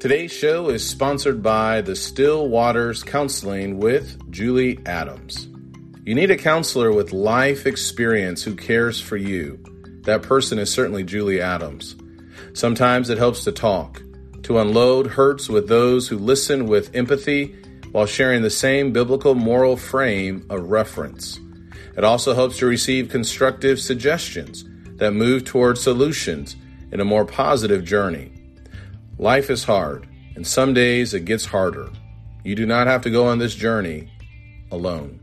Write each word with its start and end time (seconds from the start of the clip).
Today's 0.00 0.32
show 0.32 0.70
is 0.70 0.88
sponsored 0.88 1.42
by 1.42 1.82
the 1.82 1.94
Still 1.94 2.48
Waters 2.48 3.02
Counseling 3.02 3.78
with 3.78 4.30
Julie 4.30 4.80
Adams. 4.86 5.46
You 6.06 6.14
need 6.14 6.30
a 6.30 6.38
counselor 6.38 6.90
with 6.90 7.12
life 7.12 7.66
experience 7.66 8.42
who 8.42 8.56
cares 8.56 8.98
for 8.98 9.18
you. 9.18 9.62
That 10.04 10.22
person 10.22 10.58
is 10.58 10.72
certainly 10.72 11.04
Julie 11.04 11.42
Adams. 11.42 11.96
Sometimes 12.54 13.10
it 13.10 13.18
helps 13.18 13.44
to 13.44 13.52
talk, 13.52 14.00
to 14.44 14.58
unload 14.58 15.06
hurts 15.06 15.50
with 15.50 15.68
those 15.68 16.08
who 16.08 16.16
listen 16.16 16.64
with 16.64 16.96
empathy 16.96 17.54
while 17.92 18.06
sharing 18.06 18.40
the 18.40 18.48
same 18.48 18.94
biblical 18.94 19.34
moral 19.34 19.76
frame 19.76 20.46
of 20.48 20.70
reference. 20.70 21.38
It 21.94 22.04
also 22.04 22.32
helps 22.32 22.56
to 22.60 22.66
receive 22.66 23.10
constructive 23.10 23.78
suggestions 23.78 24.64
that 24.96 25.12
move 25.12 25.44
toward 25.44 25.76
solutions 25.76 26.56
in 26.90 27.00
a 27.00 27.04
more 27.04 27.26
positive 27.26 27.84
journey. 27.84 28.39
Life 29.20 29.50
is 29.50 29.64
hard, 29.64 30.08
and 30.34 30.46
some 30.46 30.72
days 30.72 31.12
it 31.12 31.26
gets 31.26 31.44
harder. 31.44 31.90
You 32.42 32.54
do 32.54 32.64
not 32.64 32.86
have 32.86 33.02
to 33.02 33.10
go 33.10 33.26
on 33.26 33.38
this 33.38 33.54
journey 33.54 34.10
alone. 34.70 35.20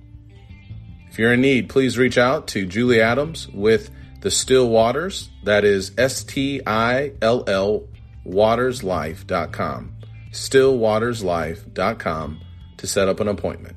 If 1.10 1.18
you're 1.18 1.34
in 1.34 1.42
need, 1.42 1.68
please 1.68 1.98
reach 1.98 2.16
out 2.16 2.46
to 2.50 2.68
Julie 2.68 3.02
Adams 3.02 3.48
with 3.48 3.90
the 4.22 4.30
Still 4.30 4.70
Waters. 4.70 5.32
That 5.46 5.66
is 5.66 5.94
S 5.98 6.24
T 6.24 6.62
I 6.68 7.14
L 7.24 7.44
L 7.48 7.88
waterslife.com. 8.24 9.96
Stillwaterslife.com 10.32 12.42
to 12.78 12.86
set 12.86 13.08
up 13.08 13.20
an 13.20 13.28
appointment. 13.28 13.77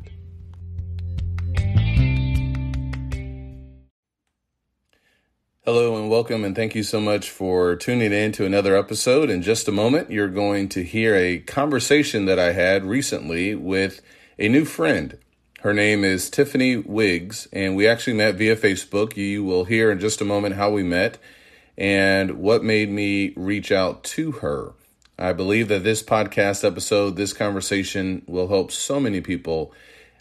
Hello 5.73 5.97
and 5.97 6.11
welcome, 6.11 6.45
and 6.45 6.57
thank 6.57 6.75
you 6.75 6.83
so 6.83 7.01
much 7.01 7.31
for 7.31 7.77
tuning 7.77 8.13
in 8.13 8.33
to 8.33 8.45
another 8.45 8.77
episode. 8.77 9.31
In 9.31 9.41
just 9.41 9.69
a 9.69 9.71
moment, 9.71 10.11
you're 10.11 10.27
going 10.27 10.69
to 10.71 10.83
hear 10.83 11.15
a 11.15 11.39
conversation 11.39 12.25
that 12.25 12.41
I 12.41 12.51
had 12.51 12.85
recently 12.85 13.55
with 13.55 14.03
a 14.37 14.49
new 14.49 14.65
friend. 14.65 15.17
Her 15.61 15.73
name 15.73 16.03
is 16.03 16.29
Tiffany 16.29 16.77
Wiggs, 16.77 17.47
and 17.53 17.77
we 17.77 17.87
actually 17.87 18.15
met 18.15 18.35
via 18.35 18.57
Facebook. 18.57 19.17
You 19.17 19.45
will 19.45 19.63
hear 19.63 19.93
in 19.93 20.01
just 20.01 20.21
a 20.21 20.25
moment 20.25 20.57
how 20.57 20.73
we 20.73 20.83
met 20.83 21.19
and 21.79 22.39
what 22.39 22.65
made 22.65 22.91
me 22.91 23.33
reach 23.37 23.71
out 23.71 24.03
to 24.03 24.33
her. 24.33 24.73
I 25.21 25.33
believe 25.33 25.69
that 25.69 25.85
this 25.85 26.03
podcast 26.03 26.65
episode, 26.65 27.15
this 27.15 27.33
conversation 27.33 28.23
will 28.27 28.49
help 28.49 28.73
so 28.73 28.99
many 28.99 29.21
people. 29.21 29.73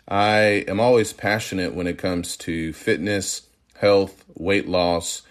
I 0.08 0.64
am 0.68 0.80
always 0.80 1.12
passionate 1.12 1.74
when 1.74 1.88
it 1.88 1.98
comes 1.98 2.38
to 2.38 2.72
fitness, 2.72 3.48
health, 3.74 4.24
weight 4.36 4.70
loss 4.70 5.24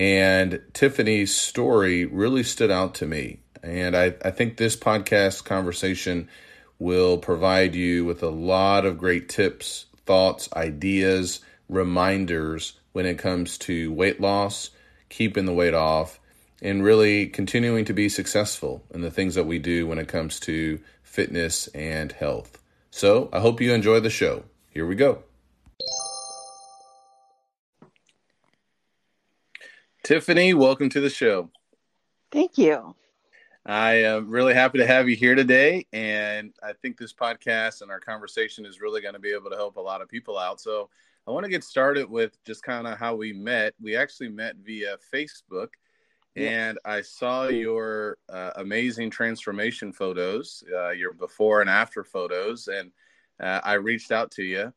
and 0.00 0.62
Tiffany's 0.72 1.36
story 1.36 2.06
really 2.06 2.42
stood 2.42 2.70
out 2.70 2.94
to 2.94 3.06
me. 3.06 3.40
And 3.62 3.94
I, 3.94 4.14
I 4.24 4.30
think 4.30 4.56
this 4.56 4.74
podcast 4.74 5.44
conversation 5.44 6.30
will 6.78 7.18
provide 7.18 7.74
you 7.74 8.06
with 8.06 8.22
a 8.22 8.30
lot 8.30 8.86
of 8.86 8.96
great 8.96 9.28
tips, 9.28 9.84
thoughts, 10.06 10.48
ideas, 10.54 11.40
reminders 11.68 12.80
when 12.92 13.04
it 13.04 13.18
comes 13.18 13.58
to 13.58 13.92
weight 13.92 14.22
loss, 14.22 14.70
keeping 15.10 15.44
the 15.44 15.52
weight 15.52 15.74
off, 15.74 16.18
and 16.62 16.82
really 16.82 17.26
continuing 17.26 17.84
to 17.84 17.92
be 17.92 18.08
successful 18.08 18.82
in 18.94 19.02
the 19.02 19.10
things 19.10 19.34
that 19.34 19.44
we 19.44 19.58
do 19.58 19.86
when 19.86 19.98
it 19.98 20.08
comes 20.08 20.40
to 20.40 20.80
fitness 21.02 21.66
and 21.74 22.12
health. 22.12 22.58
So 22.90 23.28
I 23.34 23.40
hope 23.40 23.60
you 23.60 23.74
enjoy 23.74 24.00
the 24.00 24.08
show. 24.08 24.44
Here 24.70 24.86
we 24.86 24.94
go. 24.94 25.24
Tiffany, 30.10 30.54
welcome 30.54 30.88
to 30.88 31.00
the 31.00 31.08
show. 31.08 31.52
Thank 32.32 32.58
you. 32.58 32.96
I 33.64 33.92
am 34.02 34.28
really 34.28 34.54
happy 34.54 34.78
to 34.78 34.86
have 34.88 35.08
you 35.08 35.14
here 35.14 35.36
today. 35.36 35.86
And 35.92 36.52
I 36.64 36.72
think 36.72 36.98
this 36.98 37.12
podcast 37.12 37.80
and 37.80 37.92
our 37.92 38.00
conversation 38.00 38.66
is 38.66 38.80
really 38.80 39.00
going 39.00 39.14
to 39.14 39.20
be 39.20 39.32
able 39.32 39.50
to 39.50 39.56
help 39.56 39.76
a 39.76 39.80
lot 39.80 40.02
of 40.02 40.08
people 40.08 40.36
out. 40.36 40.60
So 40.60 40.90
I 41.28 41.30
want 41.30 41.44
to 41.44 41.48
get 41.48 41.62
started 41.62 42.10
with 42.10 42.36
just 42.44 42.64
kind 42.64 42.88
of 42.88 42.98
how 42.98 43.14
we 43.14 43.32
met. 43.32 43.74
We 43.80 43.94
actually 43.94 44.30
met 44.30 44.56
via 44.64 44.96
Facebook. 45.14 45.68
And 46.34 46.76
I 46.84 47.02
saw 47.02 47.46
your 47.46 48.18
uh, 48.28 48.50
amazing 48.56 49.10
transformation 49.10 49.92
photos, 49.92 50.64
uh, 50.74 50.90
your 50.90 51.12
before 51.12 51.60
and 51.60 51.70
after 51.70 52.02
photos, 52.02 52.66
and 52.66 52.90
uh, 53.38 53.60
I 53.62 53.74
reached 53.74 54.10
out 54.10 54.32
to 54.32 54.42
you 54.42 54.72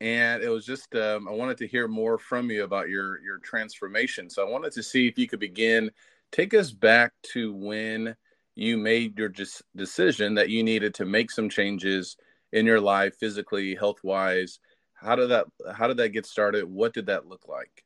and 0.00 0.42
it 0.42 0.48
was 0.48 0.64
just 0.64 0.94
um, 0.94 1.28
I 1.28 1.32
wanted 1.32 1.58
to 1.58 1.66
hear 1.66 1.88
more 1.88 2.18
from 2.18 2.50
you 2.50 2.64
about 2.64 2.88
your 2.88 3.20
your 3.20 3.38
transformation. 3.38 4.30
So 4.30 4.46
I 4.46 4.50
wanted 4.50 4.72
to 4.72 4.82
see 4.82 5.08
if 5.08 5.18
you 5.18 5.28
could 5.28 5.40
begin. 5.40 5.90
Take 6.32 6.54
us 6.54 6.70
back 6.70 7.12
to 7.32 7.52
when 7.52 8.14
you 8.54 8.76
made 8.78 9.18
your 9.18 9.28
just 9.28 9.62
decision 9.74 10.34
that 10.34 10.48
you 10.48 10.62
needed 10.62 10.94
to 10.94 11.04
make 11.04 11.30
some 11.30 11.48
changes 11.48 12.16
in 12.52 12.66
your 12.66 12.80
life 12.80 13.16
physically 13.16 13.74
health 13.74 14.02
wise 14.02 14.58
how 15.00 15.16
did 15.16 15.30
that 15.30 15.46
how 15.74 15.86
did 15.88 15.96
that 15.96 16.10
get 16.10 16.26
started? 16.26 16.64
What 16.64 16.92
did 16.92 17.06
that 17.06 17.26
look 17.26 17.48
like? 17.48 17.84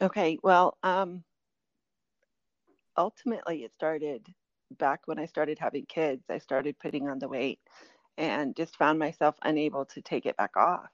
Okay 0.00 0.38
well 0.42 0.76
um 0.82 1.22
ultimately 2.96 3.62
it 3.64 3.72
started 3.72 4.26
back 4.78 5.00
when 5.06 5.18
i 5.18 5.24
started 5.24 5.58
having 5.58 5.86
kids. 5.86 6.24
I 6.28 6.38
started 6.38 6.78
putting 6.78 7.08
on 7.08 7.18
the 7.20 7.28
weight 7.28 7.60
and 8.18 8.56
just 8.56 8.76
found 8.76 8.98
myself 8.98 9.36
unable 9.42 9.84
to 9.86 10.02
take 10.02 10.26
it 10.26 10.36
back 10.36 10.56
off 10.56 10.90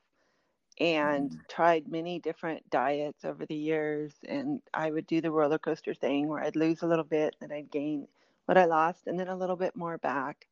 and 0.80 1.30
mm. 1.30 1.48
tried 1.48 1.88
many 1.88 2.18
different 2.18 2.68
diets 2.70 3.24
over 3.24 3.46
the 3.46 3.54
years. 3.54 4.12
And 4.26 4.60
I 4.72 4.90
would 4.90 5.06
do 5.06 5.20
the 5.20 5.30
roller 5.30 5.58
coaster 5.58 5.94
thing 5.94 6.28
where 6.28 6.42
I'd 6.42 6.56
lose 6.56 6.82
a 6.82 6.86
little 6.86 7.04
bit, 7.04 7.36
then 7.40 7.52
I'd 7.52 7.70
gain 7.70 8.08
what 8.46 8.58
I 8.58 8.64
lost, 8.64 9.06
and 9.06 9.18
then 9.18 9.28
a 9.28 9.36
little 9.36 9.56
bit 9.56 9.74
more 9.76 9.98
back, 9.98 10.46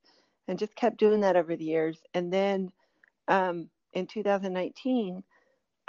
and 0.48 0.58
just 0.58 0.74
kept 0.74 0.98
doing 0.98 1.20
that 1.20 1.36
over 1.36 1.56
the 1.56 1.64
years. 1.64 1.98
And 2.14 2.32
then 2.32 2.72
um, 3.28 3.68
in 3.92 4.06
2019, 4.06 5.22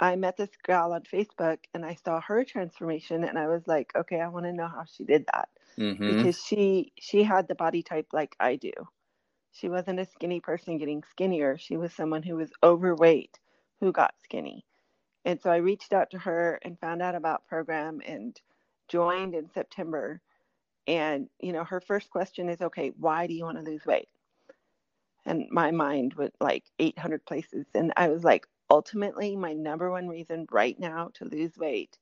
I 0.00 0.16
met 0.16 0.36
this 0.36 0.50
gal 0.64 0.92
on 0.92 1.02
Facebook 1.02 1.58
and 1.72 1.84
I 1.84 1.96
saw 2.04 2.20
her 2.20 2.44
transformation 2.44 3.24
and 3.24 3.38
I 3.38 3.46
was 3.46 3.66
like, 3.66 3.92
okay, 3.94 4.20
I 4.20 4.28
want 4.28 4.46
to 4.46 4.52
know 4.52 4.66
how 4.66 4.84
she 4.84 5.04
did 5.04 5.24
that. 5.32 5.48
Mm-hmm. 5.78 6.16
Because 6.16 6.42
she 6.42 6.92
she 6.98 7.22
had 7.22 7.48
the 7.48 7.54
body 7.54 7.82
type 7.82 8.08
like 8.12 8.36
I 8.38 8.56
do. 8.56 8.72
She 9.52 9.68
wasn't 9.68 10.00
a 10.00 10.06
skinny 10.06 10.40
person 10.40 10.78
getting 10.78 11.02
skinnier. 11.10 11.56
She 11.58 11.76
was 11.76 11.92
someone 11.92 12.22
who 12.22 12.36
was 12.36 12.50
overweight 12.62 13.38
who 13.80 13.92
got 13.92 14.14
skinny. 14.22 14.64
And 15.24 15.40
so 15.40 15.50
I 15.50 15.56
reached 15.56 15.92
out 15.92 16.10
to 16.10 16.18
her 16.18 16.58
and 16.62 16.78
found 16.78 17.02
out 17.02 17.14
about 17.14 17.46
program 17.46 18.00
and 18.06 18.38
joined 18.88 19.34
in 19.34 19.50
September. 19.50 20.20
And 20.86 21.28
you 21.40 21.52
know, 21.52 21.64
her 21.64 21.80
first 21.80 22.10
question 22.10 22.48
is, 22.48 22.60
okay, 22.60 22.92
why 22.98 23.26
do 23.26 23.34
you 23.34 23.44
want 23.44 23.58
to 23.58 23.70
lose 23.70 23.86
weight? 23.86 24.08
And 25.26 25.46
my 25.50 25.70
mind 25.70 26.14
went 26.14 26.34
like 26.40 26.64
800 26.78 27.24
places. 27.24 27.66
And 27.74 27.92
I 27.96 28.08
was 28.08 28.24
like, 28.24 28.46
ultimately, 28.70 29.36
my 29.36 29.52
number 29.54 29.90
one 29.90 30.08
reason 30.08 30.46
right 30.50 30.78
now 30.78 31.10
to 31.14 31.24
lose 31.24 31.56
weight 31.56 31.98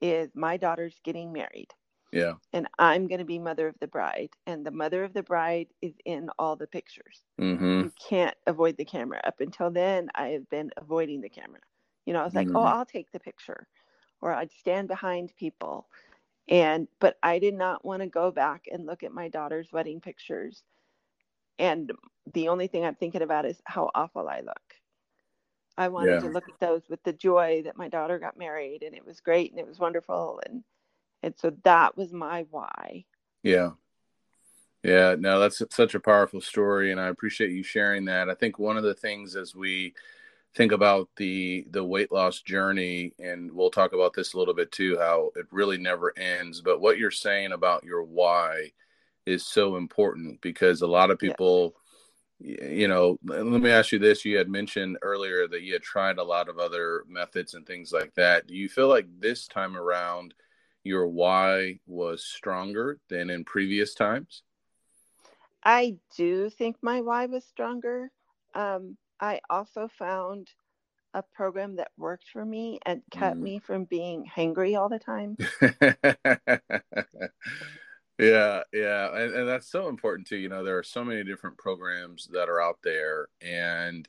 is 0.00 0.30
my 0.34 0.56
daughter's 0.56 0.98
getting 1.04 1.32
married. 1.32 1.68
Yeah. 2.12 2.34
And 2.52 2.66
I'm 2.78 3.06
going 3.06 3.20
to 3.20 3.24
be 3.24 3.38
mother 3.38 3.68
of 3.68 3.78
the 3.80 3.86
bride. 3.86 4.30
And 4.46 4.66
the 4.66 4.70
mother 4.70 5.04
of 5.04 5.12
the 5.12 5.22
bride 5.22 5.68
is 5.80 5.94
in 6.04 6.28
all 6.38 6.56
the 6.56 6.66
pictures. 6.66 7.22
Mm-hmm. 7.40 7.80
You 7.82 7.92
can't 8.08 8.36
avoid 8.46 8.76
the 8.76 8.84
camera. 8.84 9.20
Up 9.24 9.40
until 9.40 9.70
then, 9.70 10.08
I 10.14 10.28
have 10.28 10.48
been 10.50 10.70
avoiding 10.76 11.20
the 11.20 11.28
camera. 11.28 11.60
You 12.06 12.12
know, 12.12 12.20
I 12.20 12.24
was 12.24 12.34
like, 12.34 12.48
oh, 12.48 12.50
mm-hmm. 12.50 12.56
oh, 12.56 12.62
I'll 12.62 12.86
take 12.86 13.12
the 13.12 13.20
picture, 13.20 13.68
or 14.20 14.32
I'd 14.32 14.50
stand 14.52 14.88
behind 14.88 15.32
people. 15.38 15.86
And, 16.48 16.88
but 16.98 17.16
I 17.22 17.38
did 17.38 17.54
not 17.54 17.84
want 17.84 18.02
to 18.02 18.08
go 18.08 18.32
back 18.32 18.64
and 18.70 18.86
look 18.86 19.04
at 19.04 19.12
my 19.12 19.28
daughter's 19.28 19.70
wedding 19.72 20.00
pictures. 20.00 20.64
And 21.60 21.92
the 22.32 22.48
only 22.48 22.66
thing 22.66 22.84
I'm 22.84 22.96
thinking 22.96 23.22
about 23.22 23.44
is 23.44 23.60
how 23.64 23.90
awful 23.94 24.28
I 24.28 24.40
look. 24.40 24.74
I 25.78 25.88
wanted 25.88 26.14
yeah. 26.14 26.20
to 26.20 26.28
look 26.28 26.48
at 26.48 26.58
those 26.58 26.82
with 26.88 27.02
the 27.04 27.12
joy 27.12 27.62
that 27.64 27.76
my 27.76 27.88
daughter 27.88 28.18
got 28.18 28.36
married 28.36 28.82
and 28.82 28.94
it 28.94 29.06
was 29.06 29.20
great 29.20 29.52
and 29.52 29.60
it 29.60 29.66
was 29.66 29.78
wonderful. 29.78 30.40
And, 30.46 30.64
and 31.22 31.34
so 31.36 31.52
that 31.64 31.96
was 31.96 32.12
my 32.12 32.46
why. 32.50 33.04
Yeah. 33.42 33.70
Yeah, 34.82 35.14
no, 35.18 35.38
that's 35.38 35.62
such 35.70 35.94
a 35.94 36.00
powerful 36.00 36.40
story, 36.40 36.90
and 36.90 36.98
I 37.00 37.08
appreciate 37.08 37.50
you 37.50 37.62
sharing 37.62 38.06
that. 38.06 38.30
I 38.30 38.34
think 38.34 38.58
one 38.58 38.78
of 38.78 38.82
the 38.82 38.94
things 38.94 39.36
as 39.36 39.54
we 39.54 39.94
think 40.54 40.72
about 40.72 41.08
the 41.16 41.66
the 41.70 41.84
weight 41.84 42.10
loss 42.10 42.40
journey, 42.40 43.12
and 43.18 43.52
we'll 43.52 43.70
talk 43.70 43.92
about 43.92 44.14
this 44.14 44.32
a 44.32 44.38
little 44.38 44.54
bit 44.54 44.72
too, 44.72 44.98
how 44.98 45.32
it 45.36 45.46
really 45.50 45.76
never 45.76 46.18
ends. 46.18 46.62
But 46.62 46.80
what 46.80 46.98
you're 46.98 47.10
saying 47.10 47.52
about 47.52 47.84
your 47.84 48.02
why 48.02 48.72
is 49.26 49.46
so 49.46 49.76
important 49.76 50.40
because 50.40 50.80
a 50.80 50.86
lot 50.86 51.10
of 51.10 51.18
people, 51.18 51.76
yeah. 52.38 52.64
you 52.64 52.88
know, 52.88 53.18
let 53.24 53.44
me 53.44 53.70
ask 53.70 53.92
you 53.92 53.98
this: 53.98 54.24
you 54.24 54.38
had 54.38 54.48
mentioned 54.48 54.96
earlier 55.02 55.46
that 55.48 55.62
you 55.62 55.74
had 55.74 55.82
tried 55.82 56.16
a 56.16 56.24
lot 56.24 56.48
of 56.48 56.58
other 56.58 57.04
methods 57.06 57.52
and 57.52 57.66
things 57.66 57.92
like 57.92 58.14
that. 58.14 58.46
Do 58.46 58.54
you 58.56 58.68
feel 58.70 58.88
like 58.88 59.06
this 59.18 59.46
time 59.46 59.76
around? 59.76 60.32
Your 60.84 61.06
why 61.06 61.78
was 61.86 62.24
stronger 62.24 62.98
than 63.08 63.30
in 63.30 63.44
previous 63.44 63.94
times? 63.94 64.42
I 65.64 65.96
do 66.16 66.50
think 66.50 66.76
my 66.82 67.00
why 67.00 67.26
was 67.26 67.44
stronger. 67.44 68.10
Um, 68.54 68.96
I 69.20 69.40
also 69.50 69.88
found 69.98 70.48
a 71.12 71.22
program 71.22 71.76
that 71.76 71.90
worked 71.98 72.28
for 72.32 72.44
me 72.44 72.78
and 72.86 73.02
kept 73.10 73.36
mm. 73.36 73.42
me 73.42 73.58
from 73.58 73.84
being 73.84 74.24
hangry 74.24 74.78
all 74.78 74.88
the 74.88 74.98
time. 74.98 75.36
Yeah, 78.20 78.64
yeah, 78.70 79.16
and, 79.16 79.34
and 79.34 79.48
that's 79.48 79.70
so 79.70 79.88
important 79.88 80.28
too. 80.28 80.36
You 80.36 80.50
know, 80.50 80.62
there 80.62 80.76
are 80.76 80.82
so 80.82 81.02
many 81.02 81.24
different 81.24 81.56
programs 81.56 82.28
that 82.32 82.50
are 82.50 82.60
out 82.60 82.78
there, 82.84 83.28
and 83.40 84.06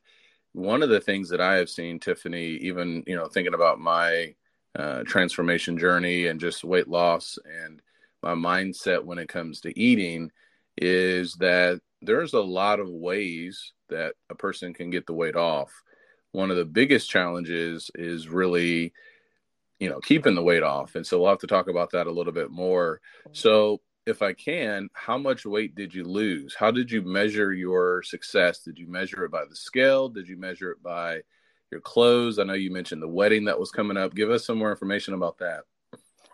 one 0.52 0.84
of 0.84 0.90
the 0.90 1.00
things 1.00 1.30
that 1.30 1.40
I 1.40 1.56
have 1.56 1.70
seen, 1.70 1.98
Tiffany, 1.98 2.58
even 2.58 3.06
you 3.08 3.16
know, 3.16 3.28
thinking 3.28 3.54
about 3.54 3.80
my 3.80 4.36
uh, 4.76 5.04
transformation 5.04 5.78
journey 5.78 6.28
and 6.28 6.40
just 6.40 6.64
weight 6.64 6.88
loss 6.88 7.38
and 7.46 7.82
my 8.24 8.34
mindset 8.34 9.04
when 9.04 9.18
it 9.18 9.28
comes 9.28 9.62
to 9.62 9.80
eating, 9.80 10.32
is 10.78 11.34
that 11.36 11.82
there's 12.02 12.34
a 12.34 12.42
lot 12.42 12.80
of 12.80 12.90
ways 12.90 13.74
that 13.90 14.14
a 14.30 14.36
person 14.36 14.74
can 14.74 14.90
get 14.90 15.06
the 15.06 15.14
weight 15.14 15.36
off. 15.36 15.72
One 16.32 16.52
of 16.52 16.58
the 16.58 16.66
biggest 16.66 17.10
challenges 17.10 17.92
is 17.96 18.28
really, 18.28 18.94
you 19.80 19.90
know, 19.90 20.00
keeping 20.00 20.36
the 20.36 20.44
weight 20.44 20.64
off. 20.64 20.96
And 20.96 21.06
so 21.06 21.20
we'll 21.20 21.30
have 21.30 21.40
to 21.40 21.48
talk 21.48 21.68
about 21.68 21.92
that 21.92 22.08
a 22.08 22.12
little 22.12 22.34
bit 22.34 22.52
more. 22.52 23.02
So, 23.34 23.82
if 24.08 24.24
I 24.24 24.34
can, 24.34 24.90
how 24.94 25.20
much 25.20 25.46
weight 25.46 25.76
did 25.76 25.94
you 25.94 26.04
lose? 26.04 26.56
How 26.56 26.72
did 26.72 26.90
you 26.90 27.04
measure 27.04 27.54
your 27.54 28.02
success? 28.02 28.60
Did 28.60 28.80
you 28.80 28.88
measure 28.88 29.24
it 29.26 29.32
by 29.32 29.46
the 29.46 29.56
scale? 29.56 30.10
Did 30.10 30.28
you 30.28 30.38
measure 30.38 30.72
it 30.72 30.82
by 30.82 31.22
your 31.72 31.82
clothes? 31.82 32.40
I 32.40 32.44
know 32.44 32.54
you 32.54 32.72
mentioned 32.72 33.02
the 33.02 33.08
wedding 33.08 33.46
that 33.46 33.60
was 33.60 33.72
coming 33.72 33.98
up. 33.98 34.14
Give 34.14 34.30
us 34.30 34.46
some 34.46 34.58
more 34.58 34.72
information 34.72 35.14
about 35.14 35.38
that. 35.40 35.64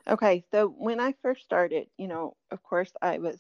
Okay. 0.07 0.43
So, 0.51 0.67
when 0.67 0.99
I 0.99 1.13
first 1.21 1.43
started, 1.43 1.87
you 1.97 2.07
know, 2.07 2.35
of 2.51 2.63
course, 2.63 2.91
I 3.01 3.17
was 3.19 3.39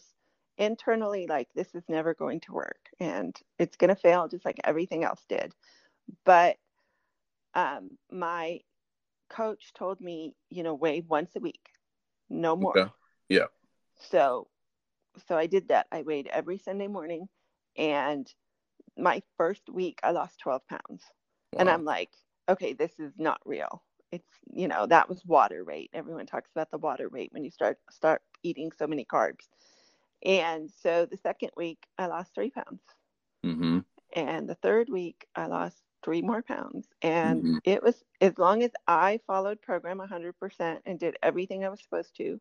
internally 0.57 1.27
like 1.27 1.47
this 1.53 1.73
is 1.75 1.83
never 1.87 2.13
going 2.13 2.39
to 2.39 2.51
work 2.51 2.89
and 2.99 3.35
it's 3.59 3.77
going 3.77 3.89
to 3.89 3.95
fail 3.95 4.27
just 4.27 4.43
like 4.43 4.59
everything 4.63 5.03
else 5.03 5.23
did 5.29 5.53
but 6.25 6.57
um, 7.53 7.91
my 8.11 8.59
coach 9.29 9.71
told 9.73 10.01
me 10.01 10.35
you 10.49 10.63
know 10.63 10.73
weigh 10.73 11.01
once 11.07 11.35
a 11.35 11.39
week 11.39 11.69
no 12.29 12.55
more 12.55 12.77
okay. 12.77 12.91
yeah 13.29 13.45
so 14.09 14.47
so 15.27 15.37
i 15.37 15.45
did 15.45 15.67
that 15.67 15.85
i 15.91 16.01
weighed 16.01 16.27
every 16.27 16.57
sunday 16.57 16.87
morning 16.87 17.27
and 17.77 18.33
my 18.97 19.21
first 19.37 19.69
week 19.69 19.99
i 20.03 20.11
lost 20.11 20.39
12 20.39 20.61
pounds 20.67 21.03
wow. 21.53 21.61
and 21.61 21.69
i'm 21.69 21.83
like 21.83 22.09
okay 22.49 22.73
this 22.73 22.91
is 22.99 23.13
not 23.17 23.39
real 23.45 23.83
it's 24.11 24.27
you 24.53 24.67
know 24.67 24.85
that 24.85 25.09
was 25.09 25.25
water 25.25 25.63
weight 25.65 25.89
everyone 25.93 26.25
talks 26.25 26.51
about 26.51 26.71
the 26.71 26.77
water 26.77 27.09
weight 27.09 27.31
when 27.33 27.43
you 27.43 27.51
start 27.51 27.77
start 27.89 28.21
eating 28.43 28.71
so 28.77 28.87
many 28.87 29.05
carbs 29.05 29.47
and 30.25 30.71
so 30.81 31.05
the 31.05 31.17
second 31.17 31.51
week, 31.55 31.85
I 31.97 32.07
lost 32.07 32.33
three 32.33 32.49
pounds. 32.49 32.81
Mm-hmm. 33.45 33.79
And 34.13 34.49
the 34.49 34.55
third 34.55 34.89
week, 34.89 35.27
I 35.35 35.45
lost 35.47 35.77
three 36.03 36.21
more 36.21 36.41
pounds. 36.41 36.87
And 37.01 37.43
mm-hmm. 37.43 37.57
it 37.63 37.83
was 37.83 38.03
as 38.21 38.37
long 38.37 38.63
as 38.63 38.71
I 38.87 39.19
followed 39.27 39.61
program 39.61 39.99
100% 39.99 40.79
and 40.85 40.99
did 40.99 41.17
everything 41.21 41.63
I 41.63 41.69
was 41.69 41.81
supposed 41.81 42.15
to, 42.17 42.39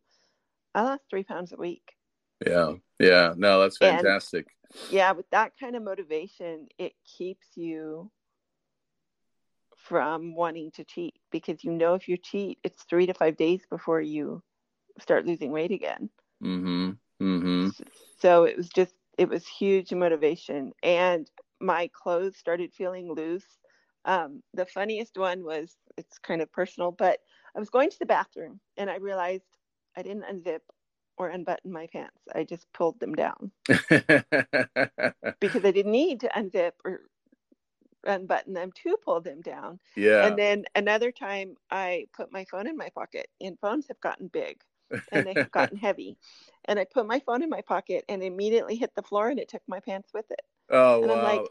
I 0.75 0.83
lost 0.83 1.03
three 1.11 1.25
pounds 1.25 1.53
a 1.53 1.57
week. 1.57 1.93
Yeah. 2.47 2.75
Yeah. 2.99 3.35
No, 3.37 3.61
that's 3.61 3.79
fantastic. 3.79 4.47
And 4.71 4.93
yeah. 4.93 5.13
With 5.13 5.29
that 5.31 5.53
kind 5.59 5.77
of 5.77 5.83
motivation, 5.83 6.69
it 6.79 6.93
keeps 7.05 7.47
you 7.57 8.11
from 9.89 10.35
wanting 10.35 10.71
to 10.73 10.85
cheat 10.85 11.15
because 11.31 11.63
you 11.63 11.73
know 11.73 11.95
if 11.95 12.09
you 12.09 12.17
cheat, 12.17 12.59
it's 12.65 12.83
three 12.85 13.07
to 13.07 13.15
five 13.15 13.37
days 13.37 13.63
before 13.71 14.01
you 14.01 14.43
start 15.01 15.27
losing 15.27 15.53
weight 15.53 15.71
again. 15.71 16.11
Mm-hmm. 16.43 16.91
Mm-hmm. 17.23 17.69
So 18.21 18.45
it 18.45 18.57
was 18.57 18.69
just, 18.69 18.95
it 19.19 19.29
was 19.29 19.47
huge 19.47 19.93
motivation. 19.93 20.73
And 20.83 21.31
my 21.61 21.89
clothes 21.93 22.37
started 22.37 22.73
feeling 22.75 23.13
loose. 23.13 23.47
Um, 24.05 24.43
the 24.55 24.67
funniest 24.67 25.17
one 25.17 25.45
was, 25.45 25.77
it's 25.97 26.19
kind 26.19 26.43
of 26.43 26.53
personal, 26.53 26.91
but 26.91 27.21
I 27.55 27.59
was 27.59 27.71
going 27.71 27.91
to 27.91 27.99
the 27.99 28.07
bathroom 28.07 28.61
and 28.77 28.91
I 28.91 28.97
realized 28.97 29.45
I 29.97 30.03
didn't 30.03 30.25
unzip 30.25 30.61
or 31.17 31.29
unbutton 31.29 31.73
my 31.73 31.87
pants. 31.93 32.21
I 32.35 32.45
just 32.45 32.67
pulled 32.75 33.01
them 33.01 33.15
down 33.15 33.51
because 35.41 35.65
I 35.65 35.71
didn't 35.71 35.93
need 35.93 36.21
to 36.21 36.29
unzip 36.29 36.73
or 36.85 37.01
unbutton 38.07 38.55
them 38.55 38.73
to 38.85 38.97
pull 39.05 39.21
them 39.21 39.41
down. 39.41 39.81
Yeah. 39.97 40.27
And 40.27 40.39
then 40.39 40.65
another 40.75 41.13
time 41.13 41.57
I 41.71 42.07
put 42.15 42.33
my 42.33 42.45
phone 42.45 42.67
in 42.67 42.77
my 42.77 42.89
pocket 42.95 43.29
and 43.41 43.59
phones 43.61 43.89
have 43.89 44.01
gotten 44.01 44.29
big 44.29 44.61
and 45.13 45.27
they 45.27 45.35
have 45.35 45.51
gotten 45.51 45.77
heavy. 45.77 46.17
And 46.65 46.79
I 46.79 46.85
put 46.85 47.07
my 47.07 47.21
phone 47.21 47.43
in 47.43 47.51
my 47.51 47.61
pocket 47.63 48.05
and 48.09 48.23
immediately 48.23 48.77
hit 48.77 48.95
the 48.95 49.03
floor 49.03 49.29
and 49.29 49.39
it 49.39 49.49
took 49.49 49.63
my 49.67 49.81
pants 49.81 50.11
with 50.15 50.31
it. 50.31 50.43
Oh, 50.71 51.03
and 51.03 51.11
wow. 51.11 51.17
I'm 51.17 51.25
like, 51.25 51.47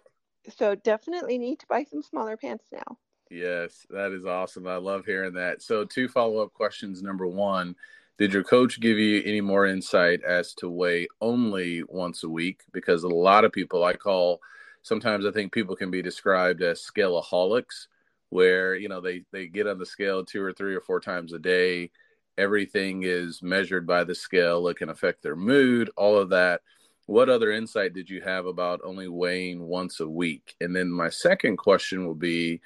so 0.57 0.75
definitely 0.75 1.38
need 1.38 1.60
to 1.60 1.66
buy 1.68 1.84
some 1.84 2.04
smaller 2.04 2.38
pants 2.38 2.66
now. 2.72 2.98
Yes, 3.30 3.86
that 3.90 4.12
is 4.12 4.25
awesome. 4.25 4.68
I 4.68 4.75
love 4.75 5.06
hearing 5.06 5.34
that. 5.34 5.62
So, 5.62 5.84
two 5.84 6.08
follow 6.08 6.44
up 6.44 6.54
questions. 6.54 7.01
Number 7.01 7.25
one, 7.25 7.75
did 8.18 8.34
your 8.34 8.44
coach 8.44 8.80
give 8.80 8.98
you 8.98 9.24
any 9.25 9.42
more 9.42 9.66
insight 9.66 10.24
as 10.24 10.54
to 10.56 10.69
weigh 10.69 11.08
only 11.22 11.84
once 11.88 12.24
a 12.24 12.30
week? 12.30 12.62
Because 12.72 13.04
a 13.04 13.10
lot 13.10 13.44
of 13.44 13.51
people 13.51 13.84
I 13.84 13.94
call, 13.94 14.40
sometimes 14.86 15.26
I 15.26 15.32
think 15.32 15.52
people 15.52 15.76
can 15.76 15.90
be 15.90 16.04
described 16.04 16.62
as 16.62 16.80
scaleaholics, 16.80 17.88
where 18.30 18.76
you 18.76 18.88
know 18.88 19.02
they 19.02 19.24
they 19.32 19.48
get 19.48 19.68
on 19.68 19.80
the 19.80 19.86
scale 19.86 20.24
two 20.24 20.42
or 20.42 20.54
three 20.54 20.76
or 20.76 20.82
four 20.82 21.00
times 21.02 21.34
a 21.34 21.40
day. 21.40 21.92
Everything 22.38 23.04
is 23.04 23.42
measured 23.42 23.88
by 23.88 24.04
the 24.04 24.16
scale 24.16 24.68
it 24.68 24.78
can 24.78 24.90
affect 24.90 25.24
their 25.24 25.36
mood 25.36 25.90
all 25.98 26.18
of 26.18 26.30
that. 26.30 26.62
What 27.08 27.30
other 27.30 27.52
insight 27.52 27.94
did 27.94 28.10
you 28.10 28.22
have 28.22 28.46
about 28.46 28.82
only 28.84 29.08
weighing 29.08 29.62
once 29.62 30.00
a 30.00 30.08
week? 30.08 30.56
And 30.62 30.76
then 30.76 30.90
my 30.90 31.10
second 31.10 31.58
question 31.58 32.06
will 32.06 32.16
be 32.16 32.62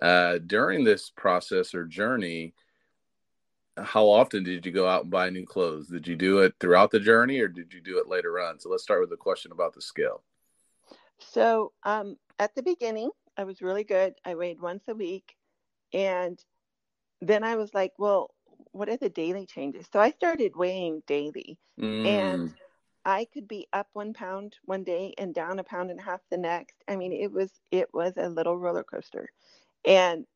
uh, 0.00 0.38
during 0.46 0.84
this 0.84 1.10
process 1.10 1.74
or 1.74 1.84
journey 1.84 2.54
how 3.82 4.06
often 4.06 4.42
did 4.44 4.66
you 4.66 4.72
go 4.72 4.86
out 4.86 5.02
and 5.02 5.10
buy 5.10 5.30
new 5.30 5.46
clothes? 5.46 5.88
Did 5.88 6.06
you 6.06 6.16
do 6.16 6.40
it 6.40 6.54
throughout 6.60 6.90
the 6.90 7.00
journey 7.00 7.40
or 7.40 7.48
did 7.48 7.72
you 7.72 7.80
do 7.80 7.98
it 7.98 8.08
later 8.08 8.38
on? 8.38 8.58
So 8.58 8.68
let's 8.68 8.82
start 8.82 9.00
with 9.00 9.10
the 9.10 9.16
question 9.16 9.52
about 9.52 9.74
the 9.74 9.80
scale 9.80 10.22
so 11.20 11.72
um, 11.84 12.16
at 12.38 12.54
the 12.54 12.62
beginning 12.62 13.10
i 13.36 13.44
was 13.44 13.62
really 13.62 13.84
good 13.84 14.14
i 14.24 14.34
weighed 14.34 14.60
once 14.60 14.84
a 14.88 14.94
week 14.94 15.34
and 15.92 16.38
then 17.20 17.44
i 17.44 17.56
was 17.56 17.72
like 17.74 17.92
well 17.98 18.30
what 18.72 18.88
are 18.88 18.96
the 18.96 19.08
daily 19.08 19.46
changes? 19.46 19.86
So 19.92 20.00
I 20.00 20.10
started 20.10 20.56
weighing 20.56 21.02
daily, 21.06 21.58
mm. 21.80 22.06
and 22.06 22.54
I 23.04 23.26
could 23.32 23.48
be 23.48 23.66
up 23.72 23.88
one 23.92 24.12
pound 24.12 24.56
one 24.64 24.84
day 24.84 25.14
and 25.18 25.34
down 25.34 25.58
a 25.58 25.64
pound 25.64 25.90
and 25.90 25.98
a 25.98 26.02
half 26.02 26.20
the 26.30 26.36
next. 26.36 26.76
I 26.88 26.96
mean, 26.96 27.12
it 27.12 27.32
was 27.32 27.50
it 27.70 27.88
was 27.92 28.14
a 28.16 28.28
little 28.28 28.56
roller 28.56 28.84
coaster, 28.84 29.28
and 29.84 30.26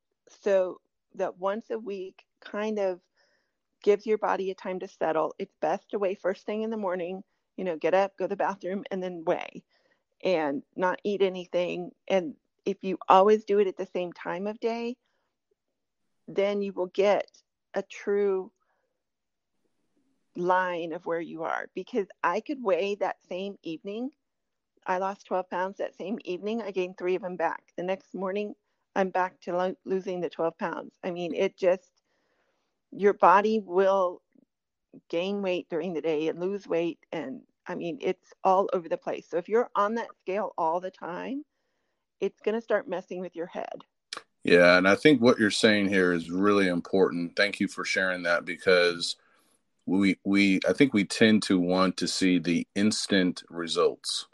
so 0.42 0.81
that 1.14 1.38
once 1.38 1.70
a 1.70 1.78
week 1.78 2.25
kind 2.40 2.78
of 2.78 3.00
gives 3.82 4.06
your 4.06 4.19
body 4.19 4.50
a 4.50 4.54
time 4.54 4.81
to 4.81 4.88
settle. 4.88 5.34
It's 5.38 5.54
best 5.60 5.91
to 5.91 5.98
weigh 5.98 6.14
first 6.14 6.44
thing 6.46 6.62
in 6.62 6.70
the 6.70 6.76
morning. 6.76 7.22
You 7.56 7.64
know, 7.64 7.76
get 7.76 7.94
up, 7.94 8.17
go 8.17 8.24
to 8.24 8.29
the 8.29 8.36
bathroom, 8.36 8.84
and 8.91 9.03
then 9.03 9.22
weigh, 9.24 9.62
and 10.24 10.62
not 10.74 11.00
eat 11.04 11.22
anything. 11.22 11.93
And 12.08 12.34
if 12.64 12.82
you 12.82 12.98
always 13.08 13.44
do 13.44 13.58
it 13.60 13.69
at 13.69 13.76
the 13.76 13.86
same 13.86 14.12
time 14.12 14.46
of 14.46 14.58
day, 14.58 14.96
then 16.26 16.62
you 16.62 16.72
will 16.72 16.86
get 16.86 17.26
a 17.74 17.82
true 17.82 18.50
line 20.36 20.93
of 20.93 21.06
where 21.06 21.20
you 21.20 21.44
are 21.44 21.69
because 21.74 22.06
I 22.22 22.40
could 22.40 22.62
weigh 22.62 22.96
that 22.96 23.16
same 23.28 23.56
evening. 23.62 24.10
I 24.86 24.98
lost 24.98 25.26
12 25.26 25.48
pounds 25.50 25.78
that 25.78 25.96
same 25.96 26.19
evening. 26.24 26.62
I 26.62 26.70
gained 26.70 26.98
three 26.98 27.14
of 27.14 27.22
them 27.22 27.36
back. 27.36 27.62
The 27.76 27.82
next 27.82 28.14
morning, 28.14 28.54
I'm 28.96 29.10
back 29.10 29.40
to 29.43 29.56
lo- 29.56 29.76
losing 29.84 30.20
the 30.20 30.31
12 30.31 30.58
pounds. 30.58 30.93
I 31.02 31.10
mean, 31.10 31.34
it 31.34 31.56
just, 31.56 31.90
your 32.90 33.14
body 33.14 33.60
will 33.64 34.22
gain 35.08 35.43
weight 35.43 35.69
during 35.69 35.93
the 35.93 36.00
day 36.00 36.28
and 36.28 36.38
lose 36.38 36.66
weight. 36.66 36.98
And 37.12 37.43
I 37.66 37.74
mean, 37.74 37.98
it's 38.00 38.32
all 38.42 38.68
over 38.72 38.88
the 38.88 38.96
place. 38.96 39.26
So 39.28 39.38
if 39.38 39.48
you're 39.48 39.70
on 39.74 39.94
that 39.94 40.08
scale 40.20 40.52
all 40.58 40.80
the 40.80 40.90
time, 40.90 41.44
it's 42.20 42.40
going 42.40 42.54
to 42.54 42.60
start 42.60 42.88
messing 42.88 43.20
with 43.20 43.34
your 43.34 43.46
head. 43.46 43.84
Yeah, 44.42 44.76
and 44.76 44.86
I 44.86 44.94
think 44.94 45.22
what 45.22 45.38
you're 45.38 45.50
saying 45.50 45.88
here 45.88 46.12
is 46.12 46.30
really 46.30 46.68
important. 46.68 47.34
Thank 47.34 47.60
you 47.60 47.68
for 47.68 47.84
sharing 47.84 48.24
that 48.24 48.44
because 48.44 49.16
we 49.86 50.18
we 50.24 50.60
I 50.68 50.74
think 50.74 50.92
we 50.92 51.04
tend 51.04 51.42
to 51.44 51.58
want 51.58 51.96
to 51.98 52.08
see 52.08 52.38
the 52.38 52.66
instant 52.74 53.42
results. 53.48 54.26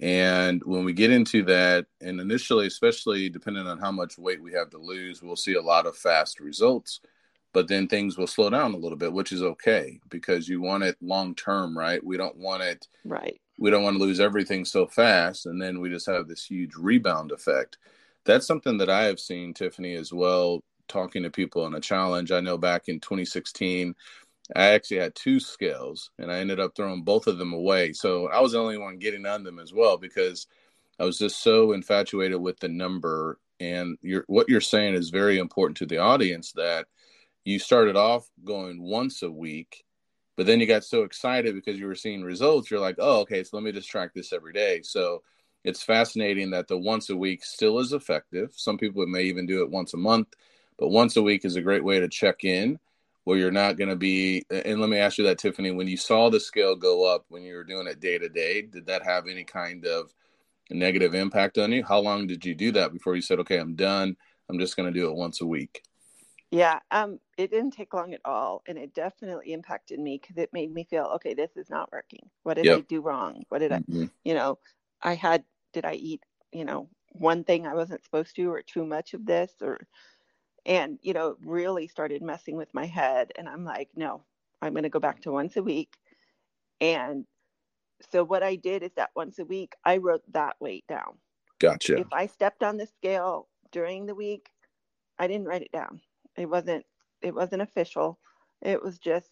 And 0.00 0.62
when 0.64 0.84
we 0.84 0.92
get 0.92 1.10
into 1.10 1.42
that, 1.44 1.86
and 2.02 2.20
initially, 2.20 2.66
especially 2.66 3.30
depending 3.30 3.66
on 3.66 3.78
how 3.78 3.92
much 3.92 4.18
weight 4.18 4.42
we 4.42 4.52
have 4.52 4.70
to 4.70 4.78
lose, 4.78 5.22
we'll 5.22 5.36
see 5.36 5.54
a 5.54 5.62
lot 5.62 5.86
of 5.86 5.96
fast 5.96 6.40
results. 6.40 7.00
But 7.56 7.68
then 7.68 7.88
things 7.88 8.18
will 8.18 8.26
slow 8.26 8.50
down 8.50 8.74
a 8.74 8.76
little 8.76 8.98
bit, 8.98 9.12
which 9.12 9.32
is 9.32 9.42
okay 9.42 9.98
because 10.10 10.46
you 10.46 10.60
want 10.60 10.84
it 10.84 10.96
long 11.00 11.34
term, 11.34 11.76
right? 11.76 12.04
We 12.04 12.18
don't 12.18 12.36
want 12.36 12.62
it 12.62 12.86
right. 13.04 13.40
We 13.58 13.70
don't 13.70 13.82
want 13.82 13.96
to 13.96 14.02
lose 14.02 14.20
everything 14.20 14.66
so 14.66 14.86
fast, 14.86 15.46
and 15.46 15.60
then 15.60 15.80
we 15.80 15.88
just 15.88 16.06
have 16.06 16.28
this 16.28 16.44
huge 16.44 16.74
rebound 16.76 17.32
effect 17.32 17.78
that's 18.26 18.46
something 18.46 18.76
that 18.78 18.90
I 18.90 19.04
have 19.04 19.18
seen, 19.18 19.54
Tiffany, 19.54 19.94
as 19.94 20.12
well, 20.12 20.60
talking 20.88 21.22
to 21.22 21.30
people 21.30 21.64
on 21.64 21.74
a 21.74 21.80
challenge. 21.80 22.32
I 22.32 22.40
know 22.40 22.58
back 22.58 22.88
in 22.88 23.00
2016, 23.00 23.94
I 24.54 24.66
actually 24.68 24.98
had 24.98 25.14
two 25.14 25.40
scales 25.40 26.10
and 26.18 26.30
I 26.30 26.38
ended 26.38 26.60
up 26.60 26.72
throwing 26.76 27.02
both 27.02 27.26
of 27.26 27.38
them 27.38 27.52
away. 27.52 27.92
So 27.92 28.28
I 28.28 28.40
was 28.40 28.52
the 28.52 28.58
only 28.58 28.78
one 28.78 28.98
getting 28.98 29.26
on 29.26 29.42
them 29.42 29.58
as 29.58 29.72
well 29.72 29.96
because 29.96 30.46
I 31.00 31.04
was 31.04 31.18
just 31.18 31.42
so 31.42 31.72
infatuated 31.72 32.40
with 32.40 32.58
the 32.60 32.68
number. 32.68 33.38
And 33.58 33.96
you're, 34.02 34.24
what 34.26 34.48
you're 34.48 34.60
saying 34.60 34.94
is 34.94 35.10
very 35.10 35.38
important 35.38 35.76
to 35.78 35.86
the 35.86 35.98
audience 35.98 36.52
that 36.52 36.86
you 37.46 37.60
started 37.60 37.96
off 37.96 38.28
going 38.44 38.82
once 38.82 39.22
a 39.22 39.32
week 39.32 39.84
But 40.36 40.46
then 40.46 40.60
you 40.60 40.66
got 40.66 40.84
so 40.84 41.04
excited 41.04 41.54
because 41.54 41.80
you 41.80 41.86
were 41.86 41.96
seeing 41.96 42.22
results. 42.24 42.70
You're 42.70 42.80
like, 42.80 42.96
oh, 42.98 43.20
okay, 43.22 43.44
so 43.44 43.56
let 43.56 43.64
me 43.64 43.72
just 43.72 43.90
track 43.90 44.12
this 44.14 44.34
every 44.34 44.52
day. 44.52 44.82
So 44.82 45.22
it's 45.64 45.82
fascinating 45.82 46.50
that 46.50 46.68
the 46.68 46.78
once 46.78 47.10
a 47.10 47.16
week 47.16 47.44
still 47.44 47.80
is 47.80 47.92
effective. 47.94 48.52
Some 48.56 48.78
people 48.78 49.06
may 49.06 49.24
even 49.24 49.46
do 49.46 49.62
it 49.62 49.70
once 49.70 49.94
a 49.94 49.98
month, 49.98 50.28
but 50.78 50.90
once 50.90 51.16
a 51.16 51.22
week 51.22 51.46
is 51.46 51.56
a 51.56 51.62
great 51.62 51.84
way 51.84 52.00
to 52.00 52.08
check 52.08 52.44
in 52.44 52.80
where 53.24 53.38
you're 53.38 53.52
not 53.52 53.78
going 53.78 53.90
to 53.90 53.96
be. 53.96 54.44
And 54.50 54.80
let 54.80 54.90
me 54.90 54.98
ask 54.98 55.18
you 55.18 55.24
that, 55.26 55.38
Tiffany, 55.38 55.72
when 55.72 55.88
you 55.88 55.98
saw 55.98 56.30
the 56.30 56.40
scale 56.40 56.76
go 56.76 57.04
up 57.04 57.26
when 57.30 57.44
you 57.44 57.56
were 57.56 57.64
doing 57.64 57.88
it 57.88 58.00
day 58.00 58.18
to 58.18 58.28
day, 58.28 58.62
did 58.62 58.86
that 58.86 59.04
have 59.04 59.28
any 59.28 59.44
kind 59.44 59.86
of 59.86 60.14
negative 60.70 61.14
impact 61.14 61.58
on 61.58 61.72
you? 61.72 61.84
How 61.84 62.00
long 62.00 62.26
did 62.26 62.44
you 62.44 62.54
do 62.54 62.72
that 62.72 62.92
before 62.92 63.16
you 63.16 63.22
said, 63.22 63.40
okay, 63.40 63.58
I'm 63.58 63.76
done? 63.76 64.16
I'm 64.50 64.60
just 64.60 64.76
going 64.76 64.92
to 64.92 64.98
do 65.00 65.08
it 65.10 65.16
once 65.16 65.40
a 65.42 65.46
week? 65.46 65.82
Yeah, 66.50 66.78
um, 66.92 67.18
it 67.36 67.50
didn't 67.50 67.72
take 67.72 67.92
long 67.92 68.14
at 68.14 68.20
all, 68.24 68.62
and 68.68 68.78
it 68.78 68.94
definitely 68.94 69.52
impacted 69.52 69.98
me 69.98 70.20
because 70.20 70.38
it 70.38 70.52
made 70.52 70.72
me 70.72 70.84
feel, 70.84 71.04
okay, 71.16 71.34
this 71.34 71.56
is 71.56 71.68
not 71.68 71.90
working. 71.92 72.30
What 72.44 72.54
did 72.54 72.66
yep. 72.66 72.78
I 72.78 72.80
do 72.82 73.00
wrong? 73.00 73.42
What 73.48 73.58
did 73.58 73.72
mm-hmm. 73.72 74.04
I, 74.04 74.10
you 74.24 74.34
know, 74.34 74.58
I 75.02 75.14
had, 75.14 75.42
did 75.72 75.84
I 75.84 75.94
eat, 75.94 76.22
you 76.52 76.64
know, 76.64 76.88
one 77.12 77.42
thing 77.42 77.66
I 77.66 77.74
wasn't 77.74 78.04
supposed 78.04 78.36
to, 78.36 78.50
or 78.50 78.62
too 78.62 78.86
much 78.86 79.12
of 79.12 79.26
this, 79.26 79.52
or, 79.60 79.88
and 80.64 80.98
you 81.02 81.14
know, 81.14 81.36
really 81.44 81.88
started 81.88 82.22
messing 82.22 82.56
with 82.56 82.72
my 82.72 82.86
head, 82.86 83.32
and 83.36 83.48
I'm 83.48 83.64
like, 83.64 83.88
no, 83.96 84.22
I'm 84.62 84.72
going 84.72 84.84
to 84.84 84.88
go 84.88 85.00
back 85.00 85.22
to 85.22 85.32
once 85.32 85.56
a 85.56 85.62
week, 85.62 85.94
and 86.80 87.26
so 88.10 88.22
what 88.22 88.42
I 88.42 88.56
did 88.56 88.82
is 88.82 88.92
that 88.96 89.10
once 89.16 89.38
a 89.38 89.44
week 89.44 89.74
I 89.84 89.96
wrote 89.96 90.22
that 90.32 90.56
weight 90.60 90.84
down. 90.86 91.18
Gotcha. 91.58 91.98
If 91.98 92.12
I 92.12 92.26
stepped 92.26 92.62
on 92.62 92.76
the 92.76 92.86
scale 92.86 93.48
during 93.72 94.06
the 94.06 94.14
week, 94.14 94.50
I 95.18 95.26
didn't 95.26 95.46
write 95.46 95.62
it 95.62 95.72
down. 95.72 96.00
It 96.36 96.46
wasn't 96.46 96.84
it 97.22 97.34
wasn't 97.34 97.62
official. 97.62 98.18
It 98.62 98.82
was 98.82 98.98
just, 98.98 99.30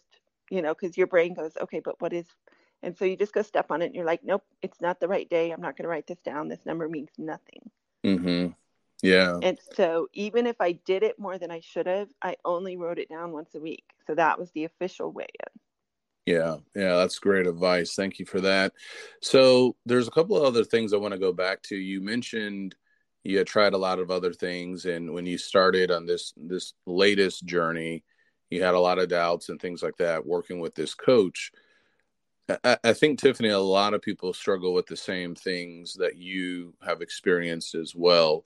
you 0.49 0.61
know, 0.61 0.73
because 0.73 0.97
your 0.97 1.07
brain 1.07 1.33
goes, 1.33 1.53
okay, 1.61 1.79
but 1.79 1.99
what 2.01 2.13
is 2.13 2.25
and 2.83 2.95
so 2.97 3.05
you 3.05 3.15
just 3.17 3.33
go 3.33 3.41
step 3.41 3.71
on 3.71 3.81
it 3.81 3.87
and 3.87 3.95
you're 3.95 4.05
like, 4.05 4.23
nope, 4.23 4.43
it's 4.61 4.81
not 4.81 4.99
the 4.99 5.07
right 5.07 5.29
day. 5.29 5.51
I'm 5.51 5.61
not 5.61 5.77
gonna 5.77 5.89
write 5.89 6.07
this 6.07 6.19
down. 6.19 6.47
This 6.47 6.65
number 6.65 6.87
means 6.89 7.09
nothing. 7.17 7.69
Mm-hmm. 8.05 8.51
Yeah. 9.01 9.39
And 9.41 9.57
so 9.75 10.07
even 10.13 10.47
if 10.47 10.59
I 10.59 10.73
did 10.73 11.03
it 11.03 11.19
more 11.19 11.37
than 11.37 11.51
I 11.51 11.59
should 11.59 11.87
have, 11.87 12.07
I 12.21 12.37
only 12.45 12.77
wrote 12.77 12.99
it 12.99 13.09
down 13.09 13.31
once 13.31 13.53
a 13.55 13.59
week. 13.59 13.83
So 14.07 14.15
that 14.15 14.39
was 14.39 14.51
the 14.51 14.63
official 14.63 15.11
weigh 15.11 15.27
in. 15.47 15.61
Yeah, 16.25 16.57
yeah, 16.75 16.95
that's 16.95 17.19
great 17.19 17.45
advice. 17.45 17.93
Thank 17.93 18.17
you 18.17 18.25
for 18.25 18.41
that. 18.41 18.73
So, 19.21 19.75
there's 19.85 20.07
a 20.07 20.11
couple 20.11 20.35
of 20.35 20.43
other 20.43 20.63
things 20.63 20.91
I 20.91 20.97
want 20.97 21.13
to 21.13 21.19
go 21.19 21.31
back 21.31 21.61
to. 21.63 21.75
You 21.75 22.01
mentioned 22.01 22.75
you 23.25 23.37
had 23.37 23.47
tried 23.47 23.73
a 23.73 23.77
lot 23.77 23.99
of 23.99 24.11
other 24.11 24.33
things, 24.33 24.85
and 24.85 25.13
when 25.13 25.25
you 25.25 25.37
started 25.37 25.91
on 25.91 26.05
this 26.05 26.33
this 26.37 26.73
latest 26.85 27.45
journey, 27.45 28.03
you 28.49 28.63
had 28.63 28.75
a 28.75 28.79
lot 28.79 28.99
of 28.99 29.09
doubts 29.09 29.49
and 29.49 29.59
things 29.59 29.83
like 29.83 29.97
that. 29.97 30.25
Working 30.25 30.59
with 30.59 30.75
this 30.75 30.93
coach, 30.93 31.51
I, 32.63 32.77
I 32.83 32.93
think 32.93 33.19
Tiffany, 33.19 33.49
a 33.49 33.59
lot 33.59 33.93
of 33.93 34.01
people 34.01 34.33
struggle 34.33 34.73
with 34.73 34.87
the 34.87 34.97
same 34.97 35.35
things 35.35 35.95
that 35.95 36.17
you 36.17 36.73
have 36.85 37.01
experienced 37.01 37.75
as 37.75 37.93
well, 37.95 38.43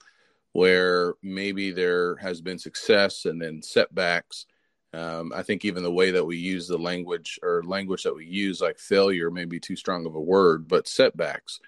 where 0.52 1.14
maybe 1.22 1.70
there 1.70 2.16
has 2.16 2.40
been 2.40 2.58
success 2.58 3.24
and 3.26 3.40
then 3.40 3.62
setbacks 3.62 4.46
um, 4.92 5.32
I 5.34 5.42
think 5.42 5.64
even 5.64 5.82
the 5.82 5.92
way 5.92 6.10
that 6.10 6.24
we 6.24 6.36
use 6.36 6.66
the 6.66 6.78
language 6.78 7.38
or 7.42 7.62
language 7.62 8.02
that 8.02 8.14
we 8.14 8.26
use, 8.26 8.60
like 8.60 8.78
failure, 8.78 9.30
may 9.30 9.44
be 9.44 9.60
too 9.60 9.76
strong 9.76 10.04
of 10.04 10.14
a 10.14 10.20
word, 10.20 10.66
but 10.66 10.88
setbacks. 10.88 11.60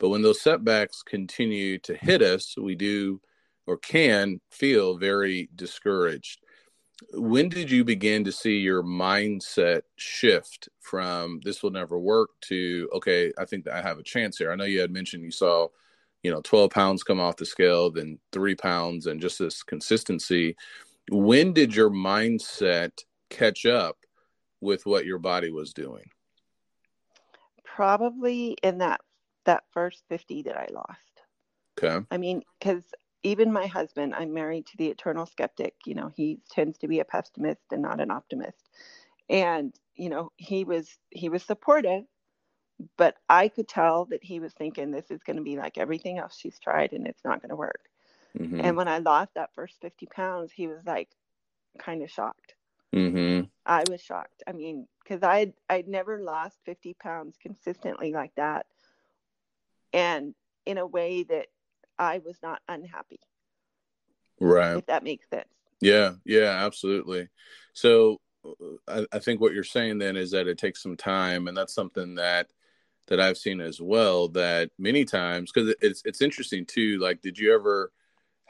But 0.00 0.08
when 0.08 0.22
those 0.22 0.40
setbacks 0.40 1.04
continue 1.04 1.78
to 1.80 1.94
hit 1.94 2.22
us, 2.22 2.56
we 2.56 2.74
do 2.74 3.20
or 3.66 3.76
can 3.76 4.40
feel 4.50 4.96
very 4.98 5.48
discouraged. 5.54 6.40
When 7.12 7.48
did 7.48 7.70
you 7.70 7.84
begin 7.84 8.24
to 8.24 8.32
see 8.32 8.58
your 8.58 8.82
mindset 8.82 9.82
shift 9.96 10.68
from 10.80 11.40
this 11.44 11.62
will 11.62 11.70
never 11.70 11.98
work 11.98 12.30
to, 12.48 12.88
okay, 12.94 13.32
I 13.38 13.44
think 13.44 13.68
I 13.68 13.80
have 13.80 13.98
a 13.98 14.02
chance 14.02 14.38
here? 14.38 14.50
I 14.50 14.56
know 14.56 14.64
you 14.64 14.80
had 14.80 14.90
mentioned 14.90 15.22
you 15.22 15.30
saw, 15.30 15.68
you 16.24 16.32
know, 16.32 16.40
12 16.42 16.70
pounds 16.70 17.04
come 17.04 17.20
off 17.20 17.36
the 17.36 17.46
scale, 17.46 17.92
then 17.92 18.18
three 18.32 18.56
pounds, 18.56 19.06
and 19.06 19.20
just 19.20 19.38
this 19.38 19.62
consistency 19.62 20.56
when 21.10 21.52
did 21.52 21.74
your 21.74 21.90
mindset 21.90 22.92
catch 23.30 23.66
up 23.66 23.98
with 24.60 24.86
what 24.86 25.04
your 25.04 25.18
body 25.18 25.50
was 25.50 25.72
doing 25.72 26.08
probably 27.64 28.56
in 28.62 28.78
that 28.78 29.00
that 29.44 29.64
first 29.72 30.04
50 30.08 30.42
that 30.42 30.56
i 30.56 30.66
lost 30.72 31.22
okay 31.78 32.04
i 32.10 32.16
mean 32.16 32.42
because 32.58 32.82
even 33.22 33.52
my 33.52 33.66
husband 33.66 34.14
i'm 34.14 34.32
married 34.32 34.66
to 34.66 34.76
the 34.76 34.88
eternal 34.88 35.26
skeptic 35.26 35.74
you 35.86 35.94
know 35.94 36.10
he 36.16 36.38
tends 36.50 36.78
to 36.78 36.88
be 36.88 37.00
a 37.00 37.04
pessimist 37.04 37.60
and 37.70 37.82
not 37.82 38.00
an 38.00 38.10
optimist 38.10 38.68
and 39.28 39.74
you 39.94 40.08
know 40.08 40.32
he 40.36 40.64
was 40.64 40.98
he 41.10 41.28
was 41.28 41.42
supportive 41.42 42.04
but 42.96 43.16
i 43.28 43.48
could 43.48 43.68
tell 43.68 44.06
that 44.06 44.24
he 44.24 44.40
was 44.40 44.52
thinking 44.54 44.90
this 44.90 45.10
is 45.10 45.22
going 45.22 45.36
to 45.36 45.42
be 45.42 45.56
like 45.56 45.76
everything 45.76 46.18
else 46.18 46.36
she's 46.36 46.58
tried 46.58 46.92
and 46.92 47.06
it's 47.06 47.24
not 47.24 47.42
going 47.42 47.50
to 47.50 47.56
work 47.56 47.90
Mm-hmm. 48.38 48.60
And 48.60 48.76
when 48.76 48.88
I 48.88 48.98
lost 48.98 49.34
that 49.34 49.54
first 49.54 49.76
50 49.80 50.06
pounds, 50.06 50.52
he 50.52 50.66
was 50.66 50.80
like 50.86 51.08
kind 51.78 52.02
of 52.02 52.10
shocked. 52.10 52.54
Mm-hmm. 52.94 53.46
I 53.66 53.84
was 53.90 54.02
shocked. 54.02 54.42
I 54.46 54.52
mean, 54.52 54.86
because 55.02 55.22
I'd, 55.22 55.52
I'd 55.68 55.88
never 55.88 56.20
lost 56.20 56.58
50 56.64 56.94
pounds 56.94 57.36
consistently 57.40 58.12
like 58.12 58.34
that. 58.36 58.66
And 59.92 60.34
in 60.66 60.78
a 60.78 60.86
way 60.86 61.22
that 61.24 61.46
I 61.98 62.18
was 62.18 62.36
not 62.42 62.60
unhappy. 62.68 63.20
Right. 64.40 64.76
If 64.76 64.86
that 64.86 65.04
makes 65.04 65.28
sense. 65.28 65.48
Yeah. 65.80 66.12
Yeah, 66.24 66.64
absolutely. 66.64 67.28
So 67.72 68.20
uh, 68.44 68.50
I, 68.88 69.06
I 69.16 69.18
think 69.18 69.40
what 69.40 69.52
you're 69.52 69.64
saying 69.64 69.98
then 69.98 70.16
is 70.16 70.30
that 70.30 70.46
it 70.46 70.58
takes 70.58 70.82
some 70.82 70.96
time. 70.96 71.48
And 71.48 71.56
that's 71.56 71.74
something 71.74 72.14
that, 72.16 72.48
that 73.08 73.20
I've 73.20 73.38
seen 73.38 73.60
as 73.60 73.80
well 73.80 74.28
that 74.28 74.70
many 74.78 75.04
times, 75.04 75.50
because 75.52 75.74
it's, 75.80 76.02
it's 76.04 76.22
interesting 76.22 76.66
too. 76.66 76.98
Like, 76.98 77.22
did 77.22 77.38
you 77.38 77.54
ever, 77.54 77.92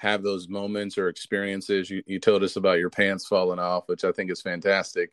have 0.01 0.23
those 0.23 0.49
moments 0.49 0.97
or 0.97 1.09
experiences. 1.09 1.91
You, 1.91 2.03
you 2.07 2.19
told 2.19 2.43
us 2.43 2.57
about 2.57 2.79
your 2.79 2.89
pants 2.89 3.27
falling 3.27 3.59
off, 3.59 3.87
which 3.87 4.03
I 4.03 4.13
think 4.13 4.31
is 4.31 4.41
fantastic. 4.41 5.11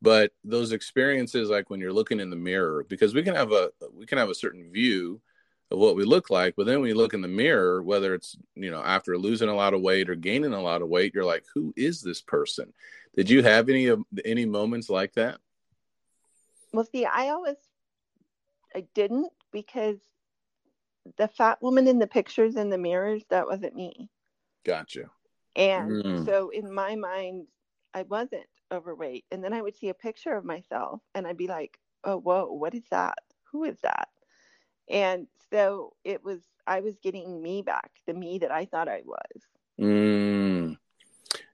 But 0.00 0.30
those 0.44 0.70
experiences, 0.70 1.50
like 1.50 1.68
when 1.68 1.80
you're 1.80 1.92
looking 1.92 2.20
in 2.20 2.30
the 2.30 2.36
mirror, 2.36 2.86
because 2.88 3.12
we 3.12 3.24
can 3.24 3.34
have 3.34 3.50
a 3.50 3.70
we 3.92 4.06
can 4.06 4.18
have 4.18 4.28
a 4.28 4.34
certain 4.36 4.70
view 4.70 5.20
of 5.70 5.78
what 5.78 5.96
we 5.96 6.04
look 6.04 6.30
like, 6.30 6.54
but 6.56 6.66
then 6.66 6.80
when 6.80 6.88
you 6.88 6.96
look 6.96 7.14
in 7.14 7.20
the 7.20 7.28
mirror, 7.28 7.82
whether 7.82 8.14
it's 8.14 8.36
you 8.54 8.70
know 8.70 8.82
after 8.82 9.16
losing 9.16 9.48
a 9.48 9.54
lot 9.54 9.74
of 9.74 9.80
weight 9.80 10.10
or 10.10 10.14
gaining 10.14 10.52
a 10.52 10.62
lot 10.62 10.82
of 10.82 10.88
weight, 10.88 11.14
you're 11.14 11.24
like, 11.24 11.44
who 11.54 11.72
is 11.76 12.02
this 12.02 12.20
person? 12.20 12.72
Did 13.16 13.30
you 13.30 13.42
have 13.42 13.68
any 13.68 13.86
of 13.86 14.02
any 14.24 14.46
moments 14.46 14.88
like 14.90 15.14
that? 15.14 15.38
Well, 16.72 16.86
see, 16.90 17.04
I 17.04 17.28
always 17.28 17.56
I 18.74 18.86
didn't 18.94 19.32
because 19.52 19.98
the 21.16 21.28
fat 21.28 21.60
woman 21.62 21.88
in 21.88 21.98
the 21.98 22.06
pictures 22.06 22.56
in 22.56 22.70
the 22.70 22.78
mirrors 22.78 23.22
that 23.30 23.46
wasn't 23.46 23.74
me. 23.74 24.08
Gotcha. 24.64 25.10
And 25.56 26.04
mm. 26.04 26.24
so 26.26 26.50
in 26.50 26.72
my 26.72 26.94
mind, 26.94 27.46
I 27.94 28.02
wasn't 28.02 28.46
overweight. 28.70 29.24
And 29.30 29.42
then 29.42 29.52
I 29.52 29.62
would 29.62 29.76
see 29.76 29.88
a 29.88 29.94
picture 29.94 30.34
of 30.34 30.44
myself 30.44 31.00
and 31.14 31.26
I'd 31.26 31.36
be 31.36 31.48
like, 31.48 31.78
oh, 32.04 32.18
whoa, 32.18 32.46
what 32.52 32.74
is 32.74 32.84
that? 32.90 33.18
Who 33.50 33.64
is 33.64 33.78
that? 33.82 34.08
And 34.90 35.26
so 35.50 35.94
it 36.04 36.24
was, 36.24 36.40
I 36.66 36.80
was 36.80 36.96
getting 37.02 37.42
me 37.42 37.62
back, 37.62 37.90
the 38.06 38.14
me 38.14 38.38
that 38.38 38.50
I 38.50 38.64
thought 38.64 38.88
I 38.88 39.02
was. 39.04 39.42
Mm. 39.80 40.76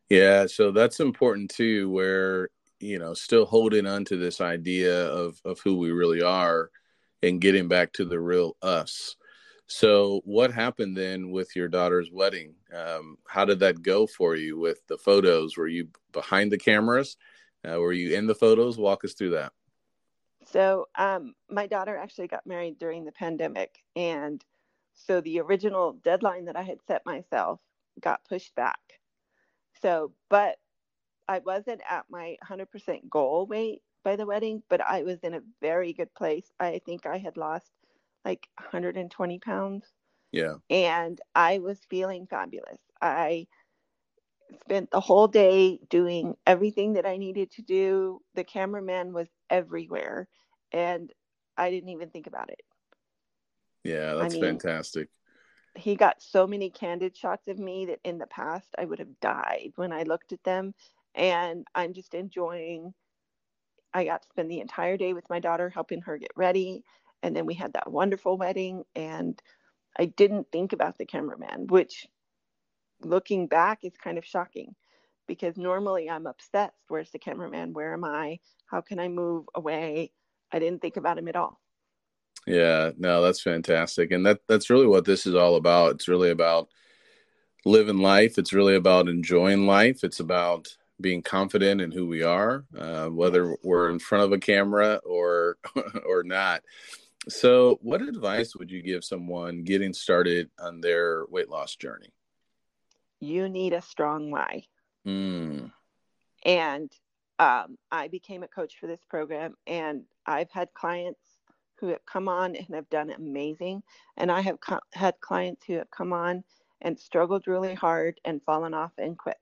Yeah. 0.08 0.46
So 0.46 0.72
that's 0.72 1.00
important 1.00 1.50
too, 1.50 1.90
where, 1.90 2.48
you 2.80 2.98
know, 2.98 3.14
still 3.14 3.44
holding 3.44 3.86
on 3.86 4.04
to 4.06 4.16
this 4.16 4.40
idea 4.40 5.06
of, 5.08 5.40
of 5.44 5.60
who 5.60 5.76
we 5.76 5.90
really 5.90 6.22
are 6.22 6.70
and 7.22 7.40
getting 7.40 7.68
back 7.68 7.92
to 7.94 8.04
the 8.04 8.18
real 8.18 8.56
us. 8.62 9.16
So, 9.68 10.20
what 10.24 10.52
happened 10.52 10.96
then 10.96 11.30
with 11.32 11.56
your 11.56 11.66
daughter's 11.66 12.10
wedding? 12.12 12.54
Um, 12.72 13.18
how 13.26 13.44
did 13.44 13.58
that 13.60 13.82
go 13.82 14.06
for 14.06 14.36
you 14.36 14.56
with 14.58 14.86
the 14.86 14.96
photos? 14.96 15.56
Were 15.56 15.66
you 15.66 15.88
behind 16.12 16.52
the 16.52 16.58
cameras? 16.58 17.16
Uh, 17.68 17.80
were 17.80 17.92
you 17.92 18.14
in 18.14 18.28
the 18.28 18.34
photos? 18.34 18.78
Walk 18.78 19.04
us 19.04 19.14
through 19.14 19.30
that. 19.30 19.52
So, 20.46 20.86
um, 20.94 21.34
my 21.50 21.66
daughter 21.66 21.96
actually 21.96 22.28
got 22.28 22.46
married 22.46 22.78
during 22.78 23.04
the 23.04 23.12
pandemic. 23.12 23.82
And 23.96 24.44
so, 24.94 25.20
the 25.20 25.40
original 25.40 25.92
deadline 25.92 26.44
that 26.46 26.56
I 26.56 26.62
had 26.62 26.78
set 26.86 27.04
myself 27.04 27.60
got 28.00 28.24
pushed 28.28 28.54
back. 28.54 29.00
So, 29.82 30.12
but 30.30 30.58
I 31.28 31.40
wasn't 31.40 31.82
at 31.88 32.06
my 32.08 32.36
100% 32.48 33.10
goal 33.10 33.46
weight 33.46 33.82
by 34.04 34.16
the 34.16 34.26
wedding, 34.26 34.62
but 34.68 34.80
I 34.80 35.02
was 35.02 35.18
in 35.20 35.34
a 35.34 35.42
very 35.60 35.92
good 35.92 36.14
place. 36.14 36.50
I 36.60 36.80
think 36.86 37.06
I 37.06 37.18
had 37.18 37.36
lost 37.36 37.70
like 38.24 38.48
120 38.58 39.38
pounds. 39.40 39.84
Yeah. 40.32 40.54
And 40.70 41.20
I 41.34 41.58
was 41.58 41.78
feeling 41.88 42.26
fabulous. 42.26 42.78
I 43.02 43.46
spent 44.60 44.90
the 44.90 45.00
whole 45.00 45.28
day 45.28 45.78
doing 45.88 46.36
everything 46.46 46.94
that 46.94 47.06
I 47.06 47.16
needed 47.16 47.50
to 47.52 47.62
do. 47.62 48.20
The 48.34 48.44
cameraman 48.44 49.12
was 49.12 49.28
everywhere 49.50 50.28
and 50.72 51.12
I 51.56 51.70
didn't 51.70 51.90
even 51.90 52.10
think 52.10 52.26
about 52.26 52.50
it. 52.50 52.60
Yeah, 53.84 54.14
that's 54.14 54.34
I 54.34 54.38
mean, 54.38 54.42
fantastic. 54.44 55.08
He 55.76 55.94
got 55.94 56.22
so 56.22 56.46
many 56.46 56.70
candid 56.70 57.16
shots 57.16 57.48
of 57.48 57.58
me 57.58 57.86
that 57.86 58.00
in 58.04 58.18
the 58.18 58.26
past 58.26 58.74
I 58.78 58.84
would 58.84 58.98
have 58.98 59.20
died 59.20 59.72
when 59.76 59.92
I 59.92 60.02
looked 60.02 60.32
at 60.32 60.42
them. 60.44 60.74
And 61.14 61.66
I'm 61.74 61.94
just 61.94 62.14
enjoying 62.14 62.92
I 63.94 64.04
got 64.04 64.22
to 64.22 64.28
spend 64.28 64.50
the 64.50 64.60
entire 64.60 64.96
day 64.98 65.14
with 65.14 65.28
my 65.30 65.40
daughter 65.40 65.70
helping 65.70 66.02
her 66.02 66.18
get 66.18 66.32
ready. 66.36 66.84
And 67.22 67.34
then 67.34 67.46
we 67.46 67.54
had 67.54 67.72
that 67.72 67.90
wonderful 67.90 68.36
wedding. 68.36 68.84
And 68.94 69.40
I 69.98 70.06
didn't 70.06 70.48
think 70.52 70.72
about 70.72 70.98
the 70.98 71.06
cameraman, 71.06 71.68
which 71.68 72.06
looking 73.02 73.46
back 73.46 73.80
is 73.82 73.92
kind 74.02 74.18
of 74.18 74.24
shocking 74.24 74.74
because 75.26 75.56
normally 75.56 76.08
I'm 76.08 76.26
obsessed. 76.26 76.74
Where's 76.88 77.10
the 77.10 77.18
cameraman? 77.18 77.72
Where 77.72 77.92
am 77.92 78.04
I? 78.04 78.40
How 78.66 78.80
can 78.80 78.98
I 78.98 79.08
move 79.08 79.46
away? 79.54 80.12
I 80.52 80.58
didn't 80.58 80.80
think 80.80 80.96
about 80.96 81.18
him 81.18 81.28
at 81.28 81.36
all. 81.36 81.60
Yeah, 82.46 82.92
no, 82.96 83.22
that's 83.22 83.40
fantastic. 83.42 84.12
And 84.12 84.24
that 84.26 84.40
that's 84.48 84.70
really 84.70 84.86
what 84.86 85.04
this 85.04 85.26
is 85.26 85.34
all 85.34 85.56
about. 85.56 85.96
It's 85.96 86.08
really 86.08 86.30
about 86.30 86.68
living 87.64 87.98
life. 87.98 88.38
It's 88.38 88.52
really 88.52 88.76
about 88.76 89.08
enjoying 89.08 89.66
life. 89.66 90.04
It's 90.04 90.20
about 90.20 90.68
being 91.00 91.22
confident 91.22 91.80
in 91.80 91.90
who 91.90 92.06
we 92.06 92.22
are, 92.22 92.64
uh, 92.78 93.08
whether 93.08 93.56
we're 93.62 93.90
in 93.90 93.98
front 93.98 94.24
of 94.24 94.32
a 94.32 94.38
camera 94.38 95.00
or 95.04 95.58
or 96.06 96.22
not. 96.22 96.62
So, 97.28 97.78
what 97.82 98.02
advice 98.02 98.54
would 98.54 98.70
you 98.70 98.82
give 98.82 99.04
someone 99.04 99.64
getting 99.64 99.92
started 99.92 100.48
on 100.60 100.80
their 100.80 101.26
weight 101.26 101.48
loss 101.48 101.74
journey? 101.74 102.12
You 103.20 103.48
need 103.48 103.72
a 103.72 103.82
strong 103.82 104.30
why. 104.30 104.64
Mm. 105.06 105.72
And 106.44 106.92
um, 107.38 107.76
I 107.90 108.08
became 108.08 108.42
a 108.42 108.48
coach 108.48 108.74
for 108.78 108.86
this 108.86 109.00
program, 109.08 109.54
and 109.66 110.02
I've 110.26 110.50
had 110.50 110.72
clients 110.74 111.20
who 111.78 111.88
have 111.88 112.04
come 112.06 112.28
on 112.28 112.56
and 112.56 112.66
have 112.74 112.88
done 112.88 113.10
amazing. 113.10 113.82
And 114.16 114.30
I 114.30 114.40
have 114.40 114.60
co- 114.60 114.80
had 114.92 115.20
clients 115.20 115.64
who 115.66 115.74
have 115.74 115.90
come 115.90 116.12
on 116.12 116.42
and 116.80 116.98
struggled 116.98 117.46
really 117.46 117.74
hard 117.74 118.20
and 118.24 118.42
fallen 118.42 118.74
off 118.74 118.92
and 118.98 119.18
quit. 119.18 119.36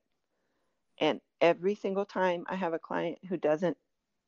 And 0.99 1.21
every 1.41 1.75
single 1.75 2.05
time 2.05 2.45
I 2.49 2.57
have 2.57 2.73
a 2.73 2.79
client 2.79 3.19
who 3.29 3.37
doesn't 3.37 3.77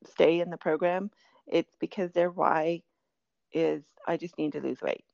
stay 0.07 0.41
in 0.41 0.51
the 0.51 0.57
program, 0.57 1.11
it's 1.47 1.75
because 1.81 2.13
their 2.13 2.31
why 2.31 2.83
is 3.53 3.83
I 4.07 4.17
just 4.17 4.39
need 4.39 4.53
to 4.53 4.61
lose 4.61 4.83
weight. 4.83 5.05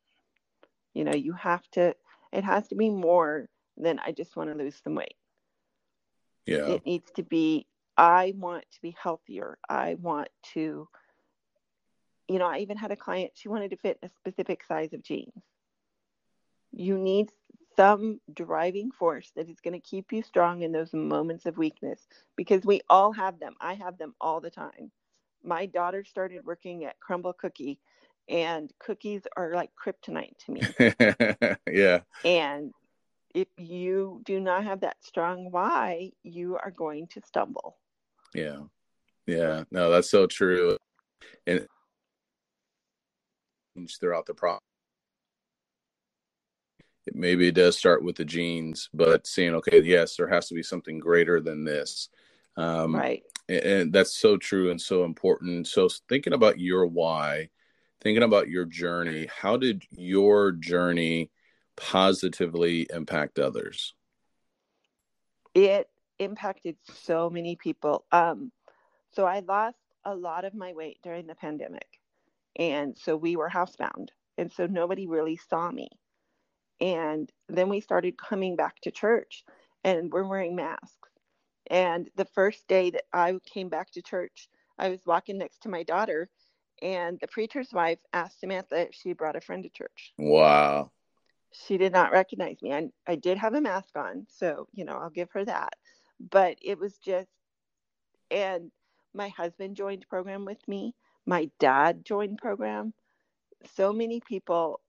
You 0.95 1.05
know, 1.05 1.15
you 1.15 1.33
have 1.35 1.62
to, 1.73 1.95
it 2.33 2.45
has 2.45 2.69
to 2.69 2.75
be 2.75 2.91
more 2.91 3.49
than 3.76 3.99
I 3.99 4.12
just 4.12 4.37
want 4.37 4.50
to 4.50 4.57
lose 4.57 4.81
some 4.83 4.95
weight. 4.95 5.17
Yeah. 6.47 6.67
It 6.67 6.87
needs 6.87 7.11
to 7.12 7.23
be, 7.23 7.67
I 7.97 8.35
want 8.37 8.64
to 8.73 8.83
be 8.83 8.97
healthier. 9.00 9.59
I 9.69 9.97
want 10.00 10.29
to, 10.55 10.88
you 12.29 12.38
know, 12.38 12.47
I 12.47 12.59
even 12.59 12.76
had 12.76 12.91
a 12.91 12.97
client, 12.97 13.33
she 13.35 13.49
wanted 13.49 13.71
to 13.71 13.76
fit 13.76 13.99
a 14.02 14.09
specific 14.09 14.64
size 14.64 14.93
of 14.93 15.02
jeans. 15.02 15.43
You 16.73 16.99
need 16.99 17.31
some 17.76 18.21
driving 18.33 18.91
force 18.91 19.31
that 19.37 19.49
is 19.49 19.61
going 19.61 19.75
to 19.75 19.81
keep 19.81 20.12
you 20.12 20.23
strong 20.23 20.62
in 20.62 20.73
those 20.73 20.93
moments 20.93 21.47
of 21.47 21.57
weakness 21.57 22.07
because 22.37 22.64
we 22.64 22.81
all 22.88 23.12
have 23.12 23.38
them. 23.38 23.55
I 23.61 23.75
have 23.75 23.99
them 23.99 24.14
all 24.21 24.41
the 24.41 24.50
time. 24.50 24.91
My 25.45 25.67
daughter 25.67 26.05
started 26.05 26.45
working 26.45 26.85
at 26.85 26.97
Crumbl 27.00 27.37
Cookie, 27.37 27.79
and 28.29 28.73
cookies 28.79 29.23
are 29.37 29.55
like 29.55 29.71
kryptonite 29.75 30.37
to 30.47 30.52
me. 30.52 31.57
yeah. 31.73 32.00
And 32.25 32.73
if 33.35 33.49
you 33.59 34.23
do 34.25 34.41
not 34.41 34.65
have 34.65 34.81
that 34.81 34.97
strong 35.01 35.51
why, 35.51 36.12
you 36.23 36.57
are 36.57 36.71
going 36.71 37.07
to 37.09 37.21
stumble. 37.27 37.77
Yeah. 38.35 38.61
Yeah. 39.27 39.65
No, 39.71 39.91
that's 39.91 40.11
so 40.11 40.27
true. 40.27 40.77
And 41.47 41.67
throughout 44.01 44.27
the 44.27 44.35
process 44.35 44.61
maybe 47.15 47.49
it 47.49 47.55
does 47.55 47.77
start 47.77 48.05
with 48.05 48.17
the 48.17 48.25
jeans, 48.25 48.89
but 48.95 49.27
seeing, 49.27 49.55
okay, 49.57 49.83
yes, 49.83 50.17
there 50.17 50.29
has 50.29 50.49
to 50.49 50.55
be 50.55 50.62
something 50.62 50.99
greater 50.99 51.41
than 51.41 51.65
this. 51.65 52.09
Um, 52.57 52.95
right. 52.95 53.23
And, 53.49 53.61
and 53.61 53.93
that's 53.93 54.17
so 54.17 54.37
true 54.37 54.71
and 54.71 54.81
so 54.81 55.05
important. 55.05 55.67
So 55.67 55.89
thinking 56.09 56.33
about 56.33 56.61
your 56.61 56.87
why, 56.87 57.49
thinking 58.01 58.23
about 58.23 58.49
your 58.49 58.64
journey, 58.64 59.29
how 59.35 59.57
did 59.57 59.83
your 59.90 60.53
journey 60.53 61.31
positively 61.90 62.87
impact 62.92 63.38
others? 63.38 63.95
It 65.55 65.88
impacted 66.18 66.77
so 67.05 67.29
many 67.29 67.57
people. 67.57 68.05
Um, 68.12 68.53
so 69.12 69.27
I 69.27 69.40
lost 69.40 69.77
a 70.05 70.14
lot 70.14 70.45
of 70.45 70.55
my 70.55 70.73
weight 70.73 70.99
during 71.03 71.27
the 71.27 71.35
pandemic. 71.35 71.87
And 72.57 72.97
so 72.97 73.16
we 73.16 73.37
were 73.37 73.49
housebound. 73.49 74.09
And 74.38 74.51
so 74.53 74.66
nobody 74.66 75.07
really 75.07 75.38
saw 75.51 75.71
me. 75.71 75.88
And 76.81 77.31
then 77.49 77.68
we 77.68 77.81
started 77.81 78.16
coming 78.16 78.57
back 78.57 78.81
to 78.83 78.90
church 78.90 79.45
and 79.85 80.11
we're 80.12 80.27
wearing 80.27 80.57
masks. 80.57 81.11
And 81.71 82.09
the 82.16 82.25
first 82.25 82.66
day 82.68 82.90
that 82.90 83.05
I 83.12 83.38
came 83.45 83.68
back 83.68 83.90
to 83.92 84.03
church, 84.03 84.49
I 84.79 84.88
was 84.88 85.01
walking 85.07 85.38
next 85.38 85.62
to 85.62 85.68
my 85.68 85.85
daughter, 85.85 86.29
and 86.81 87.18
the 87.21 87.29
preacher's 87.29 87.73
wife 87.73 87.99
asked 88.12 88.40
Samantha 88.40 88.88
if 88.88 88.95
she 88.95 89.12
brought 89.12 89.37
a 89.37 89.40
friend 89.40 89.62
to 89.62 89.71
church. 89.71 90.12
Wow. 90.18 90.90
She 91.53 91.77
did 91.77 91.93
not 91.93 92.12
recognize 92.12 92.62
me. 92.62 92.73
I, 92.73 92.88
I 93.07 93.15
did 93.17 93.38
have 93.38 93.55
a 93.55 93.61
mask 93.61 93.97
on, 93.97 94.27
so, 94.29 94.69
you 94.73 94.85
know, 94.85 94.95
I'll 94.95 95.11
give 95.11 95.31
her 95.33 95.45
that. 95.45 95.75
But 96.31 96.57
it 96.62 96.79
was 96.79 96.99
just, 96.99 97.29
and 98.31 98.71
my 99.12 99.29
husband 99.29 99.77
joined 99.77 100.07
program 100.09 100.45
with 100.45 100.67
me. 100.67 100.95
My 101.27 101.51
dad 101.61 102.05
joined 102.05 102.38
program. 102.38 102.95
So 103.75 103.93
many 103.93 104.21
people 104.21 104.81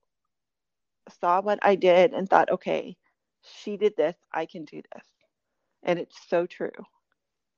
saw 1.20 1.42
what 1.42 1.58
I 1.60 1.74
did 1.74 2.14
and 2.14 2.28
thought, 2.28 2.50
okay, 2.50 2.96
she 3.42 3.76
did 3.76 3.94
this, 3.96 4.16
I 4.32 4.46
can 4.46 4.64
do 4.64 4.80
this. 4.94 5.04
And 5.82 5.98
it's 5.98 6.16
so 6.28 6.46
true. 6.46 6.70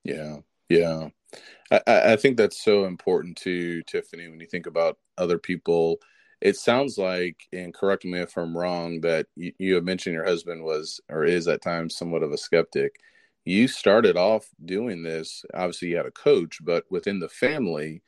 Yeah. 0.02 0.38
Yeah. 0.68 1.10
I, 1.70 1.80
I 1.86 2.16
think 2.16 2.36
that's 2.36 2.62
so 2.62 2.86
important 2.86 3.36
too, 3.36 3.82
Tiffany, 3.84 4.28
when 4.28 4.40
you 4.40 4.46
think 4.46 4.66
about 4.66 4.98
other 5.16 5.38
people. 5.38 6.00
It 6.40 6.56
sounds 6.56 6.98
like, 6.98 7.46
and 7.52 7.72
correct 7.72 8.04
me 8.04 8.20
if 8.20 8.36
I'm 8.36 8.56
wrong, 8.56 9.00
that 9.00 9.26
you, 9.36 9.52
you 9.58 9.74
have 9.76 9.84
mentioned 9.84 10.14
your 10.14 10.26
husband 10.26 10.64
was 10.64 11.00
or 11.08 11.24
is 11.24 11.48
at 11.48 11.62
times 11.62 11.96
somewhat 11.96 12.22
of 12.22 12.32
a 12.32 12.38
skeptic. 12.38 12.96
You 13.44 13.68
started 13.68 14.16
off 14.16 14.46
doing 14.64 15.02
this. 15.02 15.44
Obviously, 15.54 15.88
you 15.88 15.96
had 15.96 16.06
a 16.06 16.10
coach, 16.10 16.58
but 16.62 16.84
within 16.90 17.20
the 17.20 17.28
family, 17.28 18.02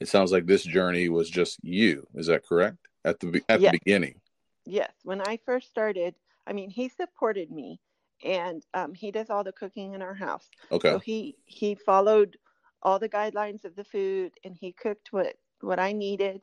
it 0.00 0.08
sounds 0.08 0.32
like 0.32 0.46
this 0.46 0.64
journey 0.64 1.08
was 1.08 1.30
just 1.30 1.58
you. 1.62 2.06
Is 2.14 2.26
that 2.26 2.46
correct? 2.46 2.76
At 3.04 3.18
the 3.18 3.42
at 3.48 3.60
yes. 3.60 3.72
the 3.72 3.78
beginning. 3.78 4.20
Yes, 4.64 4.92
when 5.02 5.20
I 5.20 5.38
first 5.44 5.68
started, 5.68 6.14
I 6.46 6.52
mean, 6.52 6.70
he 6.70 6.88
supported 6.88 7.50
me, 7.50 7.80
and 8.24 8.64
um, 8.74 8.94
he 8.94 9.10
does 9.10 9.30
all 9.30 9.42
the 9.42 9.52
cooking 9.52 9.94
in 9.94 10.02
our 10.02 10.14
house. 10.14 10.48
Okay. 10.70 10.90
So 10.90 10.98
he 10.98 11.36
he 11.46 11.74
followed 11.74 12.36
all 12.82 12.98
the 12.98 13.08
guidelines 13.08 13.64
of 13.64 13.74
the 13.74 13.84
food, 13.84 14.32
and 14.44 14.56
he 14.56 14.72
cooked 14.72 15.12
what 15.12 15.34
what 15.60 15.78
I 15.78 15.92
needed, 15.92 16.42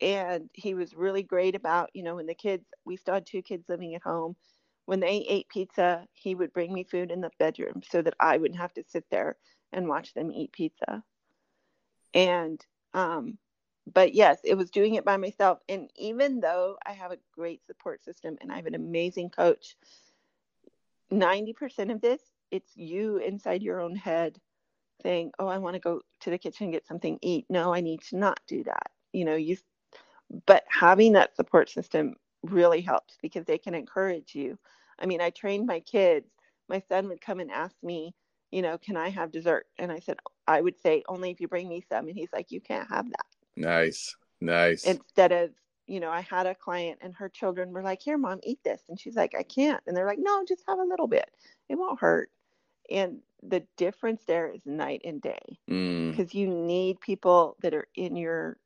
and 0.00 0.50
he 0.52 0.74
was 0.74 0.94
really 0.94 1.22
great 1.22 1.54
about 1.54 1.90
you 1.94 2.02
know 2.02 2.16
when 2.16 2.26
the 2.26 2.34
kids 2.34 2.64
we 2.84 2.96
still 2.96 3.14
had 3.14 3.26
two 3.26 3.42
kids 3.42 3.68
living 3.68 3.94
at 3.94 4.02
home. 4.02 4.36
When 4.86 5.00
they 5.00 5.26
ate 5.28 5.48
pizza, 5.48 6.06
he 6.12 6.36
would 6.36 6.52
bring 6.52 6.72
me 6.72 6.84
food 6.84 7.10
in 7.10 7.20
the 7.20 7.30
bedroom 7.40 7.82
so 7.90 8.02
that 8.02 8.14
I 8.20 8.36
wouldn't 8.36 8.60
have 8.60 8.72
to 8.74 8.84
sit 8.86 9.04
there 9.10 9.36
and 9.72 9.88
watch 9.88 10.14
them 10.14 10.30
eat 10.30 10.52
pizza. 10.52 11.02
And 12.14 12.64
um, 12.94 13.38
but 13.92 14.14
yes, 14.14 14.38
it 14.44 14.54
was 14.54 14.70
doing 14.70 14.94
it 14.94 15.04
by 15.04 15.16
myself. 15.16 15.58
And 15.68 15.90
even 15.96 16.40
though 16.40 16.76
I 16.84 16.92
have 16.92 17.12
a 17.12 17.18
great 17.32 17.64
support 17.66 18.04
system 18.04 18.36
and 18.40 18.50
I 18.50 18.56
have 18.56 18.66
an 18.66 18.74
amazing 18.74 19.30
coach, 19.30 19.76
90% 21.12 21.92
of 21.92 22.00
this, 22.00 22.20
it's 22.50 22.76
you 22.76 23.18
inside 23.18 23.62
your 23.62 23.80
own 23.80 23.94
head 23.94 24.38
saying, 25.02 25.32
Oh, 25.38 25.46
I 25.46 25.58
want 25.58 25.74
to 25.74 25.80
go 25.80 26.00
to 26.20 26.30
the 26.30 26.38
kitchen 26.38 26.64
and 26.64 26.72
get 26.72 26.86
something 26.86 27.18
to 27.18 27.26
eat. 27.26 27.46
No, 27.48 27.72
I 27.72 27.80
need 27.80 28.02
to 28.08 28.16
not 28.16 28.40
do 28.48 28.64
that. 28.64 28.90
You 29.12 29.24
know, 29.24 29.36
you, 29.36 29.56
but 30.46 30.64
having 30.68 31.12
that 31.12 31.36
support 31.36 31.70
system 31.70 32.14
really 32.42 32.80
helps 32.80 33.16
because 33.22 33.44
they 33.44 33.58
can 33.58 33.74
encourage 33.74 34.34
you. 34.34 34.58
I 34.98 35.06
mean, 35.06 35.20
I 35.20 35.30
trained 35.30 35.66
my 35.66 35.80
kids. 35.80 36.26
My 36.68 36.82
son 36.88 37.08
would 37.08 37.20
come 37.20 37.40
and 37.40 37.50
ask 37.50 37.74
me, 37.82 38.14
you 38.50 38.62
know, 38.62 38.78
can 38.78 38.96
I 38.96 39.08
have 39.10 39.32
dessert? 39.32 39.66
And 39.78 39.92
I 39.92 39.98
said, 39.98 40.16
I 40.46 40.60
would 40.60 40.80
say, 40.80 41.02
only 41.08 41.30
if 41.30 41.40
you 41.40 41.48
bring 41.48 41.68
me 41.68 41.82
some. 41.88 42.06
And 42.06 42.16
he's 42.16 42.32
like, 42.32 42.50
you 42.50 42.60
can't 42.60 42.88
have 42.88 43.06
that. 43.10 43.26
Nice. 43.56 44.16
Nice. 44.40 44.84
Instead 44.84 45.32
of, 45.32 45.50
you 45.86 46.00
know, 46.00 46.10
I 46.10 46.20
had 46.20 46.46
a 46.46 46.54
client 46.54 46.98
and 47.00 47.14
her 47.14 47.28
children 47.28 47.72
were 47.72 47.82
like, 47.82 48.02
Here, 48.02 48.18
mom, 48.18 48.40
eat 48.42 48.58
this. 48.64 48.82
And 48.88 48.98
she's 48.98 49.16
like, 49.16 49.34
I 49.38 49.42
can't. 49.42 49.82
And 49.86 49.96
they're 49.96 50.06
like, 50.06 50.18
No, 50.20 50.44
just 50.46 50.64
have 50.68 50.78
a 50.78 50.84
little 50.84 51.06
bit. 51.06 51.28
It 51.68 51.76
won't 51.76 52.00
hurt. 52.00 52.30
And 52.90 53.18
the 53.42 53.64
difference 53.76 54.22
there 54.26 54.50
is 54.50 54.60
night 54.64 55.02
and 55.04 55.20
day 55.20 55.58
because 55.66 56.30
mm. 56.30 56.34
you 56.34 56.48
need 56.48 57.00
people 57.00 57.56
that 57.62 57.74
are 57.74 57.86
in 57.94 58.16
your 58.16 58.58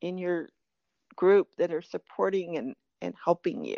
in 0.00 0.18
your 0.18 0.48
group 1.16 1.48
that 1.58 1.72
are 1.72 1.82
supporting 1.82 2.56
and 2.56 2.74
and 3.00 3.14
helping 3.24 3.64
you. 3.64 3.76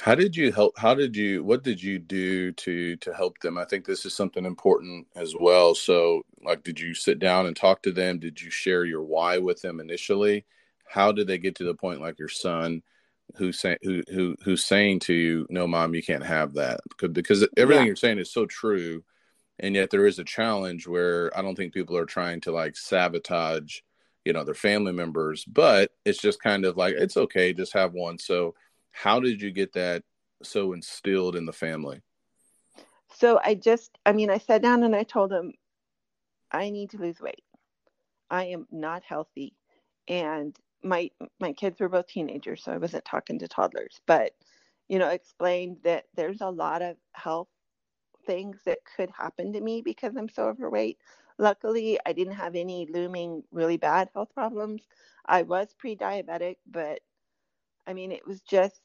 How 0.00 0.14
did 0.14 0.36
you 0.36 0.52
help 0.52 0.78
how 0.78 0.94
did 0.94 1.16
you 1.16 1.42
what 1.42 1.62
did 1.62 1.82
you 1.82 1.98
do 1.98 2.52
to 2.52 2.96
to 2.96 3.14
help 3.14 3.38
them? 3.40 3.58
I 3.58 3.64
think 3.64 3.84
this 3.84 4.04
is 4.04 4.14
something 4.14 4.44
important 4.44 5.06
as 5.16 5.34
well. 5.38 5.74
So 5.74 6.22
like 6.42 6.62
did 6.62 6.78
you 6.78 6.94
sit 6.94 7.18
down 7.18 7.46
and 7.46 7.56
talk 7.56 7.82
to 7.82 7.92
them? 7.92 8.18
Did 8.18 8.40
you 8.40 8.50
share 8.50 8.84
your 8.84 9.02
why 9.02 9.38
with 9.38 9.62
them 9.62 9.80
initially? 9.80 10.44
How 10.86 11.12
did 11.12 11.26
they 11.26 11.38
get 11.38 11.56
to 11.56 11.64
the 11.64 11.74
point 11.74 12.00
like 12.00 12.18
your 12.18 12.28
son 12.28 12.82
who's 13.36 13.58
saying 13.58 13.78
who, 13.82 14.02
who 14.08 14.36
who's 14.44 14.64
saying 14.64 15.00
to 15.00 15.12
you 15.12 15.46
no 15.50 15.66
mom 15.66 15.96
you 15.96 16.02
can't 16.02 16.24
have 16.24 16.54
that 16.54 16.78
because 17.12 17.44
everything 17.56 17.82
yeah. 17.82 17.86
you're 17.88 17.96
saying 17.96 18.20
is 18.20 18.30
so 18.30 18.46
true 18.46 19.02
and 19.58 19.74
yet 19.74 19.90
there 19.90 20.06
is 20.06 20.18
a 20.18 20.24
challenge 20.24 20.86
where 20.86 21.36
I 21.36 21.42
don't 21.42 21.54
think 21.54 21.72
people 21.72 21.96
are 21.96 22.06
trying 22.06 22.40
to 22.42 22.52
like 22.52 22.76
sabotage, 22.76 23.80
you 24.26 24.32
know, 24.32 24.42
their 24.42 24.54
family 24.54 24.92
members, 24.92 25.44
but 25.44 25.92
it's 26.04 26.20
just 26.20 26.42
kind 26.42 26.64
of 26.64 26.76
like 26.76 26.96
it's 26.98 27.16
okay, 27.16 27.52
just 27.52 27.72
have 27.72 27.92
one. 27.92 28.18
So, 28.18 28.54
how 28.90 29.20
did 29.20 29.40
you 29.40 29.52
get 29.52 29.72
that 29.74 30.02
so 30.42 30.72
instilled 30.72 31.36
in 31.36 31.46
the 31.46 31.52
family? 31.52 32.02
So 33.14 33.40
I 33.42 33.54
just, 33.54 33.96
I 34.04 34.12
mean, 34.12 34.28
I 34.28 34.38
sat 34.38 34.62
down 34.62 34.82
and 34.82 34.94
I 34.94 35.04
told 35.04 35.32
him, 35.32 35.54
I 36.50 36.70
need 36.70 36.90
to 36.90 36.98
lose 36.98 37.20
weight. 37.20 37.44
I 38.28 38.46
am 38.46 38.66
not 38.72 39.04
healthy, 39.04 39.54
and 40.08 40.56
my 40.82 41.08
my 41.38 41.52
kids 41.52 41.78
were 41.78 41.88
both 41.88 42.08
teenagers, 42.08 42.64
so 42.64 42.72
I 42.72 42.78
wasn't 42.78 43.04
talking 43.04 43.38
to 43.38 43.48
toddlers, 43.48 44.00
but 44.06 44.32
you 44.88 44.98
know, 44.98 45.08
explained 45.08 45.78
that 45.84 46.04
there's 46.16 46.40
a 46.40 46.50
lot 46.50 46.82
of 46.82 46.96
health 47.12 47.48
things 48.26 48.58
that 48.66 48.78
could 48.96 49.10
happen 49.10 49.52
to 49.52 49.60
me 49.60 49.82
because 49.82 50.16
I'm 50.16 50.28
so 50.28 50.48
overweight. 50.48 50.98
Luckily, 51.38 51.98
I 52.06 52.12
didn't 52.12 52.34
have 52.34 52.54
any 52.54 52.86
looming 52.86 53.44
really 53.50 53.76
bad 53.76 54.10
health 54.14 54.32
problems. 54.34 54.82
I 55.26 55.42
was 55.42 55.74
pre 55.78 55.96
diabetic, 55.96 56.56
but 56.66 57.00
I 57.86 57.92
mean, 57.92 58.12
it 58.12 58.26
was 58.26 58.40
just 58.40 58.80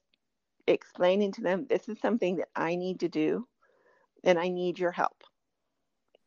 explaining 0.67 1.31
to 1.33 1.41
them 1.41 1.65
this 1.67 1.87
is 1.89 1.99
something 1.99 2.37
that 2.37 2.49
I 2.55 2.75
need 2.75 2.99
to 3.01 3.09
do 3.09 3.47
and 4.23 4.37
I 4.39 4.49
need 4.49 4.79
your 4.79 4.91
help. 4.91 5.23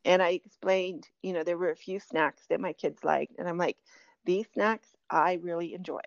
And 0.05 0.23
I 0.23 0.31
explained, 0.31 1.09
you 1.23 1.33
know, 1.33 1.45
there 1.45 1.59
were 1.59 1.71
a 1.71 1.77
few 1.77 1.99
snacks 1.99 2.43
that 2.49 2.61
my 2.61 2.73
kids 2.73 3.05
liked. 3.05 3.35
And 3.39 3.49
I'm 3.49 3.59
like, 3.59 3.77
these 4.25 4.47
snacks 4.53 4.89
I 5.11 5.35
really 5.35 5.75
enjoy. 5.75 6.01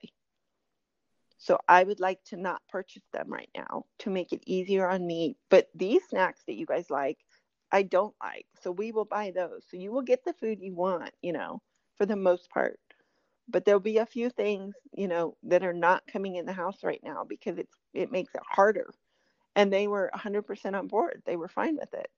So 1.40 1.60
I 1.68 1.84
would 1.84 2.00
like 2.00 2.24
to 2.26 2.38
not 2.38 2.62
purchase 2.68 3.06
them 3.14 3.32
right 3.32 3.50
now 3.56 3.86
to 4.00 4.10
make 4.10 4.34
it 4.34 4.44
easier 4.46 4.88
on 4.88 5.06
me. 5.06 5.38
But 5.50 5.70
these 5.74 6.04
snacks 6.10 6.44
that 6.48 6.56
you 6.56 6.66
guys 6.66 6.90
like, 6.90 7.20
I 7.72 7.84
don't 7.84 8.16
like. 8.24 8.48
So 8.62 8.72
we 8.72 8.92
will 8.92 9.06
buy 9.06 9.32
those. 9.36 9.64
So 9.70 9.78
you 9.78 9.92
will 9.92 10.02
get 10.04 10.24
the 10.26 10.34
food 10.34 10.60
you 10.62 10.76
want, 10.76 11.12
you 11.22 11.34
know, 11.34 11.62
for 11.98 12.06
the 12.06 12.16
most 12.16 12.50
part. 12.52 12.80
But 13.50 13.66
there'll 13.66 13.80
be 13.82 13.98
a 14.00 14.06
few 14.06 14.30
things, 14.30 14.76
you 14.94 15.08
know, 15.08 15.38
that 15.44 15.64
are 15.64 15.74
not 15.74 16.04
coming 16.12 16.36
in 16.36 16.46
the 16.46 16.54
house 16.54 16.84
right 16.84 17.02
now 17.04 17.26
because 17.28 17.58
it's 17.58 17.74
it 17.94 18.12
makes 18.12 18.36
it 18.36 18.42
harder. 18.50 18.94
And 19.56 19.74
they 19.74 19.88
were 19.88 20.10
100% 20.16 20.76
on 20.76 20.88
board. 20.88 21.24
They 21.26 21.38
were 21.38 21.50
fine 21.50 21.78
with 21.78 21.94
it. 21.94 22.10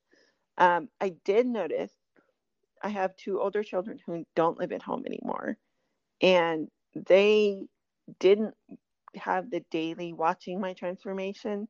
Um, 0.58 0.90
I 1.02 1.12
did 1.26 1.48
notice 1.48 1.94
I 2.84 2.90
have 2.90 3.16
two 3.18 3.42
older 3.42 3.64
children 3.64 4.00
who 4.06 4.26
don't 4.36 4.60
live 4.60 4.72
at 4.72 4.82
home 4.84 5.06
anymore, 5.06 5.58
and 6.22 6.70
they 6.96 7.64
didn't 8.20 8.56
have 9.16 9.50
the 9.52 9.62
daily 9.72 10.14
watching 10.14 10.62
my 10.62 10.74
transformation. 10.74 11.68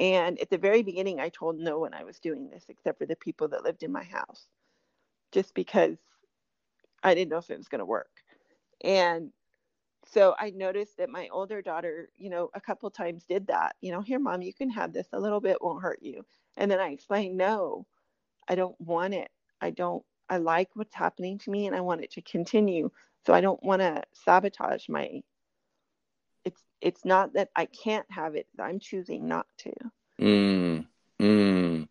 And 0.00 0.40
at 0.40 0.50
the 0.50 0.58
very 0.58 0.82
beginning, 0.82 1.20
I 1.20 1.30
told 1.30 1.58
no 1.58 1.78
one 1.78 1.94
I 1.94 2.04
was 2.04 2.20
doing 2.20 2.50
this 2.50 2.66
except 2.70 2.98
for 2.98 3.06
the 3.06 3.16
people 3.16 3.48
that 3.50 3.64
lived 3.64 3.84
in 3.84 3.92
my 3.92 4.04
house, 4.04 4.48
just 5.32 5.54
because 5.54 5.98
I 7.04 7.14
didn't 7.14 7.30
know 7.30 7.38
if 7.38 7.50
it 7.50 7.58
was 7.58 7.68
going 7.68 7.80
to 7.80 7.86
work. 7.86 8.10
And 8.82 9.32
so 10.06 10.34
I 10.38 10.50
noticed 10.50 10.98
that 10.98 11.10
my 11.10 11.28
older 11.32 11.62
daughter, 11.62 12.10
you 12.18 12.30
know, 12.30 12.50
a 12.54 12.60
couple 12.62 12.90
times 12.90 13.24
did 13.24 13.48
that. 13.48 13.76
You 13.82 13.92
know, 13.92 14.02
here, 14.02 14.18
mom, 14.18 14.42
you 14.42 14.54
can 14.54 14.70
have 14.70 14.92
this. 14.92 15.08
A 15.12 15.20
little 15.20 15.40
bit 15.40 15.62
won't 15.62 15.82
hurt 15.82 16.00
you. 16.02 16.24
And 16.56 16.70
then 16.70 16.80
I 16.80 16.90
explained, 16.90 17.36
no, 17.36 17.86
I 18.48 18.56
don't 18.56 18.80
want 18.80 19.14
it. 19.14 19.30
I 19.60 19.70
don't, 19.70 20.04
I 20.30 20.38
like 20.38 20.70
what's 20.74 20.94
happening 20.94 21.38
to 21.40 21.50
me 21.50 21.66
and 21.66 21.76
I 21.76 21.82
want 21.82 22.02
it 22.02 22.12
to 22.12 22.22
continue. 22.22 22.90
So 23.26 23.34
I 23.34 23.42
don't 23.42 23.62
want 23.62 23.82
to 23.82 24.02
sabotage 24.14 24.88
my 24.88 25.22
it's 26.80 27.04
not 27.04 27.34
that 27.34 27.50
I 27.54 27.66
can't 27.66 28.06
have 28.10 28.34
it. 28.34 28.46
I'm 28.58 28.78
choosing 28.78 29.28
not 29.28 29.46
to. 29.58 29.72
Mm, 30.20 30.86
mm. 31.20 31.88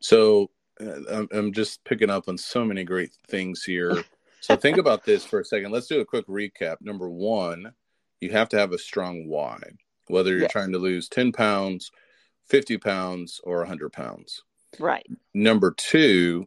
So 0.00 0.50
uh, 0.80 1.26
I'm 1.32 1.52
just 1.52 1.84
picking 1.84 2.10
up 2.10 2.28
on 2.28 2.38
so 2.38 2.64
many 2.64 2.84
great 2.84 3.12
things 3.28 3.64
here. 3.64 4.04
So 4.40 4.56
think 4.56 4.76
about 4.78 5.04
this 5.04 5.24
for 5.24 5.40
a 5.40 5.44
second. 5.44 5.72
Let's 5.72 5.86
do 5.86 6.00
a 6.00 6.04
quick 6.04 6.26
recap. 6.26 6.76
Number 6.80 7.08
one, 7.08 7.72
you 8.20 8.30
have 8.30 8.48
to 8.50 8.58
have 8.58 8.72
a 8.72 8.78
strong 8.78 9.26
why, 9.28 9.58
whether 10.08 10.30
you're 10.30 10.42
yes. 10.42 10.52
trying 10.52 10.72
to 10.72 10.78
lose 10.78 11.08
10 11.08 11.32
pounds, 11.32 11.90
50 12.46 12.78
pounds, 12.78 13.40
or 13.44 13.58
100 13.58 13.92
pounds. 13.92 14.42
Right. 14.78 15.06
Number 15.34 15.72
two, 15.72 16.46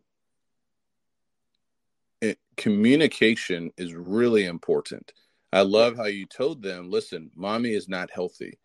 it, 2.22 2.40
communication 2.58 3.72
is 3.78 3.94
really 3.94 4.46
important. 4.46 5.14
I 5.54 5.62
love 5.62 5.96
how 5.96 6.06
you 6.06 6.26
told 6.26 6.64
them, 6.64 6.90
listen, 6.90 7.30
mommy 7.36 7.74
is 7.74 7.88
not 7.88 8.10
healthy. 8.10 8.58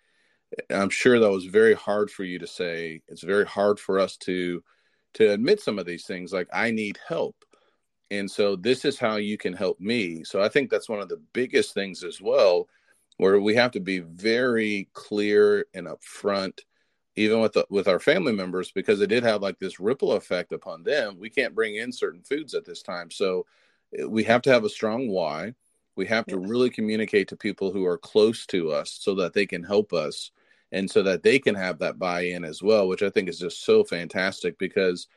I'm 0.70 0.88
sure 0.88 1.18
that 1.18 1.30
was 1.30 1.44
very 1.44 1.74
hard 1.74 2.10
for 2.10 2.24
you 2.24 2.38
to 2.38 2.46
say. 2.46 3.02
It's 3.08 3.22
very 3.22 3.44
hard 3.44 3.78
for 3.78 3.98
us 3.98 4.16
to 4.18 4.62
to 5.14 5.32
admit 5.32 5.60
some 5.60 5.78
of 5.78 5.86
these 5.86 6.06
things 6.06 6.32
like 6.32 6.48
I 6.52 6.70
need 6.70 6.98
help. 7.06 7.36
And 8.10 8.30
so 8.30 8.56
this 8.56 8.84
is 8.84 8.98
how 8.98 9.16
you 9.16 9.36
can 9.36 9.52
help 9.52 9.80
me. 9.80 10.24
So 10.24 10.42
I 10.42 10.48
think 10.48 10.70
that's 10.70 10.88
one 10.88 11.00
of 11.00 11.08
the 11.08 11.20
biggest 11.32 11.74
things 11.74 12.04
as 12.04 12.20
well 12.20 12.68
where 13.18 13.40
we 13.40 13.54
have 13.54 13.72
to 13.72 13.80
be 13.80 13.98
very 14.00 14.88
clear 14.92 15.66
and 15.74 15.86
upfront 15.86 16.60
even 17.16 17.40
with 17.40 17.52
the, 17.54 17.66
with 17.68 17.88
our 17.88 17.98
family 17.98 18.32
members 18.32 18.70
because 18.70 19.00
it 19.00 19.08
did 19.08 19.24
have 19.24 19.42
like 19.42 19.58
this 19.58 19.80
ripple 19.80 20.12
effect 20.12 20.52
upon 20.52 20.84
them. 20.84 21.18
We 21.18 21.30
can't 21.30 21.54
bring 21.54 21.76
in 21.76 21.92
certain 21.92 22.22
foods 22.22 22.54
at 22.54 22.64
this 22.64 22.80
time. 22.80 23.10
So 23.10 23.44
eh, 23.98 24.04
we 24.04 24.24
have 24.24 24.42
to 24.42 24.52
have 24.52 24.64
a 24.64 24.68
strong 24.70 25.08
why 25.08 25.54
we 25.98 26.06
have 26.06 26.24
to 26.26 26.38
really 26.38 26.70
communicate 26.70 27.26
to 27.28 27.36
people 27.36 27.72
who 27.72 27.84
are 27.84 27.98
close 27.98 28.46
to 28.46 28.70
us 28.70 28.96
so 29.00 29.16
that 29.16 29.34
they 29.34 29.44
can 29.44 29.64
help 29.64 29.92
us 29.92 30.30
and 30.70 30.88
so 30.88 31.02
that 31.02 31.24
they 31.24 31.40
can 31.40 31.56
have 31.56 31.80
that 31.80 31.98
buy 31.98 32.20
in 32.20 32.44
as 32.44 32.62
well, 32.62 32.86
which 32.86 33.02
I 33.02 33.10
think 33.10 33.28
is 33.28 33.40
just 33.40 33.64
so 33.64 33.82
fantastic 33.82 34.56
because 34.60 35.08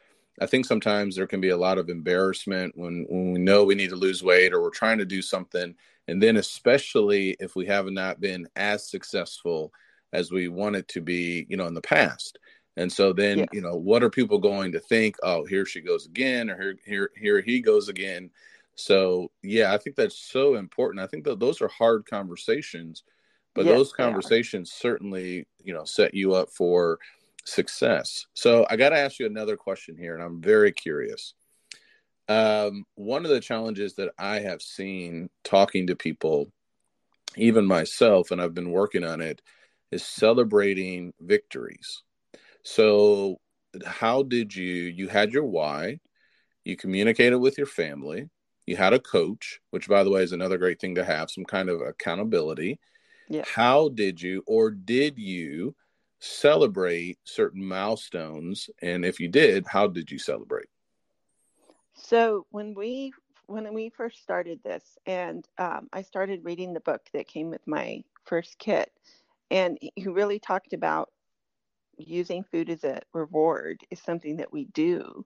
I 0.41 0.47
think 0.47 0.65
sometimes 0.65 1.15
there 1.15 1.27
can 1.27 1.39
be 1.39 1.49
a 1.49 1.57
lot 1.57 1.77
of 1.77 1.89
embarrassment 1.89 2.75
when, 2.75 3.05
when 3.09 3.33
we 3.33 3.39
know 3.39 3.63
we 3.63 3.75
need 3.75 3.91
to 3.91 3.95
lose 3.95 4.23
weight 4.23 4.53
or 4.53 4.61
we're 4.61 4.71
trying 4.71 4.97
to 4.97 5.05
do 5.05 5.21
something. 5.21 5.75
And 6.07 6.23
then, 6.23 6.37
especially 6.37 7.37
if 7.39 7.55
we 7.55 7.67
have 7.67 7.85
not 7.85 8.19
been 8.19 8.47
as 8.55 8.89
successful 8.89 9.71
as 10.13 10.31
we 10.31 10.47
wanted 10.47 10.87
to 10.87 11.01
be, 11.01 11.45
you 11.47 11.57
know, 11.57 11.67
in 11.67 11.75
the 11.75 11.81
past. 11.81 12.39
And 12.75 12.91
so 12.91 13.13
then, 13.13 13.39
yeah. 13.39 13.45
you 13.53 13.61
know, 13.61 13.75
what 13.75 14.01
are 14.01 14.09
people 14.09 14.39
going 14.39 14.71
to 14.71 14.79
think? 14.79 15.15
Oh, 15.21 15.45
here 15.45 15.65
she 15.65 15.81
goes 15.81 16.07
again, 16.07 16.49
or 16.49 16.57
here, 16.57 16.77
here, 16.85 17.11
here 17.15 17.41
he 17.41 17.61
goes 17.61 17.87
again. 17.87 18.31
So 18.81 19.31
yeah, 19.43 19.73
I 19.73 19.77
think 19.77 19.95
that's 19.95 20.17
so 20.17 20.55
important. 20.55 21.03
I 21.03 21.07
think 21.07 21.23
that 21.25 21.39
those 21.39 21.61
are 21.61 21.67
hard 21.67 22.05
conversations, 22.05 23.03
but 23.53 23.65
yes, 23.65 23.75
those 23.75 23.93
conversations 23.93 24.71
certainly, 24.71 25.47
you 25.63 25.73
know, 25.73 25.85
set 25.85 26.13
you 26.13 26.33
up 26.33 26.49
for 26.49 26.99
success. 27.45 28.25
So 28.33 28.65
I 28.69 28.75
got 28.75 28.89
to 28.89 28.97
ask 28.97 29.19
you 29.19 29.25
another 29.25 29.55
question 29.57 29.97
here, 29.97 30.15
and 30.15 30.23
I'm 30.23 30.41
very 30.41 30.71
curious. 30.71 31.33
Um, 32.27 32.85
one 32.95 33.25
of 33.25 33.31
the 33.31 33.39
challenges 33.39 33.95
that 33.95 34.13
I 34.17 34.39
have 34.39 34.61
seen 34.61 35.29
talking 35.43 35.87
to 35.87 35.95
people, 35.95 36.51
even 37.35 37.65
myself, 37.65 38.31
and 38.31 38.41
I've 38.41 38.53
been 38.53 38.71
working 38.71 39.03
on 39.03 39.21
it, 39.21 39.41
is 39.91 40.03
celebrating 40.03 41.13
victories. 41.19 42.03
So, 42.63 43.37
how 43.85 44.23
did 44.23 44.55
you? 44.55 44.65
You 44.65 45.07
had 45.07 45.33
your 45.33 45.45
why, 45.45 45.99
you 46.63 46.77
communicated 46.77 47.37
with 47.37 47.57
your 47.57 47.67
family, 47.67 48.29
you 48.65 48.75
had 48.75 48.93
a 48.93 48.99
coach, 48.99 49.59
which 49.71 49.87
by 49.87 50.03
the 50.03 50.09
way 50.09 50.23
is 50.23 50.31
another 50.31 50.57
great 50.57 50.79
thing 50.79 50.95
to 50.95 51.03
have, 51.03 51.31
some 51.31 51.45
kind 51.45 51.69
of 51.69 51.81
accountability. 51.81 52.79
Yeah. 53.29 53.43
How 53.45 53.89
did 53.89 54.21
you 54.21 54.43
or 54.45 54.71
did 54.71 55.17
you 55.17 55.75
celebrate 56.19 57.17
certain 57.23 57.65
milestones? 57.65 58.69
And 58.81 59.05
if 59.05 59.19
you 59.19 59.27
did, 59.27 59.65
how 59.67 59.87
did 59.87 60.11
you 60.11 60.19
celebrate? 60.19 60.67
So 61.93 62.45
when 62.51 62.73
we 62.73 63.13
when 63.47 63.73
we 63.73 63.89
first 63.89 64.21
started 64.21 64.63
this, 64.63 64.97
and 65.05 65.45
um, 65.57 65.89
I 65.91 66.03
started 66.03 66.45
reading 66.45 66.73
the 66.73 66.79
book 66.79 67.01
that 67.13 67.27
came 67.27 67.49
with 67.49 67.65
my 67.67 68.03
first 68.23 68.57
kit, 68.59 68.91
and 69.49 69.77
he 69.95 70.07
really 70.07 70.39
talked 70.39 70.73
about 70.73 71.09
using 71.97 72.43
food 72.43 72.69
as 72.69 72.83
a 72.83 73.01
reward 73.13 73.81
is 73.91 73.99
something 73.99 74.37
that 74.37 74.51
we 74.51 74.65
do 74.65 75.25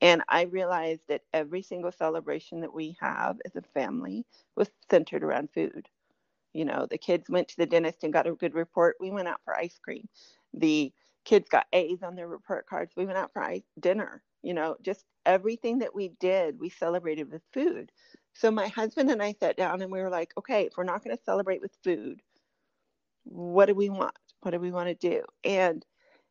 and 0.00 0.22
I 0.28 0.42
realized 0.42 1.02
that 1.08 1.22
every 1.32 1.62
single 1.62 1.92
celebration 1.92 2.60
that 2.60 2.72
we 2.74 2.96
have 3.00 3.38
as 3.44 3.56
a 3.56 3.62
family 3.62 4.24
was 4.56 4.70
centered 4.90 5.24
around 5.24 5.50
food. 5.52 5.88
You 6.52 6.64
know, 6.64 6.86
the 6.90 6.98
kids 6.98 7.28
went 7.28 7.48
to 7.48 7.56
the 7.56 7.66
dentist 7.66 8.04
and 8.04 8.12
got 8.12 8.26
a 8.26 8.32
good 8.32 8.54
report. 8.54 8.96
We 9.00 9.10
went 9.10 9.28
out 9.28 9.40
for 9.44 9.56
ice 9.56 9.78
cream. 9.82 10.08
The 10.54 10.92
kids 11.24 11.48
got 11.48 11.66
A's 11.72 12.02
on 12.02 12.14
their 12.16 12.28
report 12.28 12.66
cards. 12.66 12.94
We 12.96 13.06
went 13.06 13.18
out 13.18 13.32
for 13.32 13.42
ice, 13.42 13.64
dinner. 13.78 14.22
You 14.42 14.54
know, 14.54 14.76
just 14.82 15.04
everything 15.26 15.78
that 15.80 15.94
we 15.94 16.08
did, 16.20 16.58
we 16.58 16.70
celebrated 16.70 17.30
with 17.30 17.42
food. 17.52 17.92
So 18.34 18.50
my 18.50 18.68
husband 18.68 19.10
and 19.10 19.22
I 19.22 19.32
sat 19.32 19.56
down 19.56 19.82
and 19.82 19.90
we 19.92 20.00
were 20.00 20.10
like, 20.10 20.32
okay, 20.38 20.62
if 20.66 20.76
we're 20.76 20.84
not 20.84 21.04
going 21.04 21.16
to 21.16 21.22
celebrate 21.22 21.60
with 21.60 21.76
food, 21.84 22.22
what 23.24 23.66
do 23.66 23.74
we 23.74 23.90
want? 23.90 24.16
What 24.40 24.52
do 24.52 24.60
we 24.60 24.70
want 24.70 24.88
to 24.88 24.94
do? 24.94 25.22
And 25.44 25.84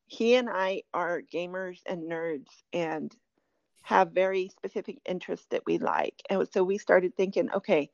he 0.08 0.36
and 0.36 0.50
I 0.50 0.84
are 0.94 1.22
gamers 1.22 1.80
and 1.86 2.10
nerds, 2.10 2.48
and 2.72 3.14
have 3.88 4.12
very 4.12 4.50
specific 4.50 4.98
interests 5.06 5.46
that 5.50 5.62
we 5.66 5.78
like. 5.78 6.22
And 6.30 6.46
so 6.52 6.62
we 6.62 6.78
started 6.78 7.16
thinking, 7.16 7.50
okay, 7.54 7.90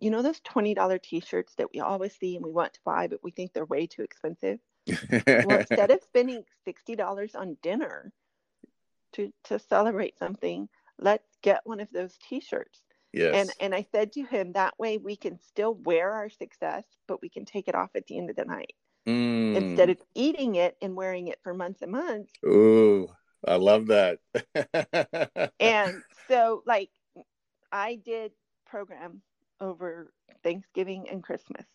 you 0.00 0.10
know 0.10 0.20
those 0.20 0.40
$20 0.40 1.00
t-shirts 1.00 1.54
that 1.58 1.68
we 1.72 1.78
always 1.78 2.12
see 2.16 2.34
and 2.34 2.44
we 2.44 2.50
want 2.50 2.74
to 2.74 2.80
buy, 2.84 3.06
but 3.06 3.22
we 3.22 3.30
think 3.30 3.52
they're 3.52 3.64
way 3.64 3.86
too 3.86 4.02
expensive? 4.02 4.58
well, 4.88 4.98
instead 5.60 5.92
of 5.92 6.02
spending 6.02 6.42
$60 6.66 7.36
on 7.36 7.56
dinner, 7.62 8.12
to 9.12 9.32
to 9.44 9.60
celebrate 9.60 10.18
something, 10.18 10.68
let's 10.98 11.28
get 11.40 11.60
one 11.64 11.78
of 11.78 11.88
those 11.92 12.18
t-shirts. 12.28 12.82
Yes. 13.12 13.34
And 13.34 13.50
and 13.60 13.74
I 13.76 13.86
said 13.92 14.12
to 14.14 14.24
him 14.24 14.52
that 14.52 14.76
way 14.76 14.98
we 14.98 15.14
can 15.14 15.38
still 15.38 15.74
wear 15.74 16.12
our 16.14 16.30
success, 16.30 16.84
but 17.06 17.22
we 17.22 17.28
can 17.28 17.44
take 17.44 17.68
it 17.68 17.76
off 17.76 17.90
at 17.94 18.08
the 18.08 18.18
end 18.18 18.30
of 18.30 18.36
the 18.36 18.44
night. 18.44 18.74
Mm. 19.06 19.54
Instead 19.54 19.90
of 19.90 19.98
eating 20.16 20.56
it 20.56 20.76
and 20.82 20.96
wearing 20.96 21.28
it 21.28 21.38
for 21.44 21.54
months 21.54 21.80
and 21.80 21.92
months. 21.92 22.32
Ooh, 22.44 23.08
I 23.46 23.56
love 23.56 23.86
that. 23.88 24.18
and 25.60 26.02
so 26.28 26.62
like 26.66 26.90
I 27.72 27.96
did 27.96 28.32
program 28.66 29.22
over 29.60 30.12
Thanksgiving 30.42 31.08
and 31.10 31.22
Christmas. 31.22 31.66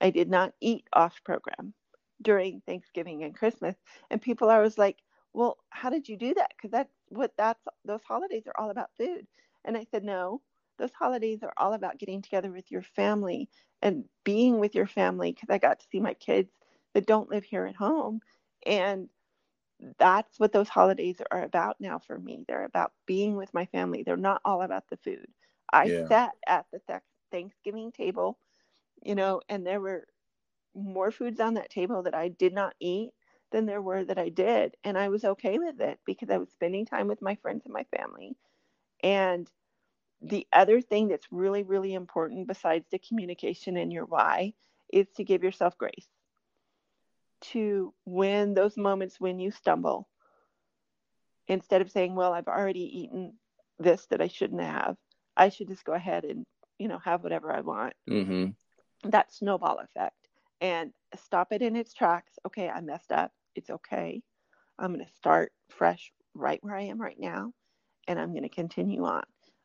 I 0.00 0.10
did 0.10 0.28
not 0.28 0.52
eat 0.60 0.86
off 0.92 1.22
program 1.24 1.74
during 2.20 2.60
Thanksgiving 2.60 3.24
and 3.24 3.34
Christmas. 3.34 3.76
And 4.10 4.20
people 4.20 4.48
are 4.48 4.58
always 4.58 4.78
like, 4.78 4.98
well, 5.32 5.58
how 5.70 5.90
did 5.90 6.08
you 6.08 6.16
do 6.16 6.34
that? 6.34 6.52
Because 6.56 6.70
that's 6.70 6.92
what 7.08 7.32
that's 7.36 7.62
those 7.84 8.02
holidays 8.06 8.44
are 8.46 8.60
all 8.60 8.70
about 8.70 8.90
food. 8.96 9.26
And 9.64 9.76
I 9.76 9.86
said, 9.90 10.04
no, 10.04 10.42
those 10.78 10.92
holidays 10.92 11.42
are 11.42 11.52
all 11.56 11.72
about 11.72 11.98
getting 11.98 12.22
together 12.22 12.50
with 12.50 12.70
your 12.70 12.82
family 12.82 13.48
and 13.80 14.04
being 14.24 14.58
with 14.58 14.74
your 14.74 14.86
family 14.86 15.32
because 15.32 15.48
I 15.50 15.58
got 15.58 15.80
to 15.80 15.86
see 15.90 16.00
my 16.00 16.14
kids 16.14 16.50
that 16.94 17.06
don't 17.06 17.30
live 17.30 17.44
here 17.44 17.66
at 17.66 17.76
home. 17.76 18.20
And 18.66 19.08
that's 19.98 20.38
what 20.38 20.52
those 20.52 20.68
holidays 20.68 21.20
are 21.30 21.42
about 21.42 21.76
now 21.80 21.98
for 21.98 22.18
me. 22.18 22.44
They're 22.46 22.64
about 22.64 22.92
being 23.06 23.36
with 23.36 23.52
my 23.52 23.66
family. 23.66 24.02
They're 24.02 24.16
not 24.16 24.40
all 24.44 24.62
about 24.62 24.88
the 24.88 24.96
food. 24.98 25.26
I 25.72 25.84
yeah. 25.84 26.06
sat 26.08 26.32
at 26.46 26.66
the 26.72 27.00
Thanksgiving 27.30 27.92
table, 27.92 28.38
you 29.02 29.14
know, 29.14 29.40
and 29.48 29.66
there 29.66 29.80
were 29.80 30.06
more 30.74 31.10
foods 31.10 31.40
on 31.40 31.54
that 31.54 31.70
table 31.70 32.02
that 32.02 32.14
I 32.14 32.28
did 32.28 32.54
not 32.54 32.74
eat 32.80 33.12
than 33.50 33.66
there 33.66 33.82
were 33.82 34.04
that 34.04 34.18
I 34.18 34.28
did. 34.28 34.76
And 34.84 34.96
I 34.96 35.08
was 35.08 35.24
okay 35.24 35.58
with 35.58 35.80
it 35.80 35.98
because 36.06 36.30
I 36.30 36.38
was 36.38 36.50
spending 36.50 36.86
time 36.86 37.08
with 37.08 37.22
my 37.22 37.34
friends 37.36 37.62
and 37.64 37.74
my 37.74 37.84
family. 37.96 38.36
And 39.02 39.50
the 40.20 40.46
other 40.52 40.80
thing 40.80 41.08
that's 41.08 41.26
really, 41.30 41.62
really 41.64 41.94
important 41.94 42.46
besides 42.46 42.86
the 42.90 42.98
communication 42.98 43.76
and 43.76 43.92
your 43.92 44.06
why 44.06 44.54
is 44.92 45.08
to 45.16 45.24
give 45.24 45.42
yourself 45.42 45.76
grace. 45.76 46.08
To 47.50 47.92
when 48.04 48.54
those 48.54 48.76
moments 48.76 49.20
when 49.20 49.40
you 49.40 49.50
stumble, 49.50 50.08
instead 51.48 51.82
of 51.82 51.90
saying, 51.90 52.14
Well, 52.14 52.32
I've 52.32 52.48
already 52.48 53.00
eaten 53.00 53.34
this 53.78 54.06
that 54.06 54.20
I 54.20 54.28
shouldn't 54.28 54.60
have, 54.60 54.96
I 55.36 55.48
should 55.48 55.68
just 55.68 55.84
go 55.84 55.92
ahead 55.92 56.24
and, 56.24 56.44
you 56.78 56.88
know, 56.88 56.98
have 56.98 57.22
whatever 57.22 57.52
I 57.52 57.60
want. 57.60 57.94
Mm-hmm. 58.08 59.10
That 59.10 59.32
snowball 59.32 59.78
effect. 59.78 60.16
And 60.60 60.92
stop 61.16 61.52
it 61.52 61.62
in 61.62 61.74
its 61.74 61.92
tracks. 61.92 62.34
Okay, 62.46 62.68
I 62.68 62.80
messed 62.80 63.10
up. 63.10 63.32
It's 63.56 63.70
okay. 63.70 64.22
I'm 64.78 64.94
going 64.94 65.04
to 65.04 65.12
start 65.12 65.52
fresh 65.70 66.12
right 66.34 66.60
where 66.62 66.76
I 66.76 66.82
am 66.82 67.00
right 67.00 67.18
now. 67.18 67.52
And 68.06 68.18
I'm 68.18 68.30
going 68.30 68.42
to 68.42 68.48
continue 68.48 69.04
on. 69.04 69.22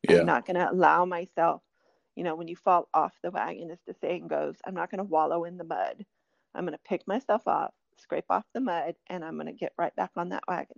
Yeah. 0.07 0.19
I'm 0.19 0.25
not 0.25 0.45
going 0.45 0.57
to 0.57 0.71
allow 0.71 1.05
myself, 1.05 1.61
you 2.15 2.23
know, 2.23 2.35
when 2.35 2.47
you 2.47 2.55
fall 2.55 2.87
off 2.93 3.13
the 3.23 3.31
wagon, 3.31 3.71
as 3.71 3.79
the 3.85 3.95
saying 4.01 4.27
goes, 4.27 4.55
I'm 4.65 4.73
not 4.73 4.89
going 4.89 4.99
to 4.99 5.03
wallow 5.03 5.43
in 5.43 5.57
the 5.57 5.63
mud. 5.63 6.05
I'm 6.55 6.65
going 6.65 6.73
to 6.73 6.79
pick 6.87 7.07
myself 7.07 7.43
up, 7.47 7.73
scrape 7.97 8.25
off 8.29 8.45
the 8.53 8.61
mud, 8.61 8.95
and 9.07 9.23
I'm 9.23 9.35
going 9.35 9.47
to 9.47 9.53
get 9.53 9.73
right 9.77 9.95
back 9.95 10.11
on 10.15 10.29
that 10.29 10.43
wagon. 10.47 10.77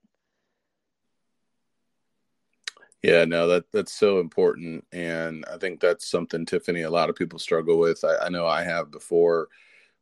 Yeah, 3.01 3.23
no, 3.23 3.47
that 3.47 3.71
that's 3.71 3.93
so 3.93 4.19
important, 4.19 4.85
and 4.91 5.45
I 5.51 5.57
think 5.57 5.79
that's 5.79 6.09
something 6.11 6.45
Tiffany 6.45 6.81
a 6.81 6.89
lot 6.89 7.09
of 7.09 7.15
people 7.15 7.39
struggle 7.39 7.79
with. 7.79 8.03
I, 8.03 8.25
I 8.25 8.29
know 8.29 8.45
I 8.45 8.63
have 8.63 8.91
before, 8.91 9.47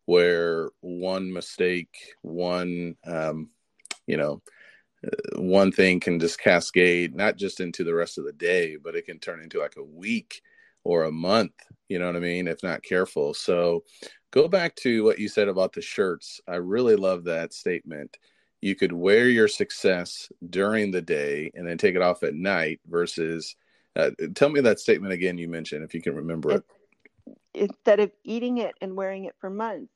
where 0.05 0.69
one 0.79 1.31
mistake, 1.31 1.95
one, 2.23 2.95
um, 3.05 3.51
you 4.07 4.17
know, 4.17 4.41
uh, 5.05 5.39
one 5.39 5.71
thing 5.71 5.99
can 5.99 6.19
just 6.19 6.39
cascade 6.39 7.13
not 7.13 7.35
just 7.35 7.59
into 7.59 7.83
the 7.83 7.93
rest 7.93 8.17
of 8.17 8.25
the 8.25 8.33
day, 8.33 8.77
but 8.77 8.95
it 8.95 9.05
can 9.05 9.19
turn 9.19 9.41
into 9.41 9.59
like 9.59 9.75
a 9.77 9.83
week 9.83 10.41
or 10.83 11.03
a 11.03 11.11
month. 11.11 11.51
You 11.89 11.99
know 11.99 12.07
what 12.07 12.15
I 12.15 12.19
mean? 12.19 12.47
If 12.47 12.63
not 12.63 12.81
careful. 12.81 13.33
So, 13.33 13.83
go 14.37 14.47
back 14.47 14.75
to 14.75 15.03
what 15.03 15.17
you 15.17 15.27
said 15.27 15.47
about 15.47 15.73
the 15.73 15.81
shirts. 15.81 16.39
I 16.47 16.57
really 16.57 16.95
love 16.95 17.23
that 17.23 17.53
statement. 17.53 18.17
You 18.61 18.75
could 18.75 18.93
wear 18.93 19.27
your 19.27 19.47
success 19.47 20.31
during 20.47 20.91
the 20.91 21.01
day 21.01 21.49
and 21.55 21.67
then 21.67 21.79
take 21.79 21.95
it 21.95 22.03
off 22.03 22.21
at 22.21 22.35
night 22.35 22.79
versus 22.87 23.55
uh, 23.95 24.11
tell 24.35 24.49
me 24.49 24.61
that 24.61 24.79
statement 24.79 25.11
again 25.11 25.39
you 25.39 25.47
mentioned 25.47 25.83
if 25.83 25.95
you 25.95 26.03
can 26.03 26.15
remember 26.15 26.51
it. 26.51 26.63
Instead 27.55 27.99
of 27.99 28.11
eating 28.23 28.59
it 28.59 28.75
and 28.79 28.95
wearing 28.95 29.25
it 29.25 29.33
for 29.39 29.49
months 29.49 29.91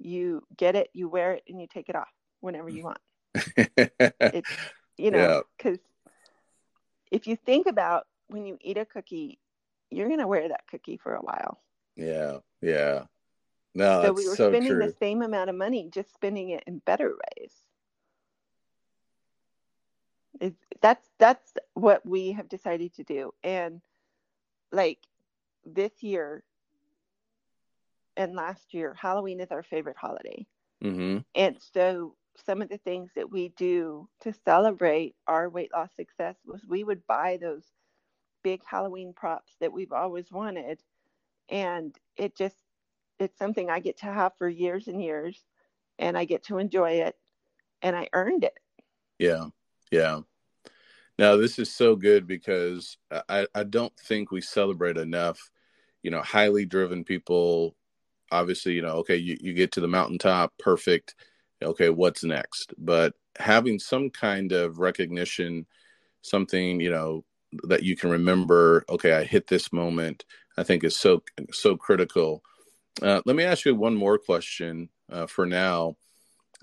you 0.00 0.42
get 0.56 0.74
it 0.74 0.90
you 0.92 1.08
wear 1.08 1.34
it 1.34 1.44
and 1.48 1.60
you 1.60 1.68
take 1.72 1.88
it 1.88 1.94
off 1.94 2.08
whenever 2.40 2.68
you 2.68 2.82
want. 2.82 2.98
It's 4.20 4.50
you 4.96 5.12
know 5.12 5.44
because 5.56 5.78
yeah. 6.04 6.12
if 7.12 7.26
you 7.28 7.36
think 7.36 7.68
about 7.68 8.06
when 8.26 8.44
you 8.44 8.58
eat 8.60 8.76
a 8.76 8.84
cookie 8.84 9.38
you're 9.90 10.08
going 10.08 10.20
to 10.20 10.26
wear 10.26 10.48
that 10.48 10.66
cookie 10.68 10.96
for 10.96 11.14
a 11.14 11.20
while. 11.20 11.60
Yeah 11.96 12.38
yeah 12.60 13.04
no 13.74 14.02
so 14.02 14.12
we 14.12 14.28
were 14.28 14.36
so 14.36 14.50
spending 14.50 14.72
true. 14.72 14.86
the 14.86 14.94
same 14.98 15.22
amount 15.22 15.50
of 15.50 15.56
money 15.56 15.88
just 15.92 16.12
spending 16.14 16.50
it 16.50 16.62
in 16.66 16.78
better 16.78 17.08
ways 17.10 17.52
it, 20.40 20.54
that's 20.80 21.08
that's 21.18 21.54
what 21.74 22.04
we 22.06 22.32
have 22.32 22.48
decided 22.48 22.94
to 22.94 23.04
do 23.04 23.32
and 23.42 23.80
like 24.72 24.98
this 25.64 26.02
year 26.02 26.42
and 28.16 28.34
last 28.34 28.74
year 28.74 28.94
halloween 29.00 29.40
is 29.40 29.50
our 29.50 29.62
favorite 29.62 29.96
holiday 29.96 30.46
mm-hmm. 30.82 31.18
and 31.34 31.56
so 31.72 32.14
some 32.44 32.60
of 32.60 32.68
the 32.68 32.78
things 32.78 33.10
that 33.14 33.30
we 33.30 33.50
do 33.50 34.08
to 34.20 34.32
celebrate 34.44 35.14
our 35.28 35.48
weight 35.48 35.70
loss 35.72 35.90
success 35.94 36.36
was 36.44 36.66
we 36.66 36.82
would 36.82 37.06
buy 37.06 37.38
those 37.40 37.64
big 38.42 38.60
halloween 38.64 39.12
props 39.14 39.54
that 39.60 39.72
we've 39.72 39.92
always 39.92 40.30
wanted 40.30 40.80
and 41.48 41.96
it 42.16 42.36
just 42.36 42.56
it's 43.18 43.38
something 43.38 43.70
i 43.70 43.80
get 43.80 43.98
to 43.98 44.06
have 44.06 44.32
for 44.38 44.48
years 44.48 44.88
and 44.88 45.02
years 45.02 45.44
and 45.98 46.16
i 46.16 46.24
get 46.24 46.44
to 46.44 46.58
enjoy 46.58 46.90
it 46.90 47.16
and 47.82 47.96
i 47.96 48.08
earned 48.12 48.44
it 48.44 48.58
yeah 49.18 49.46
yeah. 49.94 50.20
Now 51.18 51.36
this 51.36 51.60
is 51.60 51.72
so 51.72 51.94
good 51.94 52.26
because 52.26 52.98
I, 53.28 53.46
I 53.54 53.62
don't 53.62 53.96
think 53.96 54.32
we 54.32 54.40
celebrate 54.40 54.96
enough, 54.96 55.50
you 56.02 56.10
know, 56.10 56.20
highly 56.20 56.66
driven 56.66 57.04
people. 57.04 57.76
Obviously, 58.32 58.72
you 58.72 58.82
know, 58.82 58.96
okay, 58.96 59.16
you, 59.16 59.36
you 59.40 59.54
get 59.54 59.70
to 59.72 59.80
the 59.80 59.86
mountaintop, 59.86 60.52
perfect. 60.58 61.14
Okay, 61.62 61.90
what's 61.90 62.24
next? 62.24 62.74
But 62.76 63.14
having 63.38 63.78
some 63.78 64.10
kind 64.10 64.50
of 64.50 64.80
recognition, 64.80 65.66
something, 66.22 66.80
you 66.80 66.90
know, 66.90 67.24
that 67.68 67.84
you 67.84 67.96
can 67.96 68.10
remember, 68.10 68.84
okay, 68.88 69.12
I 69.12 69.22
hit 69.22 69.46
this 69.46 69.72
moment, 69.72 70.24
I 70.56 70.64
think 70.64 70.82
is 70.82 70.96
so 70.96 71.22
so 71.52 71.76
critical. 71.76 72.42
Uh, 73.02 73.20
let 73.26 73.36
me 73.36 73.44
ask 73.44 73.64
you 73.64 73.74
one 73.74 73.94
more 73.94 74.18
question 74.18 74.88
uh, 75.10 75.26
for 75.26 75.46
now 75.46 75.96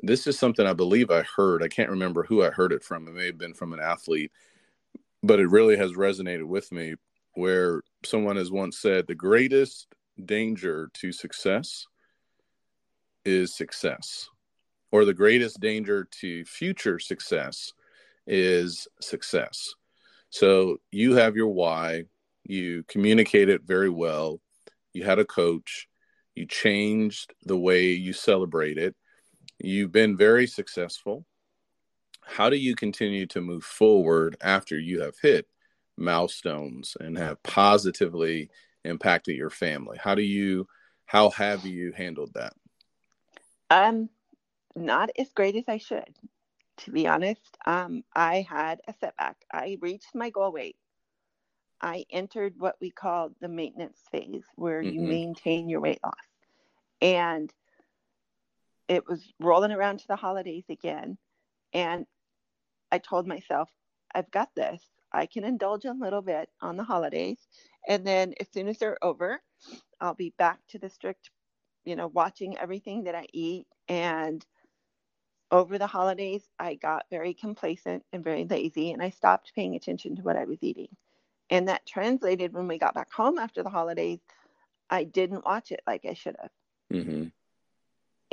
this 0.03 0.27
is 0.27 0.37
something 0.37 0.65
I 0.65 0.73
believe 0.73 1.11
I 1.11 1.23
heard. 1.35 1.61
I 1.61 1.67
can't 1.67 1.89
remember 1.89 2.23
who 2.23 2.43
I 2.43 2.49
heard 2.49 2.71
it 2.71 2.83
from. 2.83 3.07
It 3.07 3.13
may 3.13 3.25
have 3.27 3.37
been 3.37 3.53
from 3.53 3.73
an 3.73 3.79
athlete, 3.79 4.31
but 5.21 5.39
it 5.39 5.49
really 5.49 5.77
has 5.77 5.93
resonated 5.93 6.45
with 6.45 6.71
me. 6.71 6.95
Where 7.33 7.81
someone 8.03 8.35
has 8.35 8.51
once 8.51 8.79
said, 8.79 9.07
the 9.07 9.15
greatest 9.15 9.87
danger 10.25 10.89
to 10.95 11.11
success 11.13 11.87
is 13.23 13.55
success, 13.55 14.27
or 14.91 15.05
the 15.05 15.13
greatest 15.13 15.61
danger 15.61 16.07
to 16.19 16.43
future 16.43 16.99
success 16.99 17.71
is 18.27 18.87
success. 18.99 19.73
So 20.29 20.77
you 20.91 21.15
have 21.15 21.37
your 21.37 21.49
why, 21.49 22.05
you 22.43 22.83
communicate 22.87 23.47
it 23.47 23.61
very 23.63 23.89
well, 23.89 24.41
you 24.91 25.05
had 25.05 25.19
a 25.19 25.25
coach, 25.25 25.87
you 26.41 26.47
changed 26.47 27.33
the 27.45 27.57
way 27.57 27.91
you 27.91 28.13
celebrate 28.13 28.77
it 28.77 28.95
You've 29.63 29.91
been 29.91 30.17
very 30.17 30.47
successful. 30.47 31.25
How 32.23 32.49
do 32.49 32.55
you 32.55 32.75
continue 32.75 33.27
to 33.27 33.41
move 33.41 33.63
forward 33.63 34.37
after 34.41 34.77
you 34.77 35.01
have 35.01 35.15
hit 35.21 35.47
milestones 35.97 36.97
and 36.99 37.17
have 37.17 37.41
positively 37.43 38.49
impacted 38.83 39.35
your 39.35 39.49
family? 39.49 39.97
How 40.01 40.15
do 40.15 40.23
you 40.23 40.67
how 41.05 41.29
have 41.31 41.65
you 41.65 41.91
handled 41.91 42.31
that? 42.33 42.53
Um 43.69 44.09
not 44.75 45.09
as 45.17 45.31
great 45.33 45.55
as 45.55 45.65
I 45.67 45.77
should. 45.77 46.15
To 46.77 46.91
be 46.91 47.05
honest, 47.05 47.57
um, 47.65 48.03
I 48.15 48.47
had 48.49 48.79
a 48.87 48.93
setback. 48.93 49.35
I 49.53 49.77
reached 49.81 50.15
my 50.15 50.29
goal 50.29 50.53
weight. 50.53 50.77
I 51.81 52.05
entered 52.09 52.53
what 52.57 52.77
we 52.79 52.89
call 52.89 53.31
the 53.41 53.49
maintenance 53.49 53.99
phase, 54.09 54.45
where 54.55 54.81
mm-hmm. 54.81 54.93
you 54.93 55.01
maintain 55.01 55.67
your 55.67 55.81
weight 55.81 55.99
loss. 56.01 56.30
And 57.01 57.51
it 58.87 59.07
was 59.07 59.33
rolling 59.39 59.71
around 59.71 59.99
to 59.99 60.07
the 60.07 60.15
holidays 60.15 60.65
again. 60.69 61.17
And 61.73 62.05
I 62.91 62.97
told 62.97 63.27
myself, 63.27 63.69
I've 64.13 64.29
got 64.31 64.49
this. 64.55 64.81
I 65.13 65.25
can 65.25 65.43
indulge 65.43 65.85
a 65.85 65.93
little 65.93 66.21
bit 66.21 66.49
on 66.61 66.77
the 66.77 66.83
holidays. 66.83 67.37
And 67.87 68.05
then 68.05 68.33
as 68.39 68.47
soon 68.53 68.67
as 68.67 68.77
they're 68.77 69.03
over, 69.03 69.41
I'll 69.99 70.13
be 70.13 70.33
back 70.37 70.59
to 70.69 70.79
the 70.79 70.89
strict, 70.89 71.29
you 71.85 71.95
know, 71.95 72.07
watching 72.07 72.57
everything 72.57 73.03
that 73.03 73.15
I 73.15 73.27
eat 73.33 73.67
and 73.87 74.45
over 75.51 75.77
the 75.77 75.87
holidays, 75.87 76.43
I 76.59 76.75
got 76.75 77.05
very 77.09 77.33
complacent 77.33 78.03
and 78.13 78.23
very 78.23 78.45
lazy, 78.45 78.91
and 78.91 79.01
I 79.01 79.09
stopped 79.09 79.51
paying 79.53 79.75
attention 79.75 80.15
to 80.15 80.21
what 80.21 80.37
I 80.37 80.45
was 80.45 80.59
eating. 80.61 80.87
And 81.49 81.67
that 81.67 81.85
translated 81.85 82.53
when 82.53 82.67
we 82.67 82.77
got 82.77 82.93
back 82.93 83.11
home 83.11 83.37
after 83.37 83.61
the 83.61 83.69
holidays, 83.69 84.19
I 84.89 85.03
didn't 85.03 85.45
watch 85.45 85.71
it 85.71 85.81
like 85.85 86.05
I 86.05 86.13
should 86.13 86.37
have. 86.41 86.51
Mm-hmm. 86.93 87.23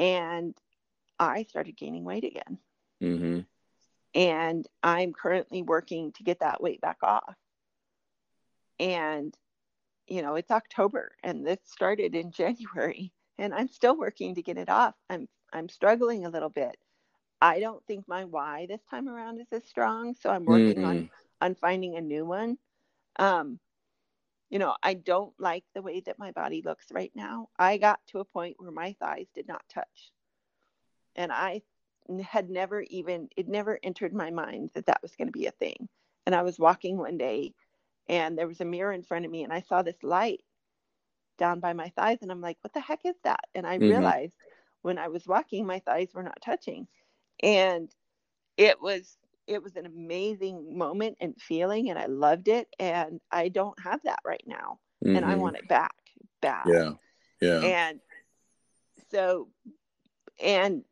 And 0.02 0.54
I 1.18 1.44
started 1.44 1.76
gaining 1.76 2.04
weight 2.04 2.24
again. 2.24 2.58
Mm-hmm. 3.02 3.40
And 4.14 4.66
I'm 4.82 5.12
currently 5.12 5.62
working 5.62 6.12
to 6.12 6.22
get 6.22 6.40
that 6.40 6.62
weight 6.62 6.80
back 6.80 6.98
off. 7.02 7.36
And, 8.80 9.34
you 10.06 10.22
know, 10.22 10.36
it's 10.36 10.50
October 10.50 11.12
and 11.22 11.46
this 11.46 11.58
started 11.64 12.14
in 12.14 12.30
January 12.32 13.12
and 13.38 13.54
I'm 13.54 13.68
still 13.68 13.96
working 13.96 14.34
to 14.34 14.42
get 14.42 14.58
it 14.58 14.68
off. 14.68 14.94
I'm 15.08 15.28
I'm 15.52 15.68
struggling 15.68 16.26
a 16.26 16.30
little 16.30 16.50
bit. 16.50 16.76
I 17.40 17.60
don't 17.60 17.84
think 17.86 18.06
my 18.08 18.24
why 18.24 18.66
this 18.66 18.82
time 18.90 19.08
around 19.08 19.40
is 19.40 19.46
as 19.52 19.64
strong, 19.64 20.14
so 20.20 20.28
I'm 20.28 20.44
working 20.44 20.82
mm-hmm. 20.82 20.84
on 20.84 21.10
on 21.40 21.54
finding 21.54 21.96
a 21.96 22.00
new 22.00 22.24
one. 22.24 22.58
Um, 23.18 23.58
you 24.50 24.58
know, 24.58 24.74
I 24.82 24.94
don't 24.94 25.32
like 25.38 25.64
the 25.74 25.82
way 25.82 26.00
that 26.06 26.18
my 26.18 26.32
body 26.32 26.62
looks 26.64 26.86
right 26.92 27.12
now. 27.14 27.48
I 27.58 27.76
got 27.76 28.00
to 28.08 28.20
a 28.20 28.24
point 28.24 28.56
where 28.58 28.70
my 28.70 28.94
thighs 28.98 29.26
did 29.34 29.46
not 29.46 29.62
touch. 29.72 30.12
And 31.16 31.30
I 31.30 31.62
had 32.22 32.48
never 32.48 32.82
even, 32.82 33.28
it 33.36 33.48
never 33.48 33.78
entered 33.82 34.14
my 34.14 34.30
mind 34.30 34.70
that 34.74 34.86
that 34.86 35.02
was 35.02 35.14
going 35.16 35.28
to 35.28 35.38
be 35.38 35.46
a 35.46 35.52
thing. 35.52 35.88
And 36.24 36.34
I 36.34 36.42
was 36.42 36.58
walking 36.58 36.96
one 36.96 37.18
day 37.18 37.54
and 38.08 38.38
there 38.38 38.48
was 38.48 38.60
a 38.60 38.64
mirror 38.64 38.92
in 38.92 39.02
front 39.02 39.26
of 39.26 39.30
me 39.30 39.42
and 39.42 39.52
I 39.52 39.60
saw 39.60 39.82
this 39.82 40.02
light 40.02 40.40
down 41.36 41.60
by 41.60 41.74
my 41.74 41.90
thighs. 41.90 42.18
And 42.22 42.30
I'm 42.30 42.40
like, 42.40 42.56
what 42.62 42.72
the 42.72 42.80
heck 42.80 43.00
is 43.04 43.16
that? 43.24 43.44
And 43.54 43.66
I 43.66 43.76
mm-hmm. 43.76 43.90
realized 43.90 44.34
when 44.82 44.98
I 44.98 45.08
was 45.08 45.26
walking, 45.26 45.66
my 45.66 45.80
thighs 45.80 46.08
were 46.14 46.22
not 46.22 46.40
touching. 46.42 46.86
And 47.42 47.90
it 48.56 48.80
was 48.80 49.18
it 49.48 49.62
was 49.62 49.76
an 49.76 49.86
amazing 49.86 50.76
moment 50.76 51.16
and 51.20 51.34
feeling 51.40 51.90
and 51.90 51.98
I 51.98 52.06
loved 52.06 52.48
it 52.48 52.68
and 52.78 53.20
I 53.32 53.48
don't 53.48 53.78
have 53.80 54.00
that 54.04 54.20
right 54.24 54.42
now 54.46 54.78
mm-hmm. 55.04 55.16
and 55.16 55.24
I 55.24 55.32
mm-hmm. 55.32 55.40
want 55.40 55.56
it 55.56 55.68
back 55.68 55.94
back 56.40 56.66
Yeah. 56.66 56.92
Yeah. 57.40 57.60
And 57.60 58.00
so 59.10 59.48
and 60.42 60.84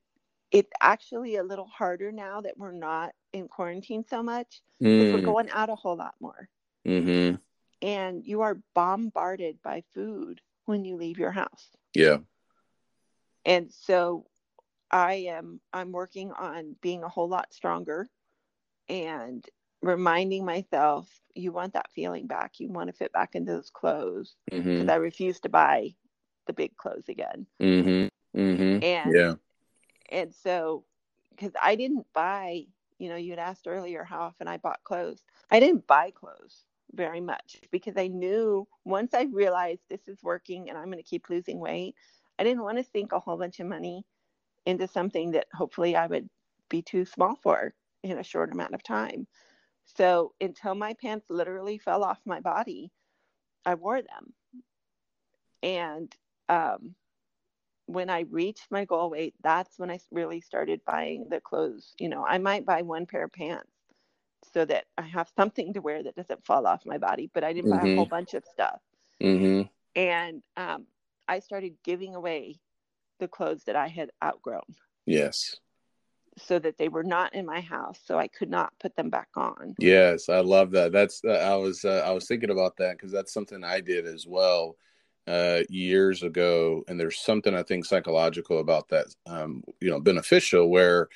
it's 0.51 0.73
actually 0.81 1.37
a 1.37 1.43
little 1.43 1.67
harder 1.67 2.11
now 2.11 2.41
that 2.41 2.57
we're 2.57 2.73
not 2.73 3.13
in 3.33 3.49
quarantine 3.49 4.05
so 4.09 4.23
much 4.23 4.63
mm. 4.83 5.13
we're 5.13 5.21
going 5.21 5.51
out 5.51 5.69
a 5.69 5.75
whole 5.75 5.97
lot 5.97 6.15
more. 6.21 6.49
Mm-hmm. 6.87 7.37
And 7.83 8.25
you 8.25 8.41
are 8.41 8.59
bombarded 8.75 9.59
by 9.63 9.83
food 9.93 10.41
when 10.65 10.85
you 10.85 10.97
leave 10.97 11.19
your 11.19 11.33
house. 11.33 11.69
Yeah. 11.95 12.19
And 13.45 13.71
so 13.71 14.27
I 14.91 15.27
am 15.29 15.61
I'm 15.73 15.93
working 15.93 16.33
on 16.33 16.77
being 16.81 17.03
a 17.03 17.09
whole 17.09 17.29
lot 17.29 17.53
stronger 17.53 18.09
and 18.89 19.45
reminding 19.83 20.45
myself 20.45 21.09
you 21.35 21.53
want 21.53 21.75
that 21.75 21.93
feeling 21.93 22.27
back. 22.27 22.59
You 22.59 22.69
want 22.69 22.89
to 22.89 22.97
fit 22.97 23.13
back 23.13 23.35
into 23.35 23.53
those 23.53 23.71
clothes 23.71 24.35
because 24.51 24.65
mm-hmm. 24.65 24.91
I 24.91 24.95
refuse 24.97 25.41
to 25.41 25.49
buy 25.49 25.95
the 26.47 26.53
big 26.53 26.77
clothes 26.77 27.09
again. 27.09 27.47
Mm-hmm. 27.61 28.41
Mm-hmm. 28.41 28.85
And 28.85 29.15
yeah, 29.15 29.35
and 30.11 30.35
so 30.35 30.85
because 31.31 31.53
I 31.63 31.75
didn't 31.77 32.07
buy, 32.13 32.65
you 32.99 33.09
know, 33.09 33.17
you 33.17 33.31
had 33.31 33.39
asked 33.39 33.67
earlier 33.67 34.05
how 34.05 34.21
often 34.21 34.49
I 34.49 34.57
bought 34.57 34.85
clothes. 34.85 35.23
I 35.51 35.61
didn't 35.61 35.87
buy 35.87 36.11
clothes 36.11 36.65
very 36.95 37.21
much 37.21 37.61
because 37.71 37.97
I 37.97 38.07
knew 38.07 38.67
once 38.85 39.13
I 39.13 39.25
realized 39.25 39.83
this 39.89 40.09
is 40.09 40.23
working 40.23 40.69
and 40.69 40.79
I'm 40.79 40.87
going 40.87 40.99
to 40.99 41.03
keep 41.03 41.29
losing 41.29 41.59
weight, 41.59 41.95
I 42.39 42.45
didn't 42.45 42.63
want 42.63 42.79
to 42.79 42.85
sink 42.85 43.13
a 43.13 43.21
whole 43.21 43.37
bunch 43.37 43.61
of 43.61 43.67
money 43.67 44.05
into 44.65 44.89
something 44.89 45.33
that 45.33 45.47
hopefully 45.53 45.95
I 45.97 46.07
would 46.07 46.29
be 46.69 46.83
too 46.83 47.05
small 47.05 47.37
for 47.43 47.75
in 48.11 48.19
a 48.19 48.25
short 48.25 48.53
amount 48.53 48.75
of 48.75 48.83
time. 48.83 49.27
So 49.97 50.33
until 50.41 50.75
my 50.75 50.95
pants 51.01 51.27
literally 51.31 51.79
fell 51.79 52.03
off 52.03 52.19
my 52.25 52.41
body, 52.41 52.91
I 53.65 53.75
wore 53.75 54.03
them. 54.03 54.33
And 55.63 56.15
um, 56.49 56.95
when 57.87 58.11
I 58.11 58.21
reached 58.31 58.67
my 58.71 58.85
goal 58.85 59.11
weight, 59.11 59.35
that's 59.43 59.79
when 59.79 59.91
I 59.91 59.99
really 60.11 60.41
started 60.41 60.81
buying 60.87 61.27
the 61.31 61.41
clothes. 61.41 61.95
You 61.99 62.09
know, 62.09 62.25
I 62.27 62.39
might 62.39 62.67
buy 62.67 62.83
one 62.83 63.07
pair 63.07 63.25
of 63.25 63.33
pants 63.33 63.71
so 64.53 64.65
that 64.65 64.85
I 64.99 65.03
have 65.03 65.31
something 65.37 65.73
to 65.75 65.81
wear 65.81 66.03
that 66.03 66.15
doesn't 66.15 66.45
fall 66.45 66.67
off 66.67 66.87
my 66.87 66.99
body, 66.99 67.31
but 67.33 67.45
I 67.45 67.53
didn't 67.53 67.71
mm-hmm. 67.71 67.79
buy 67.79 67.85
a 67.85 67.89
mm-hmm. 67.89 67.97
whole 67.97 68.07
bunch 68.07 68.35
of 68.35 68.45
stuff. 68.45 68.81
Mm-hmm. 69.23 69.63
And 69.99 70.43
um, 70.57 70.87
I 71.27 71.41
started 71.41 71.75
giving 71.85 72.15
away 72.15 72.61
the 73.19 73.29
clothes 73.29 73.65
that 73.65 73.77
I 73.77 73.89
had 73.89 74.11
outgrown. 74.23 74.63
Yes. 75.07 75.57
So 76.39 76.59
that 76.59 76.77
they 76.77 76.89
were 76.89 77.05
not 77.05 77.35
in 77.35 77.47
my 77.47 77.61
house, 77.61 77.99
so 78.05 78.19
I 78.19 78.29
could 78.29 78.51
not 78.51 78.73
put 78.79 78.95
them 78.95 79.09
back 79.09 79.29
on. 79.37 79.75
Yes, 79.79 80.29
I 80.29 80.41
love 80.41 80.71
that. 80.73 80.93
That's 80.93 81.23
uh, 81.25 81.31
I 81.33 81.57
was 81.57 81.85
uh, 81.85 82.03
I 82.05 82.11
was 82.11 82.27
thinking 82.27 82.51
about 82.51 82.77
that 82.77 82.99
because 82.99 83.11
that's 83.11 83.33
something 83.33 83.65
I 83.65 83.81
did 83.81 84.07
as 84.07 84.27
well 84.27 84.77
uh, 85.27 85.61
years 85.71 86.23
ago, 86.23 86.85
and 86.89 87.01
there's 87.01 87.19
something 87.19 87.55
I 87.55 87.63
think 87.63 87.87
psychological 87.87 88.59
about 88.59 88.89
that. 88.89 89.07
Um, 89.27 89.65
you 89.81 89.89
know, 89.89 89.99
beneficial 89.99 90.69
where 90.69 91.09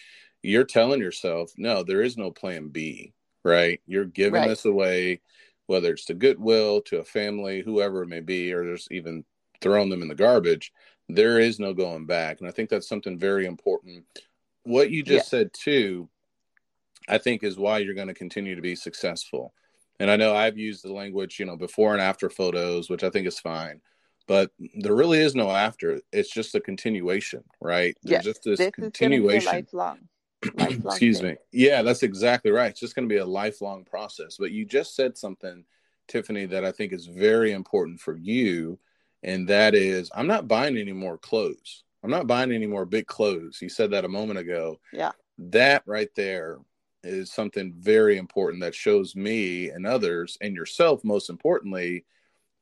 you're 0.43 0.65
telling 0.65 1.01
yourself, 1.01 1.53
no, 1.59 1.83
there 1.83 2.03
is 2.03 2.17
no 2.17 2.31
plan 2.31 2.69
B. 2.69 3.13
Right? 3.45 3.81
You're 3.87 4.05
giving 4.05 4.41
right. 4.41 4.49
this 4.49 4.65
away, 4.65 5.21
whether 5.67 5.93
it's 5.93 6.05
to 6.07 6.15
Goodwill, 6.15 6.83
to 6.83 6.99
a 7.01 7.05
family, 7.05 7.63
whoever 7.63 8.03
it 8.03 8.09
may 8.09 8.21
be, 8.21 8.53
or 8.53 8.65
there's 8.65 8.89
even 8.91 9.25
throwing 9.61 9.91
them 9.91 10.03
in 10.03 10.09
the 10.09 10.15
garbage 10.15 10.73
there 11.15 11.39
is 11.39 11.59
no 11.59 11.75
going 11.75 12.07
back. 12.07 12.41
And 12.41 12.49
I 12.49 12.53
think 12.53 12.71
that's 12.71 12.89
something 12.89 13.19
very 13.19 13.47
important. 13.47 14.05
What 14.65 14.91
you 14.91 15.03
just 15.03 15.27
yeah. 15.27 15.39
said 15.39 15.51
too, 15.53 16.09
I 17.09 17.19
think 17.19 17.43
is 17.43 17.57
why 17.57 17.79
you're 17.79 17.95
going 17.95 18.09
to 18.09 18.15
continue 18.15 18.55
to 18.55 18.63
be 18.63 18.77
successful. 18.77 19.55
And 19.99 20.11
I 20.11 20.17
know 20.17 20.35
I've 20.35 20.59
used 20.59 20.85
the 20.85 20.93
language, 20.93 21.39
you 21.39 21.47
know, 21.47 21.57
before 21.57 21.93
and 21.93 22.03
after 22.03 22.31
photos, 22.31 22.89
which 22.89 23.05
I 23.05 23.11
think 23.11 23.27
is 23.27 23.39
fine. 23.39 23.81
But 24.27 24.51
there 24.77 24.95
really 24.95 25.19
is 25.19 25.35
no 25.35 25.51
after. 25.51 26.01
It's 26.13 26.33
just 26.33 26.55
a 26.55 26.61
continuation, 26.61 27.43
right? 27.61 27.97
There's 28.03 28.25
yes, 28.25 28.25
just 28.25 28.43
this, 28.45 28.59
this 28.59 28.71
continuation. 28.71 29.53
lifelong. 29.53 29.99
lifelong 30.55 30.93
Excuse 30.93 31.21
thing. 31.21 31.31
me. 31.33 31.37
Yeah, 31.53 31.83
that's 31.83 32.03
exactly 32.03 32.51
right. 32.51 32.71
It's 32.71 32.81
just 32.81 32.95
going 32.95 33.09
to 33.09 33.13
be 33.13 33.19
a 33.19 33.27
lifelong 33.27 33.85
process. 33.85 34.37
But 34.39 34.53
you 34.53 34.65
just 34.65 34.95
said 34.95 35.19
something, 35.19 35.65
Tiffany, 36.07 36.47
that 36.47 36.65
I 36.65 36.73
think 36.73 36.93
is 36.93 37.07
very 37.07 37.53
important 37.53 38.01
for 38.01 38.17
you 38.17 38.79
and 39.23 39.49
that 39.49 39.75
is 39.75 40.11
I'm 40.15 40.27
not 40.27 40.49
buying 40.49 40.77
any 40.77 40.93
more 40.93 41.19
clothes. 41.19 41.85
I'm 42.03 42.11
not 42.11 42.27
buying 42.27 42.53
any 42.53 42.67
more 42.67 42.87
big 42.87 43.07
clothes. 43.07 43.59
He 43.59 43.69
said 43.69 43.91
that 43.91 44.05
a 44.05 44.09
moment 44.09 44.39
ago. 44.39 44.81
Yeah. 44.93 45.13
That 45.39 45.83
right 45.87 46.11
there 46.17 46.59
is 47.03 47.33
something 47.33 47.75
very 47.79 48.19
important 48.19 48.63
that 48.63 48.75
shows 48.75 49.17
me 49.17 49.71
and 49.71 49.87
others 49.87 50.37
and 50.41 50.55
yourself 50.55 51.03
most 51.05 51.31
importantly, 51.31 52.05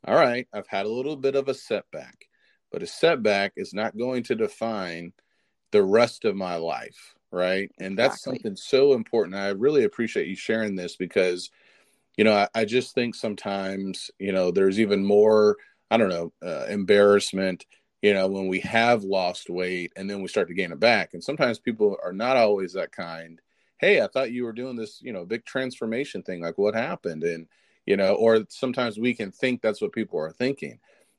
all 0.07 0.15
right, 0.15 0.47
I've 0.53 0.69
had 0.69 0.87
a 0.87 0.93
little 0.93 1.17
bit 1.17 1.35
of 1.35 1.49
a 1.49 1.55
setback, 1.55 2.27
but 2.71 2.83
a 2.83 2.87
setback 2.87 3.53
is 3.57 3.75
not 3.75 3.97
going 3.97 4.23
to 4.25 4.37
define 4.37 5.13
the 5.73 5.83
rest 5.83 6.25
of 6.25 6.37
my 6.37 6.57
life, 6.57 7.15
right? 7.33 7.71
And 7.81 7.99
that's 7.99 8.17
exactly. 8.17 8.39
something 8.39 8.57
so 8.57 8.95
important. 8.95 9.37
I 9.37 9.49
really 9.49 9.85
appreciate 9.85 10.29
you 10.29 10.37
sharing 10.37 10.77
this 10.77 10.97
because 10.97 11.51
you 12.17 12.25
know, 12.25 12.35
I, 12.35 12.49
I 12.53 12.65
just 12.65 12.97
think 12.97 13.15
sometimes, 13.15 14.11
you 14.19 14.33
know, 14.33 14.51
there's 14.51 14.81
even 14.81 15.05
more 15.05 15.57
I 15.91 15.97
don't 15.97 16.11
know, 16.11 16.33
uh, 16.45 16.67
embarrassment, 16.67 17.65
you 18.03 18.15
know, 18.15 18.29
when 18.29 18.47
we 18.47 18.61
have 18.61 19.03
lost 19.03 19.51
weight 19.51 19.93
and 19.97 20.09
then 20.09 20.23
we 20.23 20.29
start 20.29 20.49
to 20.49 20.55
gain 20.55 20.73
it 20.73 20.81
back. 20.81 21.15
And 21.15 21.23
sometimes 21.23 21.59
people 21.59 21.97
are 22.03 22.13
not 22.13 22.37
always 22.37 22.73
that 22.75 22.93
kind. 22.93 23.41
Hey, 23.79 24.01
I 24.01 24.09
thought 24.09 24.33
you 24.33 24.45
were 24.45 24.53
doing 24.53 24.77
this, 24.77 25.01
you 25.03 25.13
know, 25.13 25.25
big 25.25 25.45
transformation 25.45 26.23
thing. 26.23 26.41
Like, 26.41 26.59
what 26.59 26.75
happened? 26.75 27.25
And, 27.25 27.47
you 27.87 27.97
know, 27.97 28.15
or 28.15 28.45
sometimes 28.49 28.99
we 28.99 29.15
can 29.15 29.33
think 29.33 29.61
that's 29.61 29.81
what 29.81 29.93
people 29.93 30.19
are 30.19 30.33
thinking. 30.33 30.79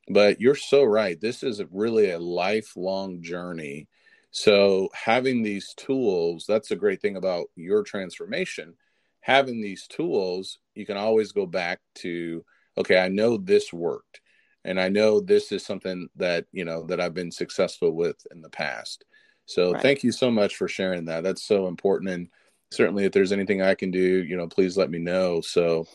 But 0.10 0.40
you're 0.42 0.56
so 0.56 0.84
right. 0.84 1.20
This 1.20 1.44
is 1.44 1.62
really 1.72 2.12
a 2.12 2.20
lifelong 2.20 3.22
journey. 3.22 3.88
So, 4.32 4.90
having 4.94 5.44
these 5.44 5.74
tools, 5.76 6.46
that's 6.48 6.72
a 6.72 6.76
great 6.76 7.02
thing 7.02 7.16
about 7.16 7.48
your 7.56 7.84
transformation. 7.84 8.76
Having 9.22 9.62
these 9.62 9.88
tools, 9.88 10.60
you 10.76 10.86
can 10.86 10.98
always 10.98 11.32
go 11.32 11.46
back 11.46 11.80
to, 11.96 12.46
okay, 12.78 13.00
I 13.00 13.10
know 13.10 13.38
this 13.38 13.74
worked 13.74 14.22
and 14.66 14.80
I 14.80 14.90
know 14.90 15.20
this 15.20 15.52
is 15.52 15.66
something 15.66 16.10
that 16.16 16.46
you 16.52 16.66
know 16.66 16.84
that 16.88 17.00
I've 17.00 17.14
been 17.14 17.32
successful 17.32 17.92
with 17.92 18.18
in 18.32 18.42
the 18.42 18.50
past. 18.50 19.06
So 19.46 19.74
right. 19.74 19.82
thank 19.82 20.04
you 20.04 20.12
so 20.12 20.30
much 20.30 20.56
for 20.56 20.68
sharing 20.68 21.06
that. 21.06 21.24
That's 21.24 21.44
so 21.44 21.68
important, 21.68 22.12
and 22.12 22.30
certainly 22.72 23.06
if 23.06 23.12
there's 23.12 23.32
anything 23.32 23.62
I 23.62 23.76
can 23.76 23.92
do, 23.92 24.24
you 24.24 24.38
know, 24.38 24.48
please 24.48 24.78
let 24.78 24.92
me 24.92 25.00
know. 25.00 25.42
So, 25.42 25.88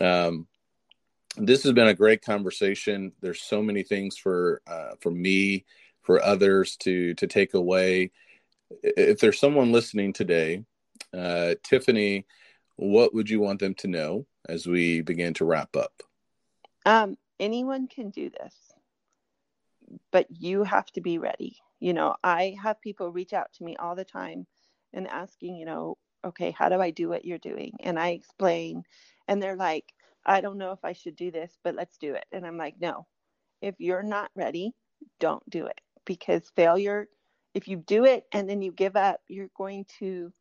um, 0.00 0.46
this 1.36 1.64
has 1.64 1.72
been 1.72 1.88
a 1.88 1.94
great 1.94 2.22
conversation. 2.22 3.12
There's 3.20 3.42
so 3.42 3.62
many 3.62 3.82
things 3.82 4.16
for 4.16 4.62
uh, 4.66 4.92
for 5.00 5.10
me, 5.10 5.64
for 6.02 6.22
others 6.22 6.76
to 6.78 7.14
to 7.14 7.26
take 7.26 7.54
away. 7.54 8.12
If 8.82 9.20
there's 9.20 9.40
someone 9.40 9.72
listening 9.72 10.12
today, 10.12 10.64
uh, 11.12 11.54
Tiffany, 11.62 12.26
what 12.76 13.14
would 13.14 13.30
you 13.30 13.40
want 13.40 13.60
them 13.60 13.74
to 13.74 13.88
know 13.88 14.26
as 14.48 14.66
we 14.66 15.00
begin 15.00 15.34
to 15.34 15.44
wrap 15.44 15.76
up? 15.76 16.02
Um, 16.86 17.16
anyone 17.40 17.88
can 17.88 18.10
do 18.10 18.30
this, 18.30 18.54
but 20.10 20.26
you 20.30 20.64
have 20.64 20.86
to 20.92 21.00
be 21.00 21.18
ready. 21.18 21.56
You 21.80 21.92
know, 21.92 22.16
I 22.22 22.56
have 22.62 22.80
people 22.80 23.10
reach 23.10 23.32
out 23.32 23.52
to 23.54 23.64
me 23.64 23.76
all 23.76 23.94
the 23.94 24.04
time 24.04 24.46
and 24.92 25.08
asking, 25.08 25.56
you 25.56 25.66
know, 25.66 25.98
okay, 26.24 26.50
how 26.52 26.68
do 26.68 26.80
I 26.80 26.90
do 26.90 27.08
what 27.08 27.24
you're 27.24 27.38
doing? 27.38 27.72
And 27.80 27.98
I 27.98 28.10
explain, 28.10 28.84
and 29.28 29.42
they're 29.42 29.56
like, 29.56 29.92
I 30.24 30.40
don't 30.40 30.58
know 30.58 30.72
if 30.72 30.84
I 30.84 30.92
should 30.92 31.16
do 31.16 31.30
this, 31.30 31.58
but 31.62 31.74
let's 31.74 31.98
do 31.98 32.14
it. 32.14 32.24
And 32.32 32.46
I'm 32.46 32.56
like, 32.56 32.76
no, 32.80 33.06
if 33.60 33.74
you're 33.78 34.02
not 34.02 34.30
ready, 34.34 34.72
don't 35.20 35.48
do 35.50 35.66
it 35.66 35.80
because 36.06 36.50
failure, 36.56 37.08
if 37.54 37.68
you 37.68 37.76
do 37.76 38.04
it 38.04 38.24
and 38.32 38.48
then 38.48 38.62
you 38.62 38.72
give 38.72 38.96
up, 38.96 39.20
you're 39.28 39.50
going 39.56 39.84
to 39.98 40.32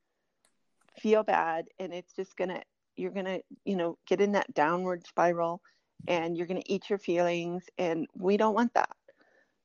feel 1.00 1.24
bad 1.24 1.66
and 1.80 1.94
it's 1.94 2.14
just 2.14 2.38
going 2.38 2.50
to, 2.50 2.62
you're 2.96 3.12
going 3.12 3.26
to, 3.26 3.42
you 3.66 3.76
know, 3.76 3.98
get 4.08 4.22
in 4.22 4.34
that 4.34 4.54
downward 4.54 5.06
spiral 5.06 5.62
and 6.08 6.38
you're 6.38 6.48
going 6.48 6.62
to 6.62 6.72
eat 6.72 6.90
your 6.90 7.00
feelings. 7.00 7.66
And 7.78 8.08
we 8.16 8.38
don't 8.38 8.56
want 8.56 8.74
that. 8.74 8.96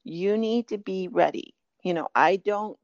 You 0.05 0.37
need 0.39 0.69
to 0.69 0.79
be 0.79 1.09
ready. 1.09 1.55
You 1.83 1.95
know, 1.95 2.09
I 2.15 2.37
don't, 2.37 2.79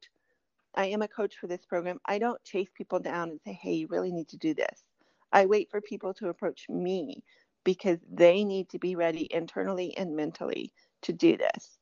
I 0.75 0.85
am 0.87 1.01
a 1.01 1.07
coach 1.07 1.35
for 1.37 1.47
this 1.47 1.65
program. 1.65 1.99
I 2.05 2.19
don't 2.19 2.43
chase 2.43 2.69
people 2.75 2.99
down 2.99 3.29
and 3.29 3.39
say, 3.45 3.53
hey, 3.53 3.73
you 3.73 3.87
really 3.87 4.11
need 4.11 4.27
to 4.29 4.37
do 4.37 4.53
this. 4.53 4.83
I 5.31 5.45
wait 5.45 5.69
for 5.69 5.81
people 5.81 6.13
to 6.15 6.29
approach 6.29 6.67
me 6.69 7.23
because 7.63 7.99
they 8.11 8.43
need 8.43 8.69
to 8.69 8.79
be 8.79 8.95
ready 8.95 9.27
internally 9.33 9.97
and 9.97 10.15
mentally 10.15 10.71
to 11.01 11.13
do 11.13 11.37
this. 11.37 11.77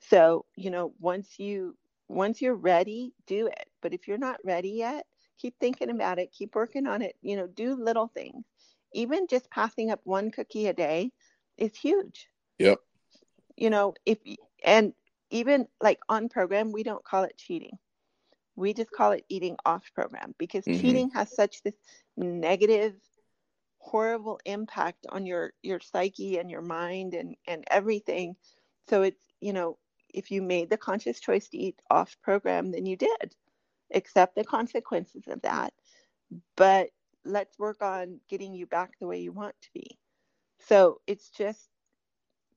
So, 0.00 0.44
you 0.56 0.70
know, 0.70 0.94
once 1.00 1.38
you 1.38 1.76
once 2.08 2.42
you're 2.42 2.54
ready, 2.54 3.12
do 3.26 3.46
it. 3.46 3.66
But 3.80 3.94
if 3.94 4.06
you're 4.06 4.18
not 4.18 4.38
ready 4.44 4.70
yet, 4.70 5.06
keep 5.38 5.54
thinking 5.58 5.90
about 5.90 6.18
it, 6.18 6.32
keep 6.32 6.54
working 6.54 6.86
on 6.86 7.02
it, 7.02 7.16
you 7.22 7.36
know, 7.36 7.46
do 7.46 7.74
little 7.74 8.08
things. 8.08 8.44
Even 8.94 9.26
just 9.26 9.50
passing 9.50 9.90
up 9.90 10.00
one 10.04 10.30
cookie 10.30 10.66
a 10.66 10.72
day 10.72 11.12
is 11.56 11.76
huge. 11.76 12.28
Yep. 12.58 12.78
You 13.56 13.70
know, 13.70 13.94
if 14.06 14.18
and 14.64 14.92
even 15.30 15.66
like 15.80 16.00
on 16.08 16.28
program, 16.28 16.72
we 16.72 16.82
don't 16.82 17.04
call 17.04 17.24
it 17.24 17.36
cheating. 17.36 17.78
We 18.54 18.74
just 18.74 18.90
call 18.90 19.12
it 19.12 19.24
eating 19.28 19.56
off 19.64 19.90
program 19.94 20.34
because 20.38 20.64
mm-hmm. 20.64 20.80
cheating 20.80 21.10
has 21.10 21.34
such 21.34 21.62
this 21.62 21.74
negative 22.16 22.94
horrible 23.82 24.38
impact 24.44 25.06
on 25.08 25.26
your 25.26 25.52
your 25.62 25.80
psyche 25.80 26.38
and 26.38 26.48
your 26.48 26.62
mind 26.62 27.14
and 27.14 27.34
and 27.48 27.64
everything 27.68 28.36
so 28.88 29.02
it's 29.02 29.24
you 29.40 29.52
know 29.52 29.76
if 30.14 30.30
you 30.30 30.40
made 30.40 30.70
the 30.70 30.76
conscious 30.76 31.18
choice 31.18 31.48
to 31.48 31.58
eat 31.58 31.82
off 31.90 32.16
program 32.22 32.70
then 32.70 32.86
you 32.86 32.96
did 32.96 33.34
accept 33.92 34.36
the 34.36 34.44
consequences 34.44 35.24
of 35.26 35.42
that 35.42 35.72
but 36.56 36.90
let's 37.24 37.58
work 37.58 37.82
on 37.82 38.20
getting 38.28 38.54
you 38.54 38.66
back 38.66 38.92
the 39.00 39.06
way 39.06 39.20
you 39.20 39.32
want 39.32 39.54
to 39.62 39.68
be. 39.74 39.98
So 40.58 41.00
it's 41.06 41.30
just 41.30 41.68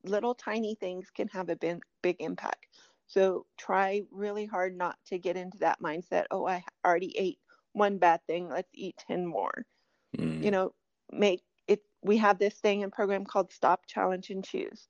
little 0.03 0.35
tiny 0.35 0.75
things 0.75 1.09
can 1.15 1.27
have 1.29 1.49
a 1.49 1.55
big, 1.55 1.81
big 2.01 2.17
impact. 2.19 2.67
So 3.07 3.45
try 3.57 4.03
really 4.11 4.45
hard 4.45 4.77
not 4.77 4.97
to 5.07 5.17
get 5.17 5.37
into 5.37 5.59
that 5.59 5.81
mindset 5.81 6.25
oh 6.31 6.45
i 6.45 6.63
already 6.85 7.15
ate 7.17 7.39
one 7.73 7.97
bad 7.97 8.21
thing 8.25 8.49
let's 8.49 8.71
eat 8.73 8.95
10 9.07 9.25
more. 9.25 9.65
Mm. 10.17 10.43
you 10.43 10.51
know 10.51 10.73
make 11.11 11.43
it 11.67 11.81
we 12.01 12.17
have 12.17 12.39
this 12.39 12.55
thing 12.55 12.81
in 12.81 12.91
program 12.91 13.25
called 13.25 13.51
stop 13.51 13.85
challenge 13.87 14.29
and 14.29 14.43
choose. 14.43 14.87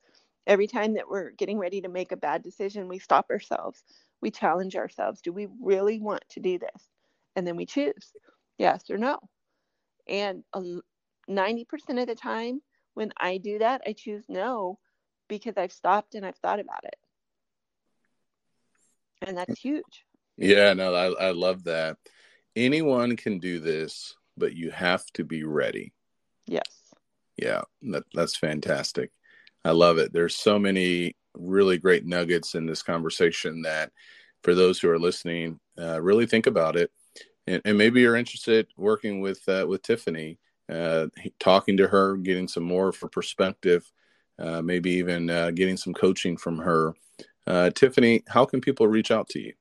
Every 0.47 0.67
time 0.67 0.93
that 0.93 1.09
we're 1.09 1.31
getting 1.31 1.57
ready 1.57 1.81
to 1.81 1.89
make 1.89 2.11
a 2.11 2.17
bad 2.17 2.43
decision 2.43 2.87
we 2.87 2.99
stop 2.99 3.29
ourselves. 3.29 3.83
We 4.21 4.31
challenge 4.31 4.75
ourselves. 4.75 5.21
Do 5.21 5.33
we 5.33 5.47
really 5.61 5.99
want 5.99 6.23
to 6.29 6.39
do 6.39 6.57
this? 6.57 6.89
And 7.35 7.45
then 7.45 7.55
we 7.55 7.65
choose 7.65 8.13
yes 8.57 8.89
or 8.89 8.97
no 8.97 9.19
and 10.07 10.43
90% 11.29 11.65
of 12.01 12.07
the 12.07 12.15
time 12.15 12.61
when 12.93 13.11
i 13.17 13.37
do 13.37 13.59
that 13.59 13.81
i 13.87 13.93
choose 13.93 14.25
no 14.29 14.77
because 15.27 15.57
i've 15.57 15.71
stopped 15.71 16.15
and 16.15 16.25
i've 16.25 16.37
thought 16.37 16.59
about 16.59 16.83
it 16.83 16.95
and 19.25 19.37
that's 19.37 19.59
huge 19.59 20.05
yeah 20.37 20.73
no 20.73 20.93
i, 20.93 21.27
I 21.27 21.31
love 21.31 21.63
that 21.63 21.97
anyone 22.55 23.15
can 23.15 23.39
do 23.39 23.59
this 23.59 24.15
but 24.37 24.53
you 24.53 24.69
have 24.71 25.05
to 25.13 25.23
be 25.23 25.43
ready 25.43 25.93
Yes. 26.47 26.93
Yeah, 27.37 27.61
that, 27.83 28.03
that's 28.13 28.37
fantastic. 28.37 29.11
I 29.63 29.71
love 29.71 29.97
it. 29.97 30.13
There's 30.13 30.35
so 30.35 30.59
many 30.59 31.15
really 31.35 31.77
great 31.77 32.05
nuggets 32.05 32.55
in 32.55 32.65
this 32.65 32.81
conversation 32.81 33.63
that 33.63 33.91
for 34.43 34.55
those 34.55 34.79
who 34.79 34.89
are 34.89 34.99
listening, 34.99 35.59
uh, 35.77 36.01
really 36.01 36.27
think 36.27 36.47
about 36.47 36.75
it. 36.75 36.91
And, 37.47 37.61
and, 37.65 37.77
maybe 37.77 38.01
you're 38.01 38.15
interested 38.15 38.67
working 38.75 39.21
with 39.21 39.47
uh, 39.47 39.65
with 39.67 39.83
Tiffany, 39.83 40.39
uh, 40.71 41.07
talking 41.39 41.77
to 41.77 41.87
her, 41.87 42.17
getting 42.17 42.47
some 42.47 42.63
more 42.63 42.91
for 42.91 43.07
perspective, 43.07 43.91
uh, 44.39 44.61
maybe 44.61 44.91
even 44.91 45.29
uh, 45.29 45.51
getting 45.51 45.77
some 45.77 45.93
coaching 45.93 46.37
from 46.37 46.57
her. 46.57 46.93
Uh, 47.47 47.69
Tiffany, 47.69 48.23
how 48.27 48.45
can 48.45 48.61
people 48.61 48.87
reach 48.87 49.11
out 49.11 49.29
to 49.29 49.39
you? 49.39 49.53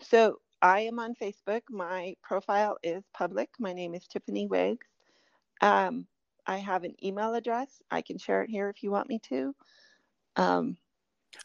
So 0.00 0.40
I 0.62 0.80
am 0.80 0.98
on 0.98 1.14
Facebook. 1.14 1.62
My 1.68 2.14
profile 2.22 2.78
is 2.82 3.04
public. 3.12 3.50
My 3.58 3.72
name 3.72 3.94
is 3.94 4.06
Tiffany 4.06 4.46
Wiggs. 4.46 4.86
Um, 5.60 6.06
I 6.46 6.56
have 6.58 6.84
an 6.84 6.94
email 7.04 7.34
address. 7.34 7.82
I 7.90 8.00
can 8.00 8.18
share 8.18 8.42
it 8.42 8.50
here 8.50 8.68
if 8.68 8.82
you 8.82 8.90
want 8.90 9.08
me 9.08 9.18
to. 9.28 9.54
Um, 10.36 10.76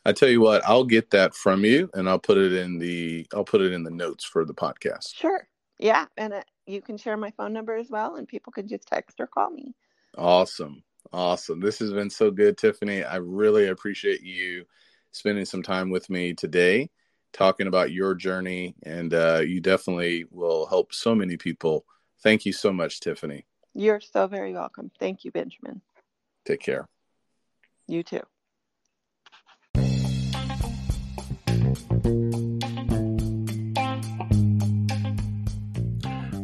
I 0.06 0.14
tell 0.14 0.30
you 0.30 0.42
what, 0.42 0.64
I'll 0.66 0.84
get 0.84 1.12
that 1.12 1.36
from 1.36 1.64
you, 1.64 1.90
and 1.94 2.10
I'll 2.10 2.20
put 2.20 2.38
it 2.38 2.54
in 2.54 2.78
the 2.78 3.26
I'll 3.34 3.44
put 3.44 3.62
it 3.62 3.74
in 3.74 3.84
the 3.84 3.92
notes 3.92 4.24
for 4.24 4.46
the 4.46 4.54
podcast. 4.54 5.16
Sure. 5.16 5.48
Yeah, 5.80 6.06
and 6.18 6.34
uh, 6.34 6.42
you 6.66 6.82
can 6.82 6.98
share 6.98 7.18
my 7.18 7.32
phone 7.32 7.54
number 7.54 7.76
as 7.76 7.90
well, 7.90 8.16
and 8.16 8.28
people 8.28 8.52
can 8.52 8.68
just 8.68 8.88
text 8.88 9.20
or 9.20 9.28
call 9.28 9.52
me. 9.52 9.74
Awesome, 10.18 10.84
awesome. 11.14 11.60
This 11.60 11.80
has 11.80 11.94
been 11.94 12.10
so 12.10 12.32
good, 12.32 12.58
Tiffany. 12.58 13.04
I 13.04 13.18
really 13.18 13.68
appreciate 13.68 14.22
you 14.22 14.66
spending 15.12 15.46
some 15.46 15.62
time 15.62 15.90
with 15.90 16.10
me 16.10 16.34
today, 16.34 16.90
talking 17.34 17.68
about 17.68 17.92
your 17.92 18.16
journey, 18.16 18.76
and 18.84 19.14
uh, 19.14 19.42
you 19.46 19.62
definitely 19.62 20.26
will 20.32 20.66
help 20.66 20.94
so 20.94 21.14
many 21.14 21.38
people. 21.38 21.86
Thank 22.24 22.46
you 22.46 22.54
so 22.54 22.74
much, 22.74 23.00
Tiffany. 23.00 23.46
You're 23.76 24.02
so 24.02 24.26
very 24.26 24.54
welcome. 24.54 24.92
Thank 25.00 25.24
you, 25.24 25.32
Benjamin. 25.32 25.82
Take 26.46 26.62
care. 26.62 26.88
You 27.88 28.02
too. 28.02 28.22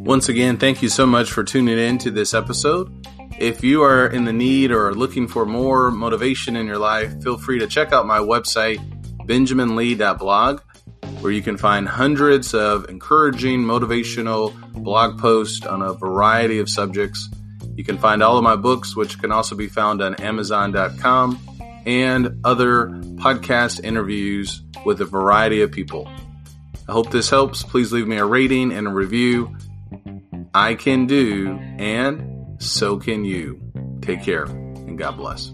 Once 0.04 0.28
again, 0.28 0.58
thank 0.58 0.82
you 0.82 0.88
so 0.90 1.06
much 1.06 1.32
for 1.32 1.42
tuning 1.42 1.78
in 1.78 1.96
to 1.96 2.10
this 2.10 2.34
episode. 2.34 3.06
If 3.38 3.64
you 3.64 3.82
are 3.82 4.06
in 4.06 4.26
the 4.26 4.34
need 4.34 4.70
or 4.70 4.92
looking 4.92 5.26
for 5.26 5.46
more 5.46 5.90
motivation 5.90 6.56
in 6.56 6.66
your 6.66 6.76
life, 6.76 7.22
feel 7.22 7.38
free 7.38 7.58
to 7.58 7.66
check 7.66 7.90
out 7.90 8.06
my 8.06 8.18
website, 8.18 8.76
benjaminlee.blog, 9.26 10.60
where 11.22 11.32
you 11.32 11.40
can 11.40 11.56
find 11.56 11.88
hundreds 11.88 12.52
of 12.52 12.90
encouraging, 12.90 13.60
motivational 13.60 14.52
blog 14.74 15.18
posts 15.18 15.64
on 15.64 15.80
a 15.80 15.94
variety 15.94 16.58
of 16.58 16.68
subjects. 16.68 17.30
You 17.74 17.82
can 17.82 17.96
find 17.96 18.22
all 18.22 18.36
of 18.36 18.44
my 18.44 18.56
books, 18.56 18.94
which 18.94 19.18
can 19.18 19.32
also 19.32 19.56
be 19.56 19.68
found 19.68 20.02
on 20.02 20.16
Amazon.com, 20.16 21.40
and 21.86 22.40
other 22.44 22.88
podcast 23.16 23.82
interviews 23.82 24.62
with 24.84 25.00
a 25.00 25.06
variety 25.06 25.62
of 25.62 25.72
people. 25.72 26.06
I 26.86 26.92
hope 26.92 27.10
this 27.10 27.30
helps. 27.30 27.62
Please 27.62 27.90
leave 27.90 28.06
me 28.06 28.18
a 28.18 28.26
rating 28.26 28.70
and 28.70 28.86
a 28.86 28.90
review. 28.90 29.56
I 30.54 30.76
can 30.76 31.06
do, 31.06 31.58
and 31.78 32.62
so 32.62 32.96
can 32.96 33.24
you. 33.24 33.60
Take 34.02 34.22
care, 34.22 34.44
and 34.44 34.96
God 34.96 35.16
bless. 35.16 35.50